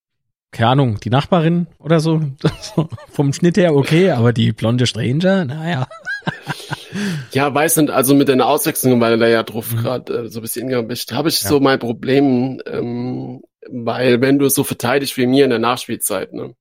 keine 0.49 0.69
Ahnung, 0.69 0.99
die 0.99 1.11
Nachbarin 1.11 1.67
oder 1.77 1.99
so. 1.99 2.19
Vom 3.11 3.31
Schnitt 3.31 3.57
her 3.57 3.75
okay, 3.75 4.09
aber 4.09 4.33
die 4.33 4.53
blonde 4.53 4.87
Stranger, 4.87 5.45
naja. 5.45 5.87
Ja, 7.31 7.53
weiß 7.53 7.77
nicht, 7.77 7.89
also 7.89 8.13
mit 8.13 8.29
deiner 8.29 8.47
Auswechslung, 8.47 9.01
weil 9.01 9.17
da 9.17 9.27
ja 9.27 9.41
drauf 9.41 9.73
mhm. 9.73 9.77
gerade 9.77 10.13
äh, 10.13 10.29
so 10.29 10.39
ein 10.39 10.43
bisschen 10.43 10.87
bist, 10.87 11.11
habe 11.11 11.29
ich 11.29 11.41
ja. 11.41 11.49
so 11.49 11.59
mein 11.59 11.79
Problem, 11.79 12.61
ähm, 12.67 13.41
weil 13.69 14.21
wenn 14.21 14.37
du 14.37 14.49
so 14.49 14.63
verteidigst 14.63 15.17
wie 15.17 15.25
mir 15.25 15.43
in 15.43 15.49
der 15.49 15.59
Nachspielzeit, 15.59 16.33
ne? 16.33 16.53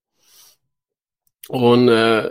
Und 1.48 1.88
äh, 1.88 2.30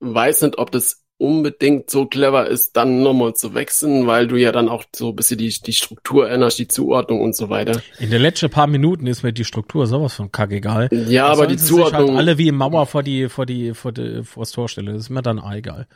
weiß 0.00 0.42
nicht, 0.42 0.58
ob 0.58 0.72
das 0.72 1.04
unbedingt 1.18 1.90
so 1.90 2.06
clever 2.06 2.46
ist, 2.46 2.76
dann 2.78 3.02
nochmal 3.02 3.34
zu 3.34 3.52
wechseln, 3.52 4.06
weil 4.06 4.26
du 4.26 4.36
ja 4.36 4.52
dann 4.52 4.70
auch 4.70 4.84
so 4.96 5.10
ein 5.10 5.16
bisschen 5.16 5.36
die, 5.36 5.50
die 5.50 5.74
Struktur 5.74 6.30
änderst, 6.30 6.58
die 6.58 6.66
Zuordnung 6.66 7.20
und 7.20 7.36
so 7.36 7.50
weiter. 7.50 7.82
In 7.98 8.10
den 8.10 8.22
letzten 8.22 8.48
paar 8.48 8.66
Minuten 8.66 9.06
ist 9.06 9.22
mir 9.22 9.34
die 9.34 9.44
Struktur 9.44 9.86
sowas 9.86 10.14
von 10.14 10.32
kackegal. 10.32 10.88
Ja, 10.90 11.28
das 11.28 11.38
aber 11.38 11.46
die 11.46 11.58
Zuordnung. 11.58 12.08
Halt 12.08 12.18
alle 12.18 12.38
wie 12.38 12.48
im 12.48 12.56
Mauer 12.56 12.86
vor 12.86 13.02
die, 13.02 13.28
vor 13.28 13.44
die, 13.44 13.74
vor 13.74 13.92
die, 13.92 14.24
vor 14.24 14.44
das 14.44 14.52
Tor 14.52 14.70
stelle. 14.70 14.94
Das 14.94 15.02
ist 15.02 15.10
mir 15.10 15.20
dann 15.20 15.42
egal. 15.52 15.86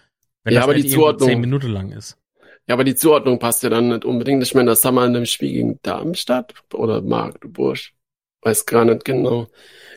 Wenn 0.45 0.55
ja, 0.55 0.63
aber 0.63 0.75
die 0.75 0.87
Zuordnung 0.87 1.29
zehn 1.29 1.41
Minuten 1.41 1.69
lang 1.69 1.91
ist. 1.93 2.19
Ja, 2.67 2.75
aber 2.75 2.85
die 2.85 2.95
Zuordnung 2.95 3.39
passt 3.39 3.63
ja 3.63 3.71
dann 3.71 3.89
nicht 3.89 4.05
unbedingt. 4.05 4.43
Ich 4.43 4.55
meine, 4.55 4.71
das 4.71 4.85
haben 4.85 4.95
wir 4.95 5.05
in 5.05 5.13
dem 5.13 5.27
Spiel 5.27 5.53
gegen 5.53 5.79
Darmstadt 5.83 6.55
oder 6.73 7.03
Magdeburg. 7.03 7.79
Weiß 8.43 8.67
gar 8.67 8.85
nicht 8.85 9.05
genau. 9.05 9.49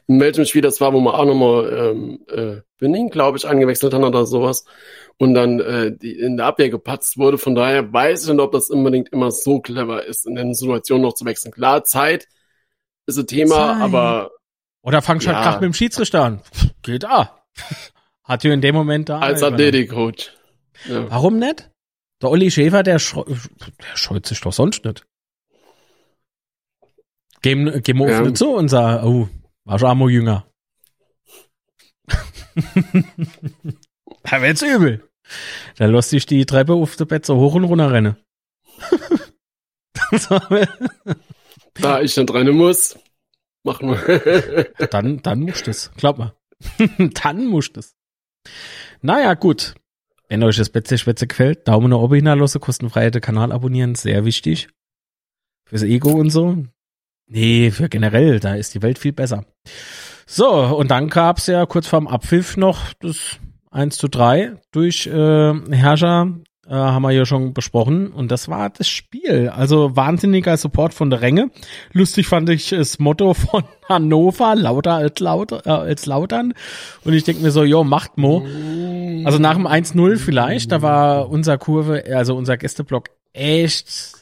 In 0.07 0.19
welchem 0.19 0.45
Spiel 0.45 0.61
das 0.61 0.79
war, 0.79 0.93
wo 0.93 1.01
wir 1.01 1.13
auch 1.13 1.25
nochmal 1.25 1.73
ähm, 1.73 2.19
äh, 2.29 2.61
Winning, 2.79 3.09
glaube 3.09 3.37
ich, 3.37 3.47
eingewechselt 3.47 3.93
haben 3.93 4.03
oder 4.03 4.25
sowas. 4.25 4.65
Und 5.17 5.33
dann 5.33 5.59
äh, 5.59 5.95
die 5.95 6.17
in 6.17 6.37
der 6.37 6.45
Abwehr 6.45 6.69
gepatzt 6.69 7.17
wurde. 7.17 7.37
Von 7.37 7.55
daher 7.55 7.91
weiß 7.91 8.23
ich 8.23 8.29
nicht, 8.31 8.39
ob 8.39 8.51
das 8.51 8.69
unbedingt 8.69 9.09
immer 9.09 9.31
so 9.31 9.59
clever 9.59 10.05
ist, 10.05 10.25
in 10.25 10.35
den 10.35 10.53
Situationen 10.53 11.03
noch 11.03 11.13
zu 11.13 11.25
wechseln. 11.25 11.51
Klar, 11.51 11.83
Zeit 11.83 12.27
ist 13.05 13.17
ein 13.17 13.27
Thema, 13.27 13.73
Zeit. 13.73 13.81
aber 13.81 14.31
Oder 14.81 15.01
fangst 15.01 15.27
halt 15.27 15.37
Ja. 15.37 15.43
Krach 15.43 15.61
mit 15.61 15.67
dem 15.67 15.73
Schiedsrichter 15.73 16.23
an. 16.23 16.41
Geht 16.83 17.05
ah. 17.05 17.43
Hat 18.23 18.43
ja 18.43 18.51
in 18.53 18.61
dem 18.61 18.75
Moment 18.75 19.07
da. 19.09 19.19
als 19.19 19.41
Athletikcoach. 19.41 20.36
Ja. 20.85 21.09
Warum 21.09 21.39
nicht? 21.39 21.69
Der 22.21 22.29
Olli 22.29 22.49
Schäfer, 22.51 22.83
der, 22.83 22.99
schreu 22.99 23.23
der 23.25 23.95
scheut 23.95 24.25
sich 24.25 24.41
doch 24.41 24.53
sonst 24.53 24.83
nicht. 24.85 25.05
Gehen, 27.41 27.81
gehen 27.83 27.97
wir 27.97 28.09
Ja. 28.09 28.19
auf 28.19 28.25
nicht 28.25 28.37
zu 28.37 28.49
und 28.49 28.69
sagen, 28.69 29.05
oh, 29.05 29.29
war 29.65 29.79
schon 29.79 29.89
einmal 29.89 30.09
jünger. 30.09 30.47
da 34.23 34.41
wird's 34.41 34.61
übel. 34.61 35.07
Da 35.77 35.85
lässt 35.85 36.09
sich 36.09 36.25
die 36.25 36.45
Treppe 36.45 36.73
auf 36.73 36.95
der 36.95 37.05
Bett 37.05 37.25
so 37.25 37.35
hoch 37.37 37.53
und 37.55 37.65
runter 37.65 37.91
rennen. 37.91 38.15
Da 41.79 42.01
ich 42.01 42.15
nicht 42.17 42.33
rennen 42.33 42.55
muss, 42.55 42.97
machen 43.63 43.89
wir. 43.89 44.63
dann, 44.89 45.21
dann 45.21 45.41
musst 45.41 45.67
es. 45.67 45.91
Glaub 45.97 46.17
mal. 46.17 46.33
dann 46.97 47.45
musst 47.45 47.77
es. 47.77 47.95
Naja, 49.01 49.33
gut. 49.35 49.75
Wenn 50.29 50.43
euch 50.43 50.57
das 50.57 50.67
Schwätze 50.67 51.27
gefällt, 51.27 51.67
Daumen 51.67 51.89
nach 51.89 51.99
oben 51.99 52.15
hinterlassen, 52.15 52.59
kostenfrei 52.59 53.09
den 53.09 53.21
Kanal 53.21 53.51
abonnieren, 53.51 53.95
sehr 53.95 54.25
wichtig. 54.25 54.67
Fürs 55.65 55.83
Ego 55.83 56.11
und 56.11 56.29
so. 56.29 56.63
Nee, 57.27 57.71
für 57.71 57.89
generell, 57.89 58.39
da 58.39 58.55
ist 58.55 58.73
die 58.73 58.81
Welt 58.81 58.99
viel 58.99 59.13
besser. 59.13 59.45
So, 60.25 60.49
und 60.49 60.91
dann 60.91 61.09
gab's 61.09 61.47
ja 61.47 61.65
kurz 61.65 61.87
vorm 61.87 62.07
Abpfiff 62.07 62.57
noch 62.57 62.93
das 62.99 63.39
1 63.71 63.97
zu 63.97 64.07
3 64.07 64.57
durch 64.71 65.07
äh, 65.07 65.53
Herrscher, 65.71 66.37
äh, 66.69 66.73
haben 66.73 67.01
wir 67.01 67.11
ja 67.11 67.25
schon 67.25 67.53
besprochen. 67.53 68.11
Und 68.11 68.31
das 68.31 68.49
war 68.49 68.69
das 68.69 68.87
Spiel. 68.87 69.49
Also 69.49 69.95
wahnsinniger 69.95 70.57
Support 70.57 70.93
von 70.93 71.09
der 71.09 71.21
Ränge. 71.21 71.49
Lustig 71.93 72.27
fand 72.27 72.49
ich 72.49 72.69
das 72.69 72.99
Motto 72.99 73.33
von 73.33 73.63
Hannover, 73.87 74.55
lauter 74.55 74.95
als, 74.95 75.19
lauter, 75.19 75.65
äh, 75.65 75.69
als 75.69 76.05
lautern. 76.05 76.53
Und 77.03 77.13
ich 77.13 77.23
denke 77.23 77.41
mir 77.41 77.51
so, 77.51 77.63
jo, 77.63 77.83
macht 77.83 78.17
Mo. 78.17 78.45
Also 79.25 79.39
nach 79.39 79.55
dem 79.55 79.67
1-0 79.67 80.17
vielleicht, 80.17 80.71
da 80.71 80.81
war 80.81 81.29
unser 81.29 81.57
Kurve, 81.57 82.03
also 82.13 82.35
unser 82.35 82.57
Gästeblock 82.57 83.09
echt 83.33 84.13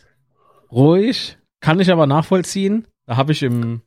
ruhig. 0.71 1.37
Kann 1.59 1.79
ich 1.79 1.91
aber 1.91 2.05
nachvollziehen. 2.05 2.87
Da 3.07 3.17
habe 3.17 3.31
ich 3.31 3.43
im 3.43 3.81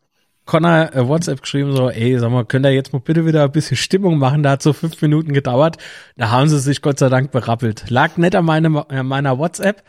Connor 0.48 0.94
äh, 0.94 1.06
WhatsApp 1.06 1.42
geschrieben, 1.42 1.76
so, 1.76 1.90
ey, 1.90 2.18
sag 2.18 2.30
mal, 2.30 2.44
könnt 2.46 2.64
ihr 2.64 2.72
jetzt 2.72 2.94
mal 2.94 3.00
bitte 3.00 3.26
wieder 3.26 3.44
ein 3.44 3.52
bisschen 3.52 3.76
Stimmung 3.76 4.18
machen? 4.18 4.42
Da 4.42 4.52
hat 4.52 4.62
so 4.62 4.72
fünf 4.72 5.00
Minuten 5.02 5.34
gedauert. 5.34 5.76
Da 6.16 6.30
haben 6.30 6.48
sie 6.48 6.58
sich 6.58 6.80
Gott 6.80 6.98
sei 6.98 7.10
Dank 7.10 7.30
berappelt. 7.30 7.90
Lag 7.90 8.16
nicht 8.16 8.34
an 8.34 8.46
meinem, 8.46 8.78
an 8.78 9.06
meiner 9.06 9.38
WhatsApp, 9.38 9.84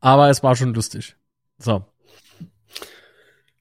aber 0.00 0.28
es 0.28 0.42
war 0.42 0.56
schon 0.56 0.74
lustig. 0.74 1.14
So. 1.56 1.84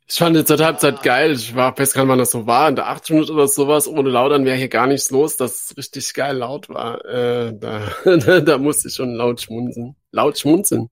Ich 0.07 0.15
fand 0.15 0.35
jetzt 0.35 0.47
zur 0.47 0.57
Halbzeit 0.57 1.03
geil. 1.03 1.33
Ich 1.33 1.55
war 1.55 1.75
fest 1.75 1.93
kann 1.93 2.07
wann 2.07 2.17
das 2.17 2.31
so 2.31 2.47
war. 2.47 2.69
In 2.69 2.75
der 2.75 2.87
8 2.87 3.11
Minute 3.11 3.33
oder 3.33 3.47
sowas, 3.47 3.87
ohne 3.87 4.09
Lautern 4.09 4.45
wäre 4.45 4.57
hier 4.57 4.69
gar 4.69 4.87
nichts 4.87 5.11
los, 5.11 5.37
dass 5.37 5.65
es 5.65 5.77
richtig 5.77 6.11
geil 6.15 6.37
laut 6.37 6.69
war. 6.69 7.05
Äh, 7.05 7.53
da, 7.55 7.91
da 8.41 8.57
musste 8.57 8.87
ich 8.87 8.95
schon 8.95 9.13
laut 9.13 9.41
schmunzeln. 9.41 9.95
Laut 10.11 10.39
schmunzeln. 10.39 10.89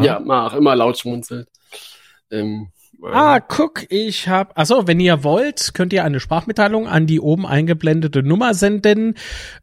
Ja, 0.00 0.20
mach 0.20 0.54
immer 0.54 0.76
laut 0.76 0.96
schmunzeln. 0.96 1.46
Ähm, 2.30 2.68
Ah, 3.12 3.40
guck, 3.40 3.90
ich 3.90 4.28
hab. 4.28 4.58
Achso, 4.58 4.86
wenn 4.86 5.00
ihr 5.00 5.24
wollt, 5.24 5.74
könnt 5.74 5.92
ihr 5.92 6.04
eine 6.04 6.20
Sprachmitteilung 6.20 6.88
an 6.88 7.06
die 7.06 7.20
oben 7.20 7.46
eingeblendete 7.46 8.22
Nummer 8.22 8.54
senden. 8.54 9.14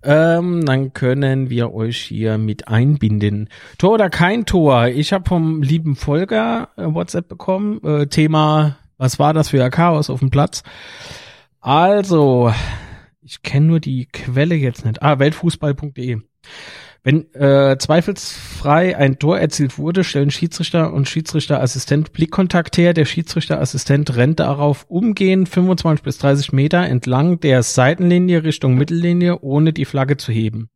Ähm, 0.03 0.65
dann 0.65 0.93
können 0.93 1.49
wir 1.49 1.73
euch 1.73 1.97
hier 1.97 2.37
mit 2.37 2.67
einbinden. 2.67 3.49
Tor 3.77 3.93
oder 3.93 4.09
kein 4.09 4.45
Tor? 4.45 4.87
Ich 4.87 5.13
habe 5.13 5.27
vom 5.27 5.61
lieben 5.61 5.95
Volker 5.95 6.69
äh, 6.77 6.83
WhatsApp 6.85 7.27
bekommen. 7.27 7.81
Äh, 7.83 8.07
Thema, 8.07 8.77
was 8.97 9.17
war 9.17 9.33
das 9.33 9.49
für 9.49 9.63
ein 9.63 9.71
Chaos 9.71 10.09
auf 10.09 10.19
dem 10.19 10.29
Platz? 10.29 10.63
Also, 11.59 12.53
ich 13.21 13.41
kenne 13.41 13.67
nur 13.67 13.79
die 13.79 14.07
Quelle 14.07 14.55
jetzt 14.55 14.85
nicht. 14.85 15.01
Ah, 15.01 15.19
weltfußball.de. 15.19 16.19
Wenn 17.03 17.33
äh, 17.33 17.77
zweifelsfrei 17.79 18.95
ein 18.95 19.17
Tor 19.17 19.39
erzielt 19.39 19.79
wurde, 19.79 20.03
stellen 20.03 20.29
Schiedsrichter 20.29 20.93
und 20.93 21.09
Schiedsrichterassistent 21.09 22.13
Blickkontakt 22.13 22.77
her. 22.77 22.93
Der 22.93 23.05
Schiedsrichterassistent 23.05 24.15
rennt 24.15 24.39
darauf 24.39 24.85
umgehend 24.87 25.49
25 25.49 26.03
bis 26.03 26.19
30 26.19 26.53
Meter 26.53 26.81
entlang 26.81 27.39
der 27.39 27.63
Seitenlinie 27.63 28.43
Richtung 28.43 28.75
Mittellinie, 28.75 29.39
ohne 29.41 29.73
die 29.73 29.85
Flagge 29.85 30.17
zu 30.17 30.31
heben. 30.31 30.69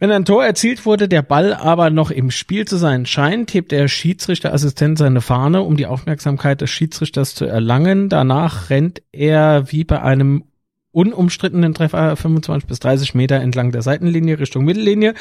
Wenn 0.00 0.10
ein 0.10 0.24
Tor 0.24 0.44
erzielt 0.44 0.84
wurde, 0.86 1.08
der 1.08 1.22
Ball 1.22 1.54
aber 1.54 1.90
noch 1.90 2.10
im 2.10 2.32
Spiel 2.32 2.66
zu 2.66 2.76
sein 2.76 3.06
scheint, 3.06 3.54
hebt 3.54 3.70
der 3.70 3.86
Schiedsrichterassistent 3.86 4.98
seine 4.98 5.20
Fahne, 5.20 5.62
um 5.62 5.76
die 5.76 5.86
Aufmerksamkeit 5.86 6.60
des 6.60 6.70
Schiedsrichters 6.70 7.36
zu 7.36 7.44
erlangen. 7.44 8.08
Danach 8.08 8.70
rennt 8.70 9.02
er 9.12 9.70
wie 9.70 9.84
bei 9.84 10.02
einem 10.02 10.44
unumstrittenen 10.92 11.74
Treffer 11.74 12.16
25 12.16 12.66
bis 12.66 12.80
30 12.80 13.14
Meter 13.14 13.36
entlang 13.36 13.72
der 13.72 13.82
Seitenlinie 13.82 14.38
Richtung 14.38 14.64
Mittellinie 14.64 15.14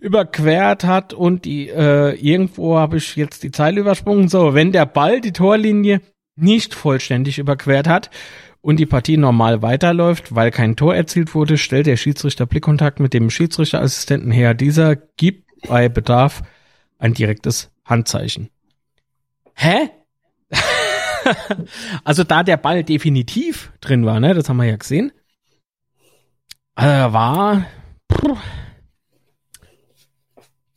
überquert 0.00 0.84
hat 0.84 1.14
und 1.14 1.44
die 1.44 1.68
äh, 1.68 2.14
irgendwo 2.14 2.76
habe 2.76 2.96
ich 2.96 3.16
jetzt 3.16 3.42
die 3.42 3.50
Zeile 3.50 3.80
übersprungen. 3.80 4.28
So, 4.28 4.54
wenn 4.54 4.72
der 4.72 4.86
Ball 4.86 5.20
die 5.20 5.32
Torlinie 5.32 6.00
nicht 6.36 6.74
vollständig 6.74 7.38
überquert 7.38 7.88
hat 7.88 8.10
und 8.60 8.78
die 8.78 8.86
Partie 8.86 9.16
normal 9.16 9.62
weiterläuft, 9.62 10.34
weil 10.34 10.50
kein 10.50 10.76
Tor 10.76 10.94
erzielt 10.94 11.34
wurde, 11.34 11.56
stellt 11.56 11.86
der 11.86 11.96
Schiedsrichter 11.96 12.46
Blickkontakt 12.46 13.00
mit 13.00 13.14
dem 13.14 13.30
Schiedsrichterassistenten 13.30 14.30
her. 14.30 14.54
Dieser 14.54 14.96
gibt 14.96 15.44
bei 15.68 15.88
Bedarf 15.88 16.42
ein 16.98 17.14
direktes 17.14 17.70
Handzeichen. 17.84 18.50
Hä? 19.54 19.90
also 22.04 22.24
da 22.24 22.42
der 22.42 22.56
Ball 22.56 22.84
definitiv 22.84 23.72
drin 23.80 24.04
war, 24.04 24.20
ne, 24.20 24.34
das 24.34 24.48
haben 24.48 24.56
wir 24.58 24.64
ja 24.64 24.76
gesehen. 24.76 25.12
Äh, 26.76 26.84
war. 26.84 27.66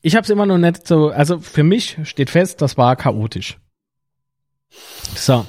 Ich 0.01 0.15
habe 0.15 0.23
es 0.23 0.29
immer 0.29 0.45
noch 0.45 0.57
nicht 0.57 0.87
so. 0.87 1.09
Also 1.09 1.39
für 1.39 1.63
mich 1.63 1.97
steht 2.03 2.29
fest, 2.29 2.61
das 2.61 2.77
war 2.77 2.95
chaotisch. 2.95 3.59
So. 5.15 5.45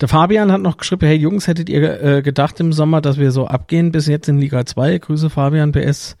Der 0.00 0.08
Fabian 0.08 0.52
hat 0.52 0.60
noch 0.60 0.78
geschrieben, 0.78 1.06
hey 1.06 1.16
Jungs, 1.16 1.46
hättet 1.46 1.68
ihr 1.68 2.02
äh, 2.02 2.22
gedacht 2.22 2.58
im 2.60 2.72
Sommer, 2.72 3.00
dass 3.00 3.18
wir 3.18 3.30
so 3.30 3.46
abgehen 3.46 3.92
bis 3.92 4.06
jetzt 4.06 4.28
in 4.28 4.38
Liga 4.38 4.64
2? 4.66 4.98
Grüße 4.98 5.30
Fabian 5.30 5.72
PS. 5.72 6.16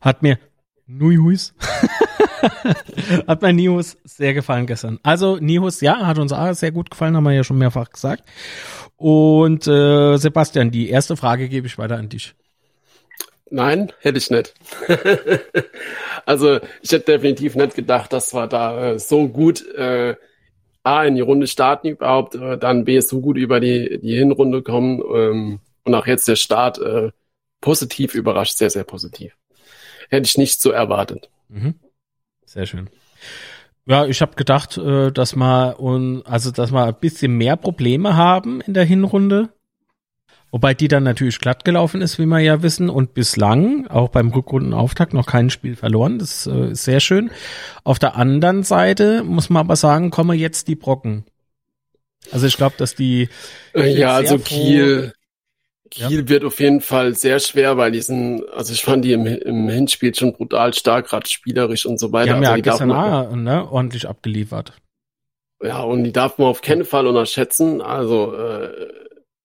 Hat 0.00 0.22
mir 0.22 0.38
Nuihuis. 0.86 1.54
hat 3.26 3.42
mir 3.42 3.52
Nihus 3.52 3.96
sehr 4.04 4.34
gefallen 4.34 4.66
gestern. 4.66 4.98
Also 5.02 5.36
Nihus, 5.36 5.80
ja, 5.80 6.06
hat 6.06 6.18
uns 6.18 6.32
auch 6.32 6.52
sehr 6.54 6.72
gut 6.72 6.90
gefallen, 6.90 7.16
haben 7.16 7.24
wir 7.24 7.32
ja 7.32 7.44
schon 7.44 7.58
mehrfach 7.58 7.90
gesagt. 7.90 8.24
Und 8.96 9.66
äh, 9.66 10.16
Sebastian, 10.16 10.70
die 10.70 10.88
erste 10.88 11.16
Frage 11.16 11.48
gebe 11.48 11.66
ich 11.66 11.78
weiter 11.78 11.96
an 11.96 12.08
dich. 12.08 12.34
Nein, 13.50 13.92
hätte 14.00 14.18
ich 14.18 14.30
nicht. 14.30 14.54
also 16.26 16.58
ich 16.82 16.90
hätte 16.90 17.12
definitiv 17.12 17.54
nicht 17.54 17.76
gedacht, 17.76 18.12
dass 18.12 18.34
wir 18.34 18.48
da 18.48 18.92
äh, 18.92 18.98
so 18.98 19.28
gut 19.28 19.64
äh, 19.74 20.16
A 20.82 21.04
in 21.04 21.14
die 21.14 21.20
Runde 21.20 21.46
starten 21.46 21.88
überhaupt, 21.88 22.34
äh, 22.34 22.58
dann 22.58 22.84
B 22.84 22.98
so 23.00 23.20
gut 23.20 23.36
über 23.36 23.60
die, 23.60 24.00
die 24.00 24.16
Hinrunde 24.16 24.62
kommen 24.62 25.00
ähm, 25.14 25.60
und 25.84 25.94
auch 25.94 26.06
jetzt 26.06 26.26
der 26.26 26.36
Start 26.36 26.78
äh, 26.78 27.10
positiv 27.60 28.14
überrascht, 28.14 28.56
sehr, 28.56 28.70
sehr 28.70 28.84
positiv. 28.84 29.36
Hätte 30.08 30.26
ich 30.26 30.38
nicht 30.38 30.60
so 30.60 30.70
erwartet. 30.70 31.30
Mhm. 31.48 31.74
Sehr 32.46 32.64
schön. 32.66 32.88
Ja, 33.84 34.06
ich 34.06 34.20
habe 34.20 34.34
gedacht, 34.34 34.78
äh, 34.78 35.12
dass 35.12 35.36
wir 35.36 35.78
und 35.78 36.22
also 36.24 36.50
dass 36.50 36.72
wir 36.72 36.86
ein 36.86 36.96
bisschen 36.98 37.36
mehr 37.36 37.56
Probleme 37.56 38.16
haben 38.16 38.60
in 38.62 38.74
der 38.74 38.84
Hinrunde. 38.84 39.50
Wobei 40.52 40.74
die 40.74 40.88
dann 40.88 41.02
natürlich 41.02 41.38
glatt 41.40 41.64
gelaufen 41.64 42.00
ist, 42.00 42.18
wie 42.18 42.24
wir 42.24 42.38
ja 42.38 42.62
wissen, 42.62 42.88
und 42.88 43.14
bislang, 43.14 43.88
auch 43.88 44.08
beim 44.08 44.30
Rückrundenauftakt, 44.30 45.12
noch 45.12 45.26
kein 45.26 45.50
Spiel 45.50 45.76
verloren. 45.76 46.18
Das 46.18 46.46
äh, 46.46 46.70
ist 46.70 46.84
sehr 46.84 47.00
schön. 47.00 47.30
Auf 47.84 47.98
der 47.98 48.16
anderen 48.16 48.62
Seite 48.62 49.22
muss 49.22 49.50
man 49.50 49.60
aber 49.60 49.76
sagen, 49.76 50.10
kommen 50.10 50.38
jetzt 50.38 50.68
die 50.68 50.76
Brocken. 50.76 51.24
Also 52.32 52.46
ich 52.46 52.56
glaube, 52.56 52.76
dass 52.78 52.94
die 52.94 53.28
ja, 53.74 54.14
also 54.14 54.38
froh- 54.38 55.12
Kiel, 55.90 56.20
Ja. 56.22 56.28
Wird 56.28 56.44
auf 56.44 56.60
jeden 56.60 56.80
Fall 56.80 57.14
sehr 57.14 57.38
schwer, 57.40 57.76
weil 57.76 57.92
die 57.92 58.00
sind, 58.00 58.48
also 58.50 58.72
ich 58.72 58.82
fand 58.84 59.04
die 59.04 59.12
im, 59.12 59.26
im 59.26 59.68
Hinspiel 59.68 60.14
schon 60.14 60.32
brutal 60.32 60.74
stark, 60.74 61.08
gerade 61.08 61.28
spielerisch 61.28 61.86
und 61.86 61.98
so 61.98 62.08
die 62.08 62.12
weiter. 62.12 62.32
haben 62.32 62.38
also 62.40 62.50
ja 62.50 62.56
die 62.56 62.62
gestern 62.62 62.88
man, 62.88 63.42
ne, 63.44 63.70
ordentlich 63.70 64.08
abgeliefert. 64.08 64.72
ja, 65.62 65.80
und 65.82 66.04
die 66.04 66.12
darf 66.12 66.38
man 66.38 66.48
auf 66.48 66.60
keinen 66.62 66.84
Fall 66.84 67.06
unterschätzen. 67.06 67.80
Also 67.80 68.34
äh, 68.34 68.88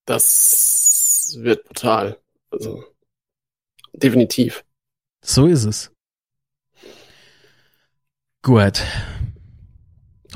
das 0.05 1.37
wird 1.39 1.63
brutal. 1.65 2.17
Also 2.51 2.83
definitiv. 3.93 4.63
So 5.23 5.45
ist 5.47 5.65
es. 5.65 5.91
Gut. 8.43 8.81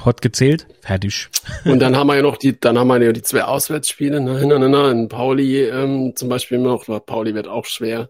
Hot 0.05 0.21
gezählt, 0.21 0.67
fertig. 0.81 1.29
Und 1.65 1.79
dann 1.79 1.95
haben 1.97 2.07
wir 2.07 2.15
ja 2.15 2.21
noch 2.21 2.37
die, 2.37 2.59
dann 2.59 2.77
haben 2.77 2.87
wir 2.87 3.01
ja 3.01 3.11
die 3.11 3.21
zwei 3.21 3.43
Auswärtsspiele, 3.43 4.21
ne, 4.21 4.39
hintereinander. 4.39 4.91
In 4.91 5.09
Pauli 5.09 5.63
ähm, 5.63 6.15
zum 6.15 6.29
Beispiel 6.29 6.59
noch, 6.59 6.85
Pauli 7.05 7.33
wird 7.33 7.47
auch 7.47 7.65
schwer. 7.65 8.09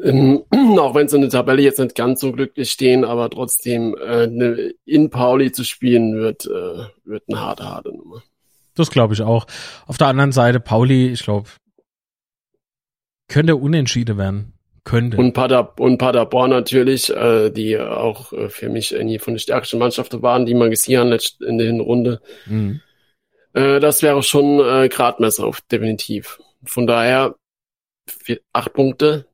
Ähm, 0.00 0.44
auch 0.78 0.94
wenn 0.94 1.08
sie 1.08 1.16
in 1.16 1.22
der 1.22 1.30
Tabelle 1.30 1.62
jetzt 1.62 1.78
nicht 1.78 1.94
ganz 1.94 2.20
so 2.20 2.32
glücklich 2.32 2.70
stehen, 2.70 3.04
aber 3.04 3.30
trotzdem 3.30 3.96
äh, 3.96 4.26
ne, 4.26 4.74
in 4.84 5.10
Pauli 5.10 5.52
zu 5.52 5.64
spielen 5.64 6.14
wird, 6.16 6.46
äh, 6.46 6.84
wird 7.04 7.24
eine 7.28 7.40
harte, 7.40 7.64
harte 7.68 7.90
Nummer. 7.90 8.22
Das 8.74 8.90
glaube 8.90 9.14
ich 9.14 9.22
auch. 9.22 9.46
Auf 9.86 9.98
der 9.98 10.06
anderen 10.06 10.32
Seite, 10.32 10.60
Pauli, 10.60 11.08
ich 11.08 11.22
glaube, 11.22 11.50
könnte 13.28 13.56
unentschieden 13.56 14.18
werden. 14.18 14.52
Könnte. 14.84 15.16
Und, 15.16 15.32
Pader, 15.32 15.78
und 15.78 15.98
Paderborn 15.98 16.50
natürlich, 16.50 17.08
äh, 17.10 17.50
die 17.50 17.78
auch 17.78 18.32
äh, 18.32 18.48
für 18.48 18.68
mich 18.68 18.92
irgendwie 18.92 19.20
von 19.20 19.34
den 19.34 19.38
stärksten 19.38 19.78
Mannschaften 19.78 20.22
waren, 20.22 20.44
die 20.44 20.54
man 20.54 20.70
gesehen 20.70 21.12
hat 21.12 21.36
in 21.40 21.58
der 21.58 21.68
Hinrunde. 21.68 22.20
Mhm. 22.46 22.80
Äh, 23.52 23.78
das 23.78 24.02
wäre 24.02 24.22
schon 24.22 24.58
äh, 24.60 24.88
Gradmesser, 24.88 25.46
auf, 25.46 25.60
definitiv. 25.60 26.40
Von 26.64 26.88
daher, 26.88 27.36
vier, 28.08 28.40
acht 28.52 28.72
Punkte, 28.72 29.26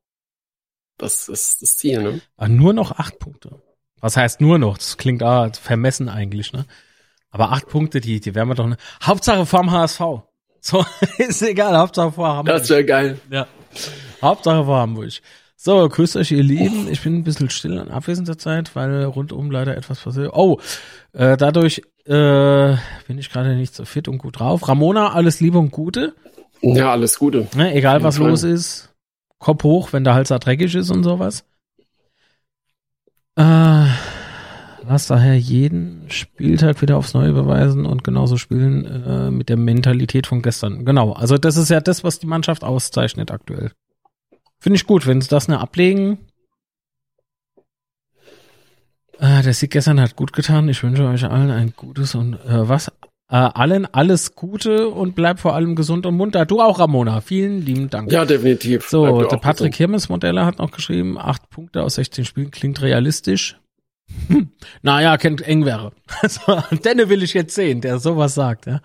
das 0.97 1.29
ist 1.29 1.61
das 1.61 1.77
Ziel, 1.77 2.03
ne? 2.03 2.21
Aber 2.37 2.45
ah, 2.45 2.47
nur 2.47 2.73
noch 2.73 2.91
acht 2.91 3.17
Punkte. 3.17 3.61
Was 4.01 4.17
heißt 4.17 4.41
nur 4.41 4.59
noch? 4.59 4.77
Das 4.77 4.97
klingt 4.97 5.23
ah, 5.23 5.49
vermessen 5.51 6.09
eigentlich, 6.09 6.53
ne? 6.53 6.65
Aber 7.31 7.51
acht 7.51 7.67
Punkte, 7.67 8.01
die, 8.01 8.19
die 8.19 8.35
werden 8.35 8.49
wir 8.49 8.55
doch. 8.55 8.67
Ne? 8.67 8.77
Hauptsache 9.01 9.45
vorm 9.45 9.71
HSV. 9.71 10.01
So, 10.61 10.85
ist 11.17 11.41
egal, 11.41 11.77
Hauptsache 11.77 12.11
vor 12.11 12.27
Hamburg. 12.27 12.57
Das 12.57 12.69
wäre 12.69 12.85
geil. 12.85 13.19
Ja. 13.29 13.47
Hauptsache 14.21 14.65
vor 14.65 14.79
Hamburg. 14.79 15.21
So, 15.55 15.89
grüßt 15.89 16.15
euch, 16.15 16.31
ihr 16.31 16.41
Lieben. 16.43 16.87
Ich 16.89 17.01
bin 17.01 17.15
ein 17.15 17.23
bisschen 17.23 17.49
still 17.49 17.73
in 17.73 17.89
abwesender 17.89 18.37
Zeit, 18.37 18.75
weil 18.77 19.03
rundum 19.03 19.51
leider 19.51 19.75
etwas 19.75 19.99
passiert. 19.99 20.31
Oh, 20.33 20.59
äh, 21.11 21.35
dadurch 21.35 21.81
äh, 22.05 22.75
bin 23.07 23.17
ich 23.17 23.29
gerade 23.29 23.55
nicht 23.55 23.75
so 23.75 23.83
fit 23.83 24.07
und 24.07 24.19
gut 24.19 24.39
drauf. 24.39 24.67
Ramona, 24.69 25.11
alles 25.11 25.41
Liebe 25.41 25.57
und 25.57 25.71
Gute. 25.71 26.15
Ja, 26.61 26.91
alles 26.91 27.19
Gute. 27.19 27.47
Ne, 27.55 27.73
egal 27.75 28.03
was 28.03 28.17
los 28.17 28.43
ist. 28.43 28.89
Kopf 29.37 29.63
hoch, 29.63 29.93
wenn 29.93 30.03
der 30.03 30.13
Hals 30.13 30.29
da 30.29 30.39
dreckig 30.39 30.75
ist 30.75 30.91
und 30.91 31.03
sowas. 31.03 31.43
Äh, 33.35 33.85
lass 34.89 35.05
daher 35.05 35.37
jeden 35.37 36.09
Spieltag 36.09 36.81
wieder 36.81 36.97
aufs 36.97 37.13
Neue 37.13 37.31
beweisen 37.31 37.85
und 37.85 38.03
genauso 38.03 38.37
spielen 38.37 38.85
äh, 38.85 39.29
mit 39.29 39.47
der 39.47 39.57
Mentalität 39.57 40.25
von 40.25 40.41
gestern. 40.41 40.83
Genau, 40.83 41.13
also 41.13 41.37
das 41.37 41.57
ist 41.57 41.69
ja 41.69 41.79
das, 41.79 42.03
was 42.03 42.17
die 42.17 42.25
Mannschaft 42.25 42.63
auszeichnet 42.63 43.29
aktuell. 43.29 43.71
Finde 44.59 44.77
ich 44.77 44.87
gut, 44.87 45.05
wenn 45.05 45.21
sie 45.21 45.29
das 45.29 45.47
ne 45.47 45.59
ablegen. 45.59 46.17
Äh, 49.19 49.43
der 49.43 49.53
Sieg 49.53 49.71
gestern 49.71 50.01
hat 50.01 50.15
gut 50.15 50.33
getan. 50.33 50.67
Ich 50.69 50.81
wünsche 50.81 51.05
euch 51.05 51.23
allen 51.23 51.51
ein 51.51 51.73
gutes 51.75 52.15
und 52.15 52.33
äh, 52.33 52.67
was? 52.67 52.87
Äh, 53.31 53.35
allen 53.35 53.85
alles 53.93 54.33
Gute 54.33 54.87
und 54.89 55.13
bleib 55.13 55.39
vor 55.39 55.53
allem 55.53 55.75
gesund 55.75 56.07
und 56.07 56.15
munter. 56.17 56.47
Du 56.47 56.61
auch, 56.61 56.79
Ramona. 56.79 57.21
Vielen 57.21 57.63
lieben 57.63 57.91
Dank. 57.91 58.11
Ja, 58.11 58.25
definitiv. 58.25 58.89
So, 58.89 59.21
der 59.21 59.37
Patrick 59.37 59.75
Hirmes 59.75 60.09
Modeller 60.09 60.47
hat 60.47 60.57
noch 60.57 60.71
geschrieben, 60.71 61.19
acht 61.19 61.47
Punkte 61.51 61.83
aus 61.83 61.95
16 61.95 62.25
Spielen 62.25 62.49
klingt 62.49 62.81
realistisch. 62.81 63.59
Hm. 64.27 64.51
Naja, 64.81 65.17
kennt 65.17 65.41
eng 65.41 65.65
wäre. 65.65 65.91
Also, 66.21 66.61
denne 66.83 67.09
will 67.09 67.23
ich 67.23 67.33
jetzt 67.33 67.55
sehen, 67.55 67.81
der 67.81 67.99
sowas 67.99 68.35
sagt, 68.35 68.65
ja. 68.65 68.81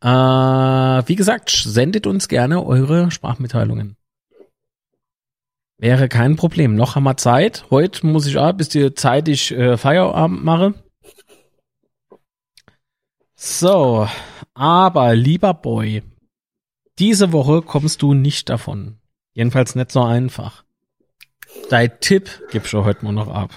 Äh, 0.00 1.02
wie 1.06 1.16
gesagt, 1.16 1.50
sendet 1.50 2.06
uns 2.06 2.28
gerne 2.28 2.64
eure 2.64 3.10
Sprachmitteilungen. 3.10 3.96
Wäre 5.78 6.08
kein 6.08 6.36
Problem. 6.36 6.76
Noch 6.76 6.94
haben 6.94 7.04
wir 7.04 7.16
Zeit. 7.16 7.64
Heute 7.70 8.06
muss 8.06 8.26
ich 8.26 8.38
auch, 8.38 8.52
bis 8.52 8.68
die 8.68 8.94
Zeit 8.94 9.28
ich 9.28 9.50
äh, 9.50 9.76
Feierabend 9.76 10.44
mache. 10.44 10.74
So, 13.34 14.08
aber 14.54 15.14
lieber 15.14 15.52
Boy, 15.52 16.02
diese 16.98 17.32
Woche 17.32 17.62
kommst 17.62 18.00
du 18.02 18.14
nicht 18.14 18.48
davon. 18.48 18.98
Jedenfalls 19.34 19.74
nicht 19.74 19.90
so 19.90 20.02
einfach. 20.02 20.63
Dein 21.70 21.98
Tipp 22.00 22.30
gibst 22.50 22.72
du 22.72 22.84
heute 22.84 23.04
nur 23.04 23.12
noch 23.12 23.28
ab. 23.28 23.50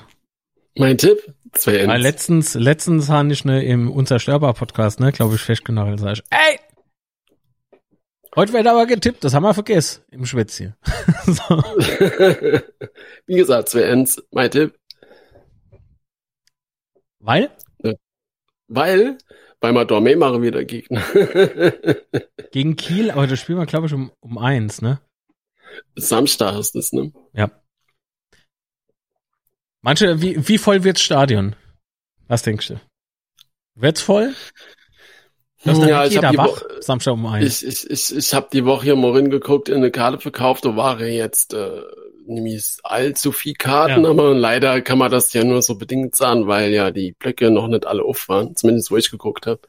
Mein 0.77 0.97
Tipp? 0.97 1.33
Zwei 1.53 1.87
Weil 1.87 2.01
letztens, 2.01 2.53
letztens 2.53 3.09
habe 3.09 3.31
ich 3.31 3.45
ne, 3.45 3.63
im 3.63 3.91
Unzerstörbar-Podcast, 3.91 4.99
ne, 4.99 5.11
glaube 5.11 5.35
ich, 5.35 5.41
festgenagelt, 5.41 5.99
sag 5.99 6.13
ich, 6.13 6.23
ey! 6.29 6.59
Heute 8.35 8.53
wird 8.53 8.67
aber 8.67 8.85
getippt, 8.85 9.23
das 9.23 9.33
haben 9.33 9.43
wir 9.43 9.53
vergessen 9.53 10.03
im 10.11 10.25
Schwätzchen. 10.25 10.75
so. 11.25 11.41
Wie 13.25 13.35
gesagt, 13.35 13.69
zwei 13.69 13.81
Ends, 13.81 14.21
mein 14.31 14.51
Tipp. 14.51 14.77
Weil? 17.19 17.49
Weil, 18.67 19.17
weil 19.59 19.73
wir 19.73 19.85
Dorme 19.85 20.15
machen 20.15 20.41
wieder 20.41 20.63
Gegner. 20.65 21.03
Gegen 22.51 22.75
Kiel, 22.75 23.11
aber 23.11 23.27
das 23.27 23.39
spielen 23.39 23.57
wir, 23.57 23.65
glaube 23.65 23.87
ich, 23.87 23.93
um, 23.93 24.11
um 24.19 24.37
eins, 24.37 24.81
ne? 24.81 24.99
Samstag 25.95 26.59
ist 26.59 26.75
es, 26.75 26.91
ne? 26.91 27.11
Ja. 27.33 27.49
Manche, 29.82 30.21
wie, 30.21 30.47
wie 30.47 30.57
voll 30.57 30.84
wird's 30.84 31.01
Stadion? 31.01 31.55
Was 32.28 32.43
denkst 32.43 32.67
du? 32.67 32.80
Wird's 33.75 34.01
voll? 34.01 34.34
Das 35.63 35.78
ja, 35.80 36.05
ich 36.05 36.17
habe 36.17 36.38
wach, 36.38 36.61
Samstag 36.80 37.13
um 37.13 37.25
eins. 37.25 37.61
Ich, 37.61 37.67
ich, 37.67 37.89
ich, 37.89 38.15
ich 38.15 38.34
habe 38.34 38.47
die 38.53 38.65
Woche 38.65 38.86
hier 38.86 38.95
mal 38.95 39.11
reingeguckt, 39.11 39.69
in 39.69 39.78
eine 39.78 39.91
Karte 39.91 40.19
verkauft, 40.19 40.65
da 40.65 40.75
waren 40.75 41.05
jetzt 41.07 41.53
äh, 41.53 41.82
nämlich 42.25 42.78
allzu 42.84 43.32
viel 43.32 43.53
Karten, 43.53 44.03
ja. 44.03 44.09
aber 44.09 44.34
leider 44.34 44.82
kann 44.82 44.97
man 44.97 45.11
das 45.11 45.34
ja 45.34 45.43
nur 45.43 45.61
so 45.61 45.75
bedingt 45.75 46.15
sagen, 46.15 46.47
weil 46.47 46.71
ja 46.71 46.91
die 46.91 47.13
Blöcke 47.13 47.49
noch 47.49 47.67
nicht 47.67 47.86
alle 47.86 48.03
auf 48.03 48.30
waren, 48.30 48.55
zumindest 48.55 48.91
wo 48.91 48.97
ich 48.97 49.09
geguckt 49.09 49.47
habe. 49.47 49.61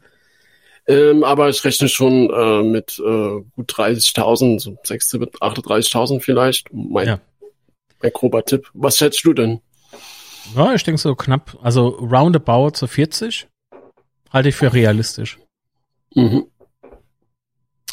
Ähm, 0.86 1.22
aber 1.22 1.48
ich 1.48 1.62
rechne 1.64 1.88
schon 1.88 2.30
äh, 2.30 2.62
mit 2.62 2.98
äh, 2.98 3.42
gut 3.56 3.72
30.000, 3.72 4.61
so 4.61 4.70
36.000, 4.84 5.38
38.000 5.38 6.20
vielleicht. 6.20 6.68
Mein, 6.72 7.06
ja. 7.06 7.20
mein 8.00 8.12
grober 8.12 8.44
Tipp. 8.44 8.70
Was 8.72 8.96
schätzt 8.96 9.24
du 9.24 9.34
denn? 9.34 9.61
Ja, 10.55 10.74
ich 10.74 10.82
denke 10.82 11.01
so 11.01 11.14
knapp, 11.14 11.59
also 11.62 11.89
roundabout 11.89 12.72
so 12.74 12.86
40 12.86 13.47
halte 14.30 14.49
ich 14.49 14.57
für 14.57 14.72
realistisch. 14.72 15.39
Mhm. 16.14 16.47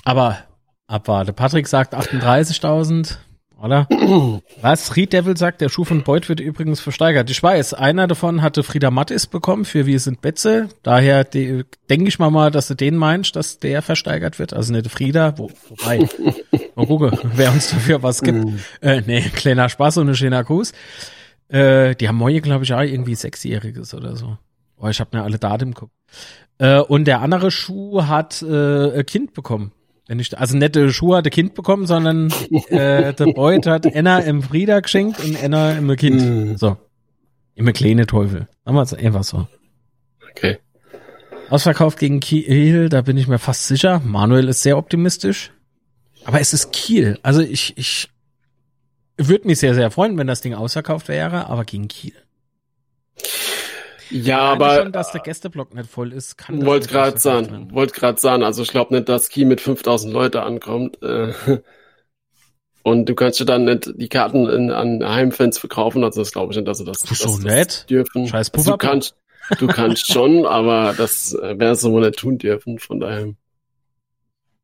Aber 0.04 0.38
abwarte. 0.88 1.34
Patrick 1.34 1.68
sagt 1.68 1.96
38.000, 1.96 3.18
oder? 3.62 3.88
Was? 4.62 4.96
Reed 4.96 5.14
Devil 5.14 5.36
sagt, 5.38 5.62
der 5.62 5.70
Schuh 5.70 5.84
von 5.84 6.04
Beuth 6.04 6.30
wird 6.30 6.39
übrigens 6.39 6.80
versteigert. 6.80 7.30
Ich 7.30 7.41
weiß, 7.41 7.74
einer 7.74 8.08
davon 8.08 8.41
hatte 8.41 8.64
Frieda 8.64 8.91
Mattis 8.91 9.28
bekommen 9.28 9.66
für 9.66 9.86
Wir 9.86 10.00
sind 10.00 10.22
Betze. 10.22 10.70
Daher 10.84 11.24
denke 11.24 12.08
ich 12.08 12.20
mal 12.20 12.30
mal, 12.30 12.52
dass 12.52 12.68
du 12.68 12.76
den 12.76 12.98
meinst, 12.98 13.36
dass 13.36 13.60
der 13.60 13.82
versteigert 13.82 14.38
wird. 14.39 14.54
Also 14.54 14.74
nicht 14.74 14.89
Frieda, 14.91 15.38
wo, 15.38 15.50
wobei. 15.70 16.08
Mal 16.76 16.88
gucken, 16.88 17.18
wer 17.36 17.54
uns 17.54 17.70
dafür 17.70 18.04
was 18.04 18.22
gibt. 18.22 18.46
Mhm. 18.46 18.60
Äh, 18.82 19.02
nee, 19.06 19.22
kleiner 19.22 19.70
Spaß 19.70 19.98
und 19.98 20.10
ein 20.10 20.16
schöner 20.16 20.43
Gruß. 20.43 20.74
Äh, 21.50 21.96
die 21.96 22.08
haben 22.08 22.18
morgen, 22.18 22.41
glaube 22.41 22.64
ich, 22.64 22.74
auch 22.74 22.82
irgendwie 22.82 23.16
Sechsjähriges 23.16 23.93
oder 23.93 24.16
so. 24.16 24.38
Oh, 24.78 24.88
ich 24.88 25.00
habe 25.00 25.18
mir 25.18 25.24
alle 25.24 25.39
Daten 25.39 25.70
im 25.70 25.74
Kopf. 25.74 25.91
Äh, 26.58 26.80
und 26.80 27.06
der 27.06 27.22
andere 27.22 27.52
Schuh 27.52 28.04
hat 28.04 28.41
äh, 28.41 29.00
ein 29.00 29.06
Kind 29.06 29.34
bekommen. 29.34 29.72
Wenn 30.08 30.20
ich, 30.20 30.38
also 30.38 30.56
nette 30.56 30.91
Schuhe 30.91 31.18
hat 31.18 31.26
ein 31.26 31.32
Kind 31.32 31.56
bekommen, 31.56 31.88
sondern 31.88 32.32
äh, 32.70 33.14
der 33.16 33.26
Beut 33.34 33.66
hat 33.66 33.86
Enna 33.86 34.20
im 34.20 34.43
Frieda 34.43 34.80
geschenkt 34.80 35.24
und 35.24 35.36
Enna 35.41 35.72
im 35.72 35.96
Kind. 35.96 36.22
Mm. 36.22 36.56
So. 36.56 36.78
Immer 37.56 37.72
kleine 37.72 38.06
Teufel. 38.06 38.48
Sagen 38.66 38.78
wir 38.78 38.84
es 38.84 38.93
einfach 38.93 39.24
so. 39.24 39.48
Okay. 40.32 40.60
Ausverkauf 41.50 41.96
gegen 41.96 42.20
Kiel, 42.20 42.89
da 42.89 43.02
bin 43.02 43.18
ich 43.18 43.28
mir 43.28 43.39
fast 43.39 43.68
sicher. 43.68 44.02
Manuel 44.04 44.50
ist 44.50 44.62
sehr 44.62 44.78
optimistisch. 44.78 45.52
Aber 46.26 46.41
es 46.41 46.54
ist 46.54 46.72
Kiel. 46.72 47.20
Also 47.24 47.41
ich, 47.41 47.78
ich 47.78 48.10
würde 49.18 49.47
mich 49.47 49.59
sehr, 49.59 49.74
sehr 49.74 49.91
freuen, 49.91 50.18
wenn 50.18 50.28
das 50.28 50.41
Ding 50.41 50.53
ausverkauft 50.53 51.07
wäre, 51.07 51.47
aber 51.47 51.66
gegen 51.66 51.88
Kiel. 51.88 52.13
Ja, 54.11 54.39
aber 54.39 54.76
schon, 54.76 54.91
dass 54.91 55.11
der 55.11 55.22
Gästeblock 55.22 55.74
nicht 55.74 55.89
voll 55.89 56.13
ist, 56.13 56.38
kann 56.38 56.66
wollte 56.66 56.88
gerade 56.88 57.18
sagen, 57.18 57.74
wollte 57.74 57.93
gerade 57.93 58.20
sagen, 58.20 58.43
also 58.43 58.61
ich 58.61 58.70
glaube 58.70 58.93
nicht, 58.93 59.09
dass 59.09 59.30
Kiel 59.30 59.45
mit 59.45 59.61
5000 59.61 60.13
Leute 60.13 60.43
ankommt. 60.43 61.01
Äh, 61.01 61.34
und 62.84 63.09
du 63.09 63.16
kannst 63.16 63.39
ja 63.39 63.45
dann 63.45 63.66
nicht 63.66 63.91
die 63.95 64.09
Karten 64.09 64.47
in, 64.47 64.72
an 64.72 65.03
Heimfans 65.03 65.57
verkaufen, 65.57 66.03
also 66.03 66.22
das 66.22 66.32
glaube 66.32 66.53
ich 66.53 66.57
nicht, 66.57 66.68
dass 66.68 66.78
sie 66.78 66.86
das, 66.86 66.99
das 66.99 67.18
so 67.18 67.38
nett. 67.39 67.89
dürfen. 67.89 68.28
Scheiß 68.28 68.53
also 68.53 68.72
du 68.72 68.78
kannst, 68.78 69.16
du 69.57 69.68
kannst 69.68 70.11
schon, 70.11 70.45
aber 70.45 70.93
das 70.95 71.34
äh, 71.34 71.57
werden 71.57 71.76
sie 71.76 71.89
wohl 71.89 72.05
nicht 72.05 72.20
tun 72.20 72.38
dürfen, 72.38 72.78
von 72.78 72.99
daher. 72.99 73.34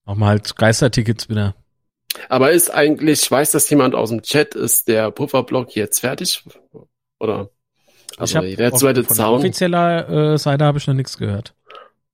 Auch 0.05 0.15
mal 0.15 0.29
halt 0.29 0.55
Geistertickets 0.55 1.29
wieder. 1.29 1.55
Aber 2.29 2.51
ist 2.51 2.69
eigentlich, 2.69 3.23
ich 3.23 3.31
weiß, 3.31 3.51
dass 3.51 3.69
jemand 3.69 3.95
aus 3.95 4.09
dem 4.09 4.21
Chat 4.21 4.55
ist, 4.55 4.87
der 4.87 5.11
Pufferblock 5.11 5.75
jetzt 5.75 5.99
fertig? 5.99 6.43
Oder? 7.19 7.49
Also 8.17 8.41
der 8.41 8.73
zweite 8.73 9.03
von 9.03 9.15
Zaun. 9.15 9.39
offizieller 9.39 10.33
äh, 10.33 10.37
Seite 10.37 10.65
habe 10.65 10.77
ich 10.77 10.87
noch 10.87 10.93
nichts 10.93 11.17
gehört. 11.17 11.53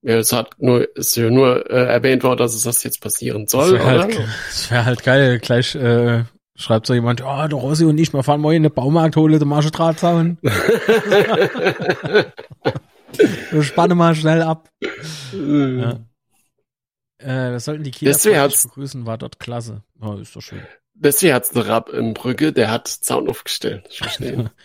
Ja, 0.04 0.18
es 0.18 0.32
hat 0.32 0.52
nur, 0.60 0.96
ist 0.96 1.18
ja 1.18 1.30
nur 1.30 1.70
äh, 1.70 1.86
erwähnt 1.86 2.24
worden, 2.24 2.38
dass 2.38 2.54
es 2.54 2.64
das 2.64 2.84
jetzt 2.84 3.02
passieren 3.02 3.48
soll. 3.48 3.72
Das 3.78 3.82
wäre 3.82 4.00
halt, 4.00 4.70
wär 4.70 4.86
halt 4.86 5.04
geil, 5.04 5.40
gleich 5.40 5.76
äh, 5.76 6.24
Schreibt 6.60 6.88
so 6.88 6.96
jemand, 6.96 7.22
oh, 7.22 7.48
der 7.48 7.54
Rossi 7.54 7.86
und 7.86 8.00
ich, 8.00 8.12
wir 8.14 8.24
fahren 8.24 8.42
mal 8.42 8.56
in 8.56 8.64
den 8.64 8.74
Baumarkt, 8.74 9.16
hole 9.16 9.38
den 9.38 9.48
Marschendrahtzaun. 9.48 10.40
Wir 13.52 13.64
spannen 13.64 13.98
mal 13.98 14.16
schnell 14.16 14.42
ab. 14.42 14.70
ja. 15.32 16.00
Äh, 17.20 17.52
wir 17.52 17.60
sollten 17.60 17.84
die 17.84 17.92
Kieler 17.92 18.16
begrüßen, 18.16 19.06
war 19.06 19.18
dort 19.18 19.40
klasse. 19.40 19.84
Oh, 20.00 20.14
ist 20.14 20.36
doch 20.36 20.42
schön. 20.42 20.62
Deswegen 20.94 21.34
hat's 21.34 21.56
einen 21.56 21.66
Rab 21.66 21.90
in 21.90 22.14
Brücke, 22.14 22.54
der 22.54 22.72
hat 22.72 22.88
Zaun 22.88 23.30
aufgestellt. 23.30 23.86
Ich 23.90 24.00
verstehe. 24.00 24.52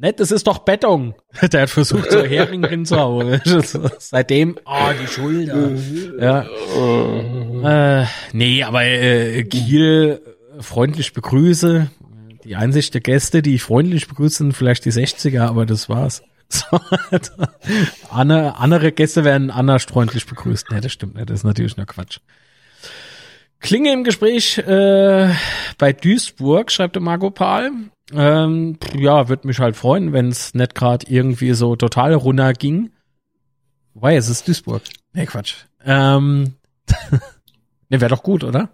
Nett, 0.00 0.18
das 0.18 0.30
ist 0.30 0.46
doch 0.46 0.60
Beton. 0.60 1.14
Der 1.52 1.60
hat 1.62 1.68
versucht, 1.68 2.10
so 2.10 2.22
Hering 2.22 2.66
hinzuhauen. 2.66 3.38
Seitdem, 3.98 4.58
oh, 4.64 4.88
die 4.98 5.06
Schulter. 5.06 5.72
Ja. 6.18 6.46
Oh. 6.74 7.60
Äh, 7.62 8.06
nee, 8.32 8.62
aber 8.62 8.82
äh, 8.82 9.44
Kiel 9.44 10.22
äh, 10.56 10.62
freundlich 10.62 11.12
begrüße. 11.12 11.90
Die 12.44 12.56
Einsicht 12.56 12.94
der 12.94 13.02
Gäste, 13.02 13.42
die 13.42 13.56
ich 13.56 13.62
freundlich 13.62 14.08
begrüße, 14.08 14.38
sind 14.38 14.54
vielleicht 14.54 14.86
die 14.86 14.92
60er, 14.92 15.42
aber 15.42 15.66
das 15.66 15.90
war's. 15.90 16.22
So, 16.52 16.80
Anne, 18.10 18.56
andere 18.58 18.90
Gäste 18.90 19.22
werden 19.24 19.50
anders 19.50 19.84
freundlich 19.84 20.26
begrüßt. 20.26 20.66
Nee, 20.70 20.80
das 20.80 20.92
stimmt 20.92 21.14
nicht. 21.14 21.30
Das 21.30 21.40
ist 21.40 21.44
natürlich 21.44 21.76
nur 21.76 21.86
Quatsch. 21.86 22.18
Klinge 23.60 23.92
im 23.92 24.04
Gespräch 24.04 24.58
äh, 24.58 25.32
bei 25.78 25.92
Duisburg, 25.92 26.72
schreibt 26.72 26.96
der 26.96 27.02
Margot 27.02 27.34
Pahl. 27.34 27.70
Ähm, 28.12 28.78
ja, 28.94 29.28
würde 29.28 29.46
mich 29.46 29.60
halt 29.60 29.76
freuen, 29.76 30.12
wenn 30.12 30.28
es 30.28 30.54
nicht 30.54 30.74
gerade 30.74 31.06
irgendwie 31.08 31.52
so 31.52 31.76
total 31.76 32.14
runter 32.14 32.52
ging. 32.52 32.90
Wobei, 33.94 34.16
es 34.16 34.28
ist 34.28 34.48
Duisburg. 34.48 34.82
Nee, 35.12 35.26
Quatsch. 35.26 35.54
Ähm, 35.84 36.54
ne, 37.88 38.00
wäre 38.00 38.08
doch 38.08 38.22
gut, 38.22 38.42
oder? 38.42 38.70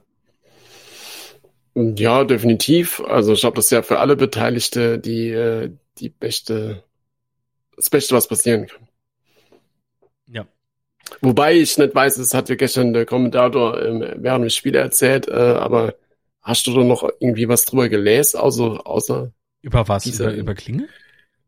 Ja, 1.74 2.24
definitiv. 2.24 3.03
Also 3.07 3.35
ich 3.35 3.41
glaube, 3.41 3.57
das 3.57 3.66
ist 3.66 3.70
ja 3.70 3.83
für 3.83 3.99
alle 3.99 4.16
Beteiligte 4.16 4.99
die, 4.99 5.29
äh, 5.29 5.72
die 5.99 6.09
beste, 6.09 6.85
das 7.77 7.91
Beste, 7.91 8.14
was 8.14 8.27
passieren 8.29 8.66
kann. 8.66 8.89
Ja. 10.29 10.47
Wobei 11.20 11.55
ich 11.55 11.79
nicht 11.79 11.95
weiß, 11.95 12.16
das 12.16 12.35
hat 12.35 12.49
ja 12.49 12.57
gestern 12.57 12.93
der 12.93 13.07
Kommentator 13.07 13.81
ähm, 13.83 14.05
während 14.16 14.45
des 14.45 14.55
Spiels 14.57 14.77
erzählt, 14.77 15.29
äh, 15.29 15.33
aber 15.33 15.95
hast 16.43 16.66
du 16.66 16.74
da 16.74 16.83
noch 16.83 17.09
irgendwie 17.20 17.49
was 17.49 17.64
drüber 17.64 17.89
gelesen, 17.89 18.39
außer, 18.41 18.87
außer 18.87 19.33
Über 19.62 19.87
was? 19.89 20.05
Dieser- 20.05 20.31
über, 20.33 20.35
über 20.41 20.55
Klinge? 20.55 20.89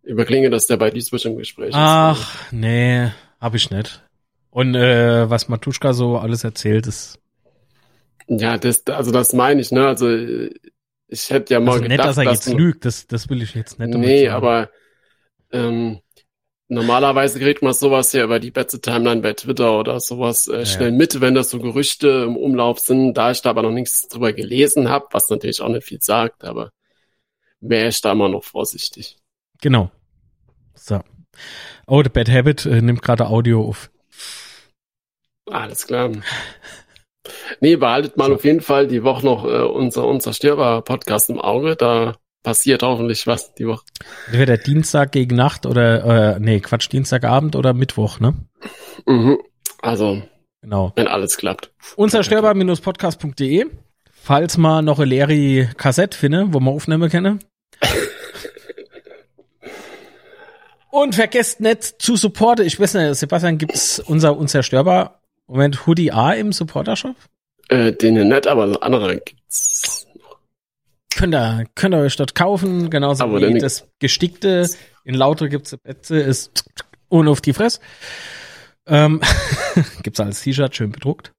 über 0.04 0.24
Klinge, 0.24 0.48
dass 0.48 0.66
der 0.66 0.76
bei 0.78 0.90
Duisburg 0.90 1.24
im 1.26 1.36
Gespräch 1.36 1.68
ist? 1.70 1.74
Ach, 1.74 2.50
nee, 2.52 3.08
hab 3.40 3.54
ich 3.54 3.70
nicht. 3.70 4.02
Und 4.50 4.74
äh, 4.74 5.28
was 5.28 5.48
Matuschka 5.48 5.92
so 5.92 6.16
alles 6.18 6.44
erzählt, 6.44 6.86
ist 6.86 7.18
Ja, 8.28 8.56
das, 8.58 8.86
also 8.86 9.10
das 9.10 9.32
meine 9.34 9.60
ich, 9.60 9.70
ne? 9.70 9.86
Also 9.86 10.08
ich 11.08 11.30
hätte 11.30 11.52
ja 11.54 11.60
mal 11.60 11.72
also 11.72 11.82
nicht, 11.82 11.90
gedacht, 11.92 12.08
dass 12.08 12.16
er 12.18 12.24
jetzt 12.24 12.48
du- 12.48 12.56
lügt, 12.56 12.84
das, 12.84 13.06
das 13.06 13.28
will 13.28 13.42
ich 13.42 13.54
jetzt 13.54 13.78
nicht. 13.78 13.92
Nee, 13.94 14.28
aber 14.28 14.70
ähm, 15.52 16.00
normalerweise 16.68 17.38
kriegt 17.40 17.62
man 17.62 17.72
sowas 17.72 18.12
ja 18.12 18.24
über 18.24 18.38
die 18.38 18.50
Betze 18.50 18.80
Timeline 18.80 19.20
bei 19.20 19.32
Twitter 19.32 19.78
oder 19.78 20.00
sowas 20.00 20.48
äh, 20.48 20.58
Ja, 20.58 20.66
schnell 20.66 20.92
mit, 20.92 21.20
wenn 21.20 21.34
das 21.34 21.50
so 21.50 21.58
Gerüchte 21.58 22.24
im 22.26 22.36
Umlauf 22.36 22.78
sind. 22.78 23.14
Da 23.14 23.30
ich 23.30 23.42
da 23.42 23.50
aber 23.50 23.62
noch 23.62 23.70
nichts 23.70 24.08
drüber 24.08 24.32
gelesen 24.32 24.88
habe, 24.88 25.06
was 25.10 25.30
natürlich 25.30 25.60
auch 25.60 25.68
nicht 25.68 25.84
viel 25.86 26.00
sagt, 26.00 26.44
aber 26.44 26.70
wäre 27.60 27.88
ich 27.88 28.00
da 28.00 28.12
immer 28.12 28.28
noch 28.28 28.44
vorsichtig. 28.44 29.16
Genau. 29.60 29.90
So. 30.74 31.00
Oh, 31.86 32.02
The 32.02 32.10
Bad 32.10 32.28
Habit 32.30 32.66
äh, 32.66 32.82
nimmt 32.82 33.02
gerade 33.02 33.26
Audio 33.28 33.66
auf. 33.66 33.90
Alles 35.46 35.86
klar. 35.86 36.12
Nee, 37.60 37.76
behaltet 37.76 38.16
mal 38.16 38.28
So. 38.28 38.34
auf 38.34 38.44
jeden 38.44 38.60
Fall 38.60 38.86
die 38.86 39.02
Woche 39.02 39.24
noch 39.24 39.44
äh, 39.44 39.62
unser 39.62 40.06
unzerstörbar 40.06 40.82
Podcast 40.82 41.30
im 41.30 41.40
Auge. 41.40 41.76
Da 41.76 42.16
passiert 42.42 42.82
hoffentlich 42.82 43.26
was 43.26 43.54
die 43.54 43.66
Woche. 43.66 43.84
Entweder 44.26 44.56
Dienstag 44.56 45.12
gegen 45.12 45.36
Nacht 45.36 45.66
oder, 45.66 46.36
äh, 46.36 46.40
nee, 46.40 46.60
Quatsch, 46.60 46.90
Dienstagabend 46.90 47.56
oder 47.56 47.74
Mittwoch, 47.74 48.20
ne? 48.20 48.34
Mhm. 49.06 49.38
Also, 49.82 50.22
Genau. 50.62 50.92
wenn 50.96 51.08
alles 51.08 51.36
klappt. 51.36 51.70
Unzerstörbar-podcast.de. 51.96 53.66
Falls 54.12 54.58
mal 54.58 54.82
noch 54.82 54.98
eine 54.98 55.08
leere 55.08 55.70
Kassette 55.76 56.16
finde, 56.18 56.52
wo 56.52 56.60
man 56.60 56.74
aufnehmen 56.74 57.08
kann. 57.08 57.38
Und 60.90 61.14
vergesst 61.14 61.60
nicht 61.60 62.00
zu 62.02 62.16
supporten. 62.16 62.66
Ich 62.66 62.80
weiß 62.80 62.94
nicht, 62.94 63.14
Sebastian, 63.14 63.58
gibt's 63.58 64.00
unser 64.00 64.36
Unzerstörbar 64.36 65.20
Moment 65.46 65.86
Hoodie 65.86 66.12
A 66.12 66.32
im 66.32 66.52
Supporter-Shop? 66.52 67.14
Äh, 67.68 67.92
den 67.92 68.28
nicht, 68.28 68.46
aber 68.46 68.82
andere 68.82 69.18
gibt's. 69.18 70.06
Könnt 71.14 71.34
ihr, 71.34 71.64
könnt 71.74 71.94
ihr 71.94 71.98
euch 72.00 72.16
dort 72.16 72.34
kaufen, 72.34 72.90
genauso 72.90 73.24
Aber 73.24 73.40
wie 73.40 73.58
das 73.58 73.88
Gestickte. 73.98 74.68
In 75.04 75.14
Lauter 75.14 75.48
gibt's 75.48 75.76
Betze, 75.76 76.18
ist 76.20 76.64
ohne 77.08 77.30
auf 77.30 77.40
die 77.40 77.52
Fresse. 77.52 77.80
Ähm, 78.86 79.20
gibt's 80.02 80.20
als 80.20 80.42
T-Shirt, 80.42 80.74
schön 80.76 80.92
bedruckt. 80.92 81.32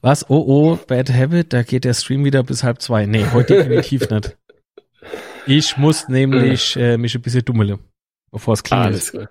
Was? 0.00 0.28
Oh, 0.28 0.44
oh, 0.46 0.78
Bad 0.86 1.10
Habit, 1.12 1.52
da 1.52 1.62
geht 1.62 1.84
der 1.84 1.94
Stream 1.94 2.24
wieder 2.24 2.42
bis 2.42 2.62
halb 2.62 2.82
zwei. 2.82 3.06
Nee, 3.06 3.26
heute 3.32 3.56
definitiv 3.56 4.10
nicht. 4.10 4.36
Ich 5.46 5.76
muss 5.76 6.08
nämlich 6.08 6.76
äh, 6.76 6.98
mich 6.98 7.14
ein 7.14 7.22
bisschen 7.22 7.44
dummele, 7.44 7.78
bevor 8.30 8.54
es 8.54 8.62
klingelt. 8.62 8.88
Alles 8.88 9.10
klar. 9.12 9.30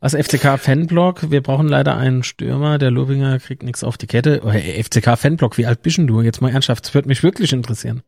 Was 0.00 0.14
FCK 0.14 0.58
Fanblog? 0.58 1.30
Wir 1.30 1.42
brauchen 1.42 1.66
leider 1.66 1.96
einen 1.96 2.22
Stürmer. 2.22 2.76
Der 2.78 2.90
Lobinger 2.90 3.38
kriegt 3.38 3.62
nichts 3.62 3.82
auf 3.82 3.96
die 3.96 4.06
Kette. 4.06 4.42
Oh, 4.44 4.50
hey, 4.50 4.82
FCK 4.82 5.16
Fanblog, 5.18 5.56
wie 5.56 5.66
alt 5.66 5.82
bist 5.82 5.98
du? 5.98 6.20
Jetzt 6.20 6.42
mal 6.42 6.50
ernsthaft, 6.50 6.84
das 6.84 6.94
würde 6.94 7.08
mich 7.08 7.22
wirklich 7.22 7.52
interessieren. 7.52 8.02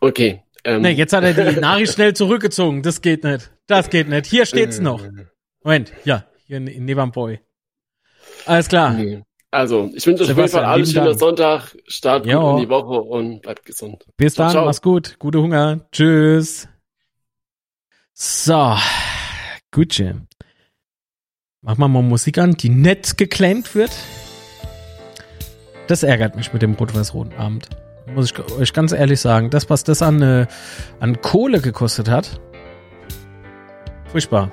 Okay. 0.00 0.42
Ähm, 0.64 0.82
Nee, 0.82 0.92
jetzt 0.92 1.12
hat 1.12 1.24
er 1.24 1.32
die 1.52 1.60
Nachricht 1.60 1.94
schnell 1.94 2.14
zurückgezogen. 2.14 2.82
Das 2.82 3.00
geht 3.00 3.24
nicht. 3.24 3.50
Das 3.66 3.90
geht 3.90 4.08
nicht. 4.08 4.26
Hier 4.26 4.46
steht's 4.46 4.78
äh, 4.78 4.82
noch. 4.82 5.06
Moment, 5.62 5.92
ja, 6.04 6.24
hier 6.46 6.56
in, 6.56 7.10
Boy. 7.12 7.40
Alles 8.46 8.68
klar. 8.68 8.94
Nee. 8.94 9.22
Also, 9.52 9.90
ich 9.94 10.06
wünsche 10.06 10.24
euch 10.24 10.30
auf 10.30 10.36
jeden 10.36 10.48
Fall 10.48 10.64
alles 10.64 10.92
Dank. 10.92 11.18
Sonntag. 11.18 11.76
Start 11.86 12.22
gut 12.22 12.32
Jo. 12.32 12.56
in 12.56 12.62
die 12.62 12.68
Woche 12.68 13.00
und 13.00 13.42
bleibt 13.42 13.64
gesund. 13.64 14.06
Bis 14.16 14.34
Ciao, 14.34 14.46
dann, 14.46 14.52
ciao. 14.52 14.64
mach's 14.64 14.80
gut. 14.80 15.18
Gute 15.18 15.40
Hunger. 15.42 15.86
Tschüss. 15.90 16.68
So, 18.14 18.76
Gucci. 19.72 20.12
Mach 21.62 21.76
mal 21.76 21.88
mal 21.88 22.02
Musik 22.02 22.38
an, 22.38 22.54
die 22.54 22.68
nett 22.70 23.18
geclaimt 23.18 23.74
wird. 23.74 23.90
Das 25.88 26.02
ärgert 26.04 26.36
mich 26.36 26.52
mit 26.52 26.62
dem 26.62 26.74
rot-weiß-roten 26.74 27.34
Abend. 27.34 27.68
Muss 28.14 28.32
ich 28.32 28.38
euch 28.52 28.72
ganz 28.72 28.92
ehrlich 28.92 29.20
sagen. 29.20 29.50
Das, 29.50 29.70
was 29.70 29.84
das 29.84 30.02
an, 30.02 30.20
äh, 30.22 30.46
an 31.00 31.20
Kohle 31.20 31.60
gekostet 31.60 32.08
hat. 32.08 32.40
Furchtbar. 34.10 34.50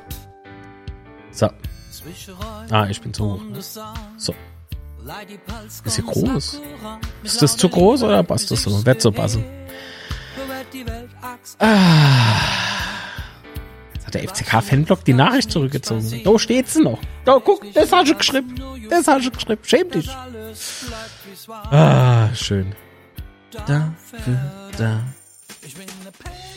So. 1.32 1.50
Ah, 2.70 2.88
ich 2.90 3.02
bin 3.02 3.14
zu 3.14 3.34
hoch. 3.34 3.42
ne? 3.44 3.60
So. 4.18 4.34
Ist 5.86 5.96
hier 5.96 6.04
groß? 6.04 6.62
Ist 7.24 7.42
das 7.42 7.58
zu 7.58 7.70
groß 7.70 8.04
oder 8.04 8.24
passt 8.24 8.52
das 8.52 8.64
so? 8.64 8.86
Wird 8.86 9.02
so 9.02 9.12
passen. 9.12 9.44
Ah. 11.60 11.68
Jetzt 13.94 14.06
hat 14.08 14.14
der 14.14 14.24
FCK-Fanblock 14.28 15.04
die 15.06 15.14
Nachricht 15.14 15.50
zurückgezogen. 15.52 16.22
Da 16.24 16.38
steht's 16.40 16.76
noch. 16.76 17.00
Da, 17.26 17.40
guck, 17.44 17.64
das 17.74 17.92
hast 17.92 18.10
du 18.10 18.16
geschrieben. 18.16 18.56
Das 18.90 19.08
hast 19.08 19.26
du 19.26 19.32
geschrieben. 19.32 19.62
Schäm 19.64 19.90
dich. 19.90 20.10
Ah, 21.72 22.30
schön. 22.36 22.76
Da, 23.66 23.94
da. 24.78 25.00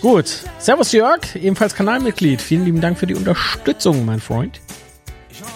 Gut. 0.00 0.44
Servus 0.58 0.92
Jörg, 0.92 1.36
ebenfalls 1.36 1.74
Kanalmitglied. 1.74 2.40
Vielen 2.40 2.64
lieben 2.64 2.80
Dank 2.80 2.98
für 2.98 3.06
die 3.06 3.14
Unterstützung, 3.14 4.04
mein 4.04 4.20
Freund. 4.20 4.60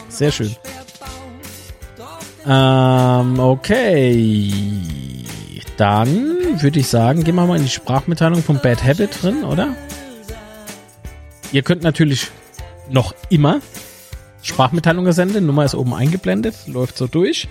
Sehr 0.08 0.32
schön. 0.32 0.54
Ähm, 2.46 3.38
okay. 3.38 4.52
Dann 5.76 6.62
würde 6.62 6.80
ich 6.80 6.88
sagen, 6.88 7.24
gehen 7.24 7.34
wir 7.34 7.46
mal 7.46 7.56
in 7.56 7.64
die 7.64 7.70
Sprachmitteilung 7.70 8.42
von 8.42 8.60
Bad 8.60 8.84
Habit 8.84 9.22
drin, 9.22 9.44
oder? 9.44 9.74
Ihr 11.52 11.62
könnt 11.62 11.82
natürlich 11.82 12.30
noch 12.90 13.14
immer 13.30 13.60
Sprachmitteilungen 14.42 15.12
senden. 15.12 15.46
Nummer 15.46 15.64
ist 15.64 15.74
oben 15.74 15.94
eingeblendet, 15.94 16.54
läuft 16.66 16.96
so 16.96 17.06
durch. 17.06 17.48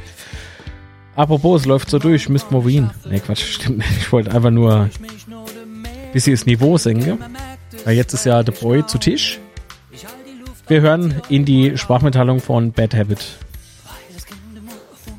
Apropos, 1.15 1.61
es 1.61 1.67
läuft 1.67 1.89
so 1.89 1.99
durch, 1.99 2.27
müsst 2.27 2.51
mal 2.51 2.65
Wien. 2.65 2.89
Nee, 3.07 3.19
Quatsch, 3.19 3.43
stimmt 3.43 3.77
nicht. 3.79 3.97
Ich 3.97 4.11
wollte 4.11 4.31
einfach 4.31 4.49
nur 4.49 4.73
ein 4.73 4.91
bisschen 6.11 6.33
das 6.33 6.45
Niveau 6.45 6.77
senken. 6.77 7.19
Weil 7.85 7.95
jetzt 7.95 8.13
ist 8.13 8.25
ja 8.25 8.43
The 8.43 8.51
Boy 8.51 8.85
zu 8.85 8.97
Tisch. 8.97 9.39
Wir 10.67 10.81
hören 10.81 11.21
in 11.29 11.45
die 11.45 11.77
Sprachmitteilung 11.77 12.39
von 12.39 12.71
Bad 12.71 12.95
Habit. 12.95 13.37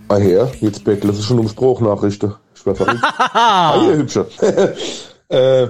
Ah 0.08 0.16
her, 0.16 0.50
jetzt 0.60 0.84
betteln 0.84 1.12
sie 1.12 1.22
schon 1.22 1.38
um 1.38 1.48
Spruchnachrichten. 1.48 2.34
Ich 2.54 2.66
wär 2.66 2.74
verrückt. 2.74 3.02
ah, 3.18 3.80
ihr 3.86 3.96
Hübsche. 3.98 4.26
äh, 5.28 5.68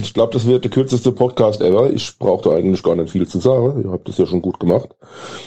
ich 0.00 0.12
glaube, 0.14 0.32
das 0.32 0.46
wird 0.46 0.64
der 0.64 0.70
kürzeste 0.70 1.12
Podcast 1.12 1.60
ever. 1.60 1.90
Ich 1.90 2.18
brauchte 2.18 2.50
eigentlich 2.50 2.82
gar 2.82 2.96
nicht 2.96 3.10
viel 3.10 3.26
zu 3.26 3.40
sagen. 3.40 3.82
Ihr 3.84 3.90
habt 3.90 4.08
das 4.08 4.18
ja 4.18 4.26
schon 4.26 4.42
gut 4.42 4.60
gemacht. 4.60 4.90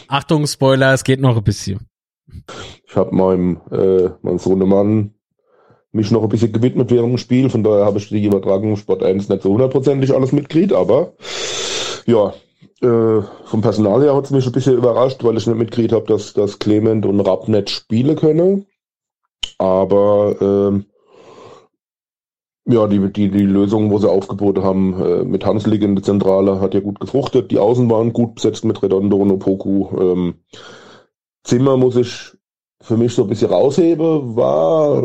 Achtung, 0.08 0.48
Spoiler, 0.48 0.94
es 0.94 1.04
geht 1.04 1.22
noch 1.22 1.38
ein 1.38 1.44
bisschen. 1.44 1.91
Ich 2.88 2.96
habe 2.96 3.16
meinem, 3.16 3.62
äh, 3.72 4.10
meinem 4.22 4.40
Sohnemann 4.40 5.14
mich 5.92 6.12
noch 6.12 6.24
ein 6.24 6.30
bisschen 6.30 6.54
gewidmet 6.54 6.92
während 6.92 7.10
dem 7.10 7.18
Spiel. 7.18 7.50
Von 7.50 7.64
daher 7.64 7.86
habe 7.86 7.98
ich 7.98 8.10
die 8.10 8.26
Übertragung 8.26 8.76
Sport 8.78 9.04
1 9.04 9.30
nicht 9.30 9.44
so 9.44 9.52
hundertprozentig 9.52 10.14
alles 10.14 10.32
mitgekriegt, 10.32 10.74
aber 10.74 11.14
ja, 12.06 12.34
äh, 12.82 13.22
vom 13.46 13.62
Personal 13.62 14.02
her 14.02 14.16
hat 14.16 14.26
es 14.26 14.32
mich 14.32 14.46
ein 14.46 14.52
bisschen 14.52 14.78
überrascht, 14.78 15.24
weil 15.24 15.38
ich 15.38 15.48
nicht 15.48 15.58
mitgekriegt 15.58 15.94
habe, 15.94 16.06
dass, 16.08 16.34
dass 16.34 16.60
Clement 16.60 17.06
und 17.06 17.20
Rapp 17.20 17.48
nicht 17.48 17.70
spielen 17.70 18.16
können. 18.16 18.66
Aber 19.58 20.36
ähm, 20.42 20.86
ja, 22.66 22.88
die, 22.88 23.00
die, 23.12 23.30
die 23.30 23.46
Lösung, 23.46 23.92
wo 23.92 23.98
sie 23.98 24.10
aufgeboten 24.10 24.64
haben, 24.64 25.02
äh, 25.02 25.24
mit 25.24 25.46
Hanslik 25.46 25.84
in 25.84 25.96
der 25.96 26.04
Zentrale, 26.04 26.60
hat 26.60 26.74
ja 26.74 26.80
gut 26.80 27.00
gefruchtet. 27.00 27.52
Die 27.52 27.60
Außen 27.60 27.90
waren 27.90 28.14
gut 28.14 28.36
besetzt 28.36 28.66
mit 28.66 28.82
Redondo 28.82 29.18
und 29.18 29.32
Opoku. 29.32 29.90
Ähm, 30.00 30.36
Zimmer 31.44 31.78
muss 31.78 31.96
ich 31.96 32.32
für 32.82 32.98
mich 32.98 33.14
so 33.14 33.24
ein 33.24 33.30
bisschen 33.30 33.52
rausheben, 33.52 34.36
war 34.36 35.04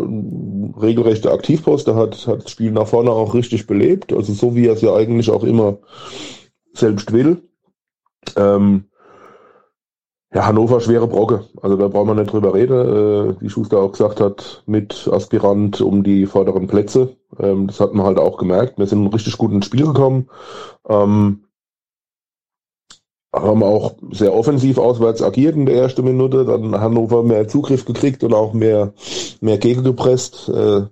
regelrechter 0.81 1.33
Aktivpost. 1.33 1.87
Der 1.87 1.95
hat, 1.95 2.27
hat 2.27 2.45
das 2.45 2.51
Spiel 2.51 2.73
nach 2.73 2.87
vorne 2.87 3.11
auch 3.11 3.35
richtig 3.35 3.67
belebt. 3.67 4.13
Also 4.13 4.33
so 4.33 4.55
wie 4.55 4.67
er 4.67 4.73
es 4.73 4.81
ja 4.81 4.95
eigentlich 4.95 5.31
auch 5.31 5.45
immer 5.45 5.79
selbst 6.73 7.13
will. 7.13 7.43
Ähm, 8.37 8.85
ja, 10.35 10.47
Hannover 10.47 10.81
schwere 10.81 11.07
Brocke. 11.07 11.45
Also 11.63 11.77
da 11.77 11.89
brauchen 11.89 12.09
wir 12.09 12.15
nicht 12.15 12.33
drüber 12.33 12.53
reden. 12.55 13.37
Äh, 13.37 13.41
wie 13.41 13.49
Schuster 13.49 13.79
auch 13.79 13.93
gesagt 13.93 14.21
hat, 14.21 14.63
mit 14.67 15.09
Aspirant 15.11 15.81
um 15.81 16.03
die 16.03 16.27
vorderen 16.27 16.67
Plätze. 16.67 17.17
Ähm, 17.39 17.69
das 17.69 17.81
hat 17.81 17.95
man 17.95 18.07
halt 18.07 18.19
auch 18.19 18.37
gemerkt. 18.37 18.79
Wir 18.79 18.87
sind 18.87 19.07
richtig 19.09 19.39
gut 19.39 19.53
ins 19.53 19.67
Spiel 19.67 19.87
gekommen. 19.87 20.29
Ähm, 20.89 21.46
haben 23.43 23.63
auch 23.63 23.95
sehr 24.11 24.35
offensiv 24.35 24.79
auswärts 24.79 25.23
agiert 25.23 25.57
in 25.57 25.67
der 25.67 25.77
ersten 25.77 26.05
Minute. 26.05 26.45
Dann 26.45 26.79
Hannover 26.81 27.23
mehr 27.23 27.49
Zugriff 27.49 27.85
gekriegt 27.85 28.25
und 28.25 28.35
auch 28.35 28.53
mehr, 28.53 28.93
mehr 29.41 29.59
Gegner 29.59 29.83
gepresst. 29.83 30.49
Äh, 30.49 30.83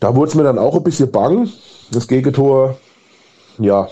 da 0.00 0.14
wurde 0.14 0.28
es 0.28 0.34
mir 0.34 0.44
dann 0.44 0.58
auch 0.58 0.74
ein 0.74 0.82
bisschen 0.82 1.10
bang. 1.10 1.48
Das 1.92 2.08
Gegentor, 2.08 2.76
ja, 3.58 3.88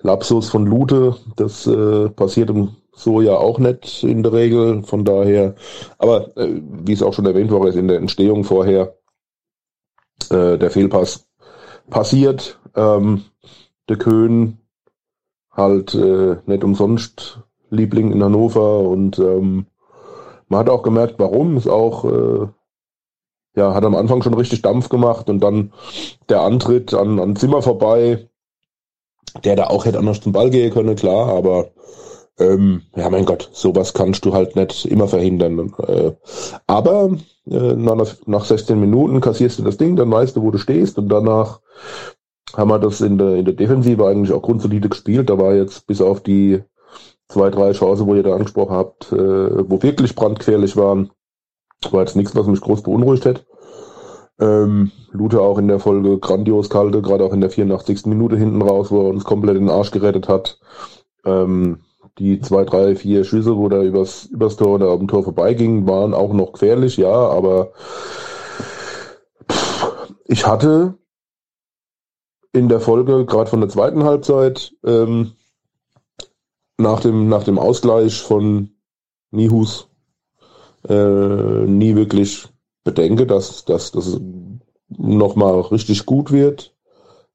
Lapsus 0.00 0.50
von 0.50 0.66
Lute, 0.66 1.16
das 1.36 1.66
äh, 1.66 2.08
passiert 2.10 2.50
im 2.50 2.76
so 2.96 3.20
ja 3.20 3.36
auch 3.36 3.58
nicht 3.58 4.04
in 4.04 4.22
der 4.22 4.32
Regel. 4.32 4.82
Von 4.82 5.04
daher, 5.04 5.54
aber 5.98 6.36
äh, 6.36 6.60
wie 6.84 6.92
es 6.92 7.02
auch 7.02 7.12
schon 7.12 7.26
erwähnt 7.26 7.50
wurde, 7.50 7.70
ist 7.70 7.76
in 7.76 7.88
der 7.88 7.98
Entstehung 7.98 8.44
vorher 8.44 8.96
äh, 10.30 10.58
der 10.58 10.70
Fehlpass 10.70 11.26
passiert. 11.90 12.58
Ähm, 12.76 13.24
der 13.88 13.96
Köhn 13.96 14.58
halt 15.56 15.94
äh, 15.94 16.36
nicht 16.46 16.64
umsonst 16.64 17.40
Liebling 17.70 18.12
in 18.12 18.22
Hannover 18.22 18.80
und 18.80 19.18
ähm, 19.18 19.66
man 20.48 20.60
hat 20.60 20.68
auch 20.68 20.82
gemerkt, 20.82 21.14
warum. 21.18 21.56
Ist 21.56 21.68
auch 21.68 22.04
äh, 22.04 22.46
ja 23.56 23.74
hat 23.74 23.84
am 23.84 23.94
Anfang 23.94 24.22
schon 24.22 24.34
richtig 24.34 24.62
Dampf 24.62 24.88
gemacht 24.88 25.28
und 25.28 25.40
dann 25.40 25.72
der 26.28 26.42
Antritt 26.42 26.94
an, 26.94 27.18
an 27.18 27.36
Zimmer 27.36 27.62
vorbei, 27.62 28.28
der 29.44 29.56
da 29.56 29.66
auch 29.68 29.84
hätte 29.84 29.98
anders 29.98 30.20
zum 30.20 30.32
Ball 30.32 30.50
gehen 30.50 30.72
können, 30.72 30.96
klar, 30.96 31.28
aber 31.28 31.70
ähm, 32.38 32.82
ja, 32.96 33.08
mein 33.10 33.24
Gott, 33.26 33.48
sowas 33.52 33.94
kannst 33.94 34.24
du 34.24 34.34
halt 34.34 34.56
nicht 34.56 34.86
immer 34.86 35.06
verhindern. 35.06 35.72
Äh, 35.86 36.12
aber 36.66 37.10
äh, 37.48 37.74
nach, 37.74 38.16
nach 38.26 38.44
16 38.44 38.78
Minuten 38.78 39.20
kassierst 39.20 39.58
du 39.58 39.62
das 39.62 39.76
Ding, 39.76 39.96
dann 39.96 40.10
weißt 40.10 40.36
du, 40.36 40.42
wo 40.42 40.50
du 40.50 40.58
stehst 40.58 40.98
und 40.98 41.08
danach 41.08 41.60
haben 42.56 42.70
wir 42.70 42.78
das 42.78 43.00
in 43.00 43.18
der, 43.18 43.36
in 43.36 43.44
der 43.44 43.54
Defensive 43.54 44.06
eigentlich 44.06 44.32
auch 44.32 44.42
grundsolide 44.42 44.88
gespielt. 44.88 45.30
Da 45.30 45.38
war 45.38 45.54
jetzt 45.54 45.86
bis 45.86 46.00
auf 46.00 46.20
die 46.20 46.62
zwei, 47.28 47.50
drei 47.50 47.72
Chancen, 47.72 48.06
wo 48.06 48.14
ihr 48.14 48.22
da 48.22 48.34
angesprochen 48.34 48.76
habt, 48.76 49.12
äh, 49.12 49.68
wo 49.68 49.82
wirklich 49.82 50.14
brandgefährlich 50.14 50.76
waren, 50.76 51.10
war 51.90 52.00
jetzt 52.00 52.16
nichts, 52.16 52.34
was 52.34 52.46
mich 52.46 52.60
groß 52.60 52.82
beunruhigt 52.82 53.24
hätte. 53.24 53.42
Ähm, 54.40 54.90
Lute 55.12 55.40
auch 55.40 55.58
in 55.58 55.68
der 55.68 55.78
Folge 55.78 56.18
grandios 56.18 56.70
kalte, 56.70 57.02
gerade 57.02 57.24
auch 57.24 57.32
in 57.32 57.40
der 57.40 57.50
84. 57.50 58.06
Minute 58.06 58.36
hinten 58.36 58.62
raus, 58.62 58.90
wo 58.90 59.02
er 59.02 59.08
uns 59.08 59.24
komplett 59.24 59.56
in 59.56 59.66
den 59.66 59.74
Arsch 59.74 59.90
gerettet 59.90 60.28
hat. 60.28 60.58
Ähm, 61.24 61.80
die 62.18 62.40
zwei, 62.40 62.64
drei, 62.64 62.94
vier 62.96 63.24
Schüsse, 63.24 63.56
wo 63.56 63.68
da 63.68 63.82
übers, 63.82 64.26
übers 64.26 64.56
Tor 64.56 64.74
oder 64.74 64.90
am 64.90 65.08
Tor 65.08 65.24
vorbeigingen, 65.24 65.86
waren 65.86 66.14
auch 66.14 66.32
noch 66.32 66.52
gefährlich, 66.52 66.96
ja, 66.96 67.12
aber 67.12 67.72
ich 70.26 70.46
hatte 70.46 70.94
in 72.54 72.68
der 72.68 72.80
Folge, 72.80 73.26
gerade 73.26 73.50
von 73.50 73.60
der 73.60 73.68
zweiten 73.68 74.04
Halbzeit, 74.04 74.74
ähm, 74.84 75.32
nach, 76.78 77.00
dem, 77.00 77.28
nach 77.28 77.44
dem 77.44 77.58
Ausgleich 77.58 78.20
von 78.22 78.70
Nihus 79.30 79.88
äh, 80.88 80.94
nie 81.66 81.94
wirklich 81.96 82.48
bedenke, 82.84 83.26
dass, 83.26 83.64
dass 83.64 83.92
das 83.92 84.20
nochmal 84.88 85.60
richtig 85.60 86.06
gut 86.06 86.32
wird 86.32 86.74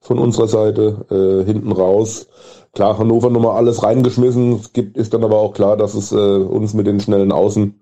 von 0.02 0.18
unserer 0.18 0.48
Seite 0.48 1.06
äh, 1.10 1.46
hinten 1.46 1.72
raus 1.72 2.28
klar, 2.74 2.98
Hannover 2.98 3.30
nochmal 3.30 3.58
alles 3.58 3.84
reingeschmissen. 3.84 4.54
Es 4.54 4.74
gibt, 4.74 4.98
ist 4.98 5.14
dann 5.14 5.24
aber 5.24 5.38
auch 5.38 5.54
klar, 5.54 5.78
dass 5.78 5.94
es 5.94 6.12
äh, 6.12 6.16
uns 6.16 6.74
mit 6.74 6.88
den 6.88 7.00
schnellen 7.00 7.32
Außen 7.32 7.82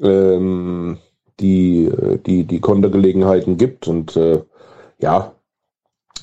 ähm, 0.00 0.98
die, 1.40 1.86
äh, 1.86 2.18
die, 2.18 2.44
die 2.44 2.60
Kontergelegenheiten 2.60 3.56
gibt. 3.56 3.88
Und 3.88 4.16
äh, 4.16 4.42
ja, 5.00 5.32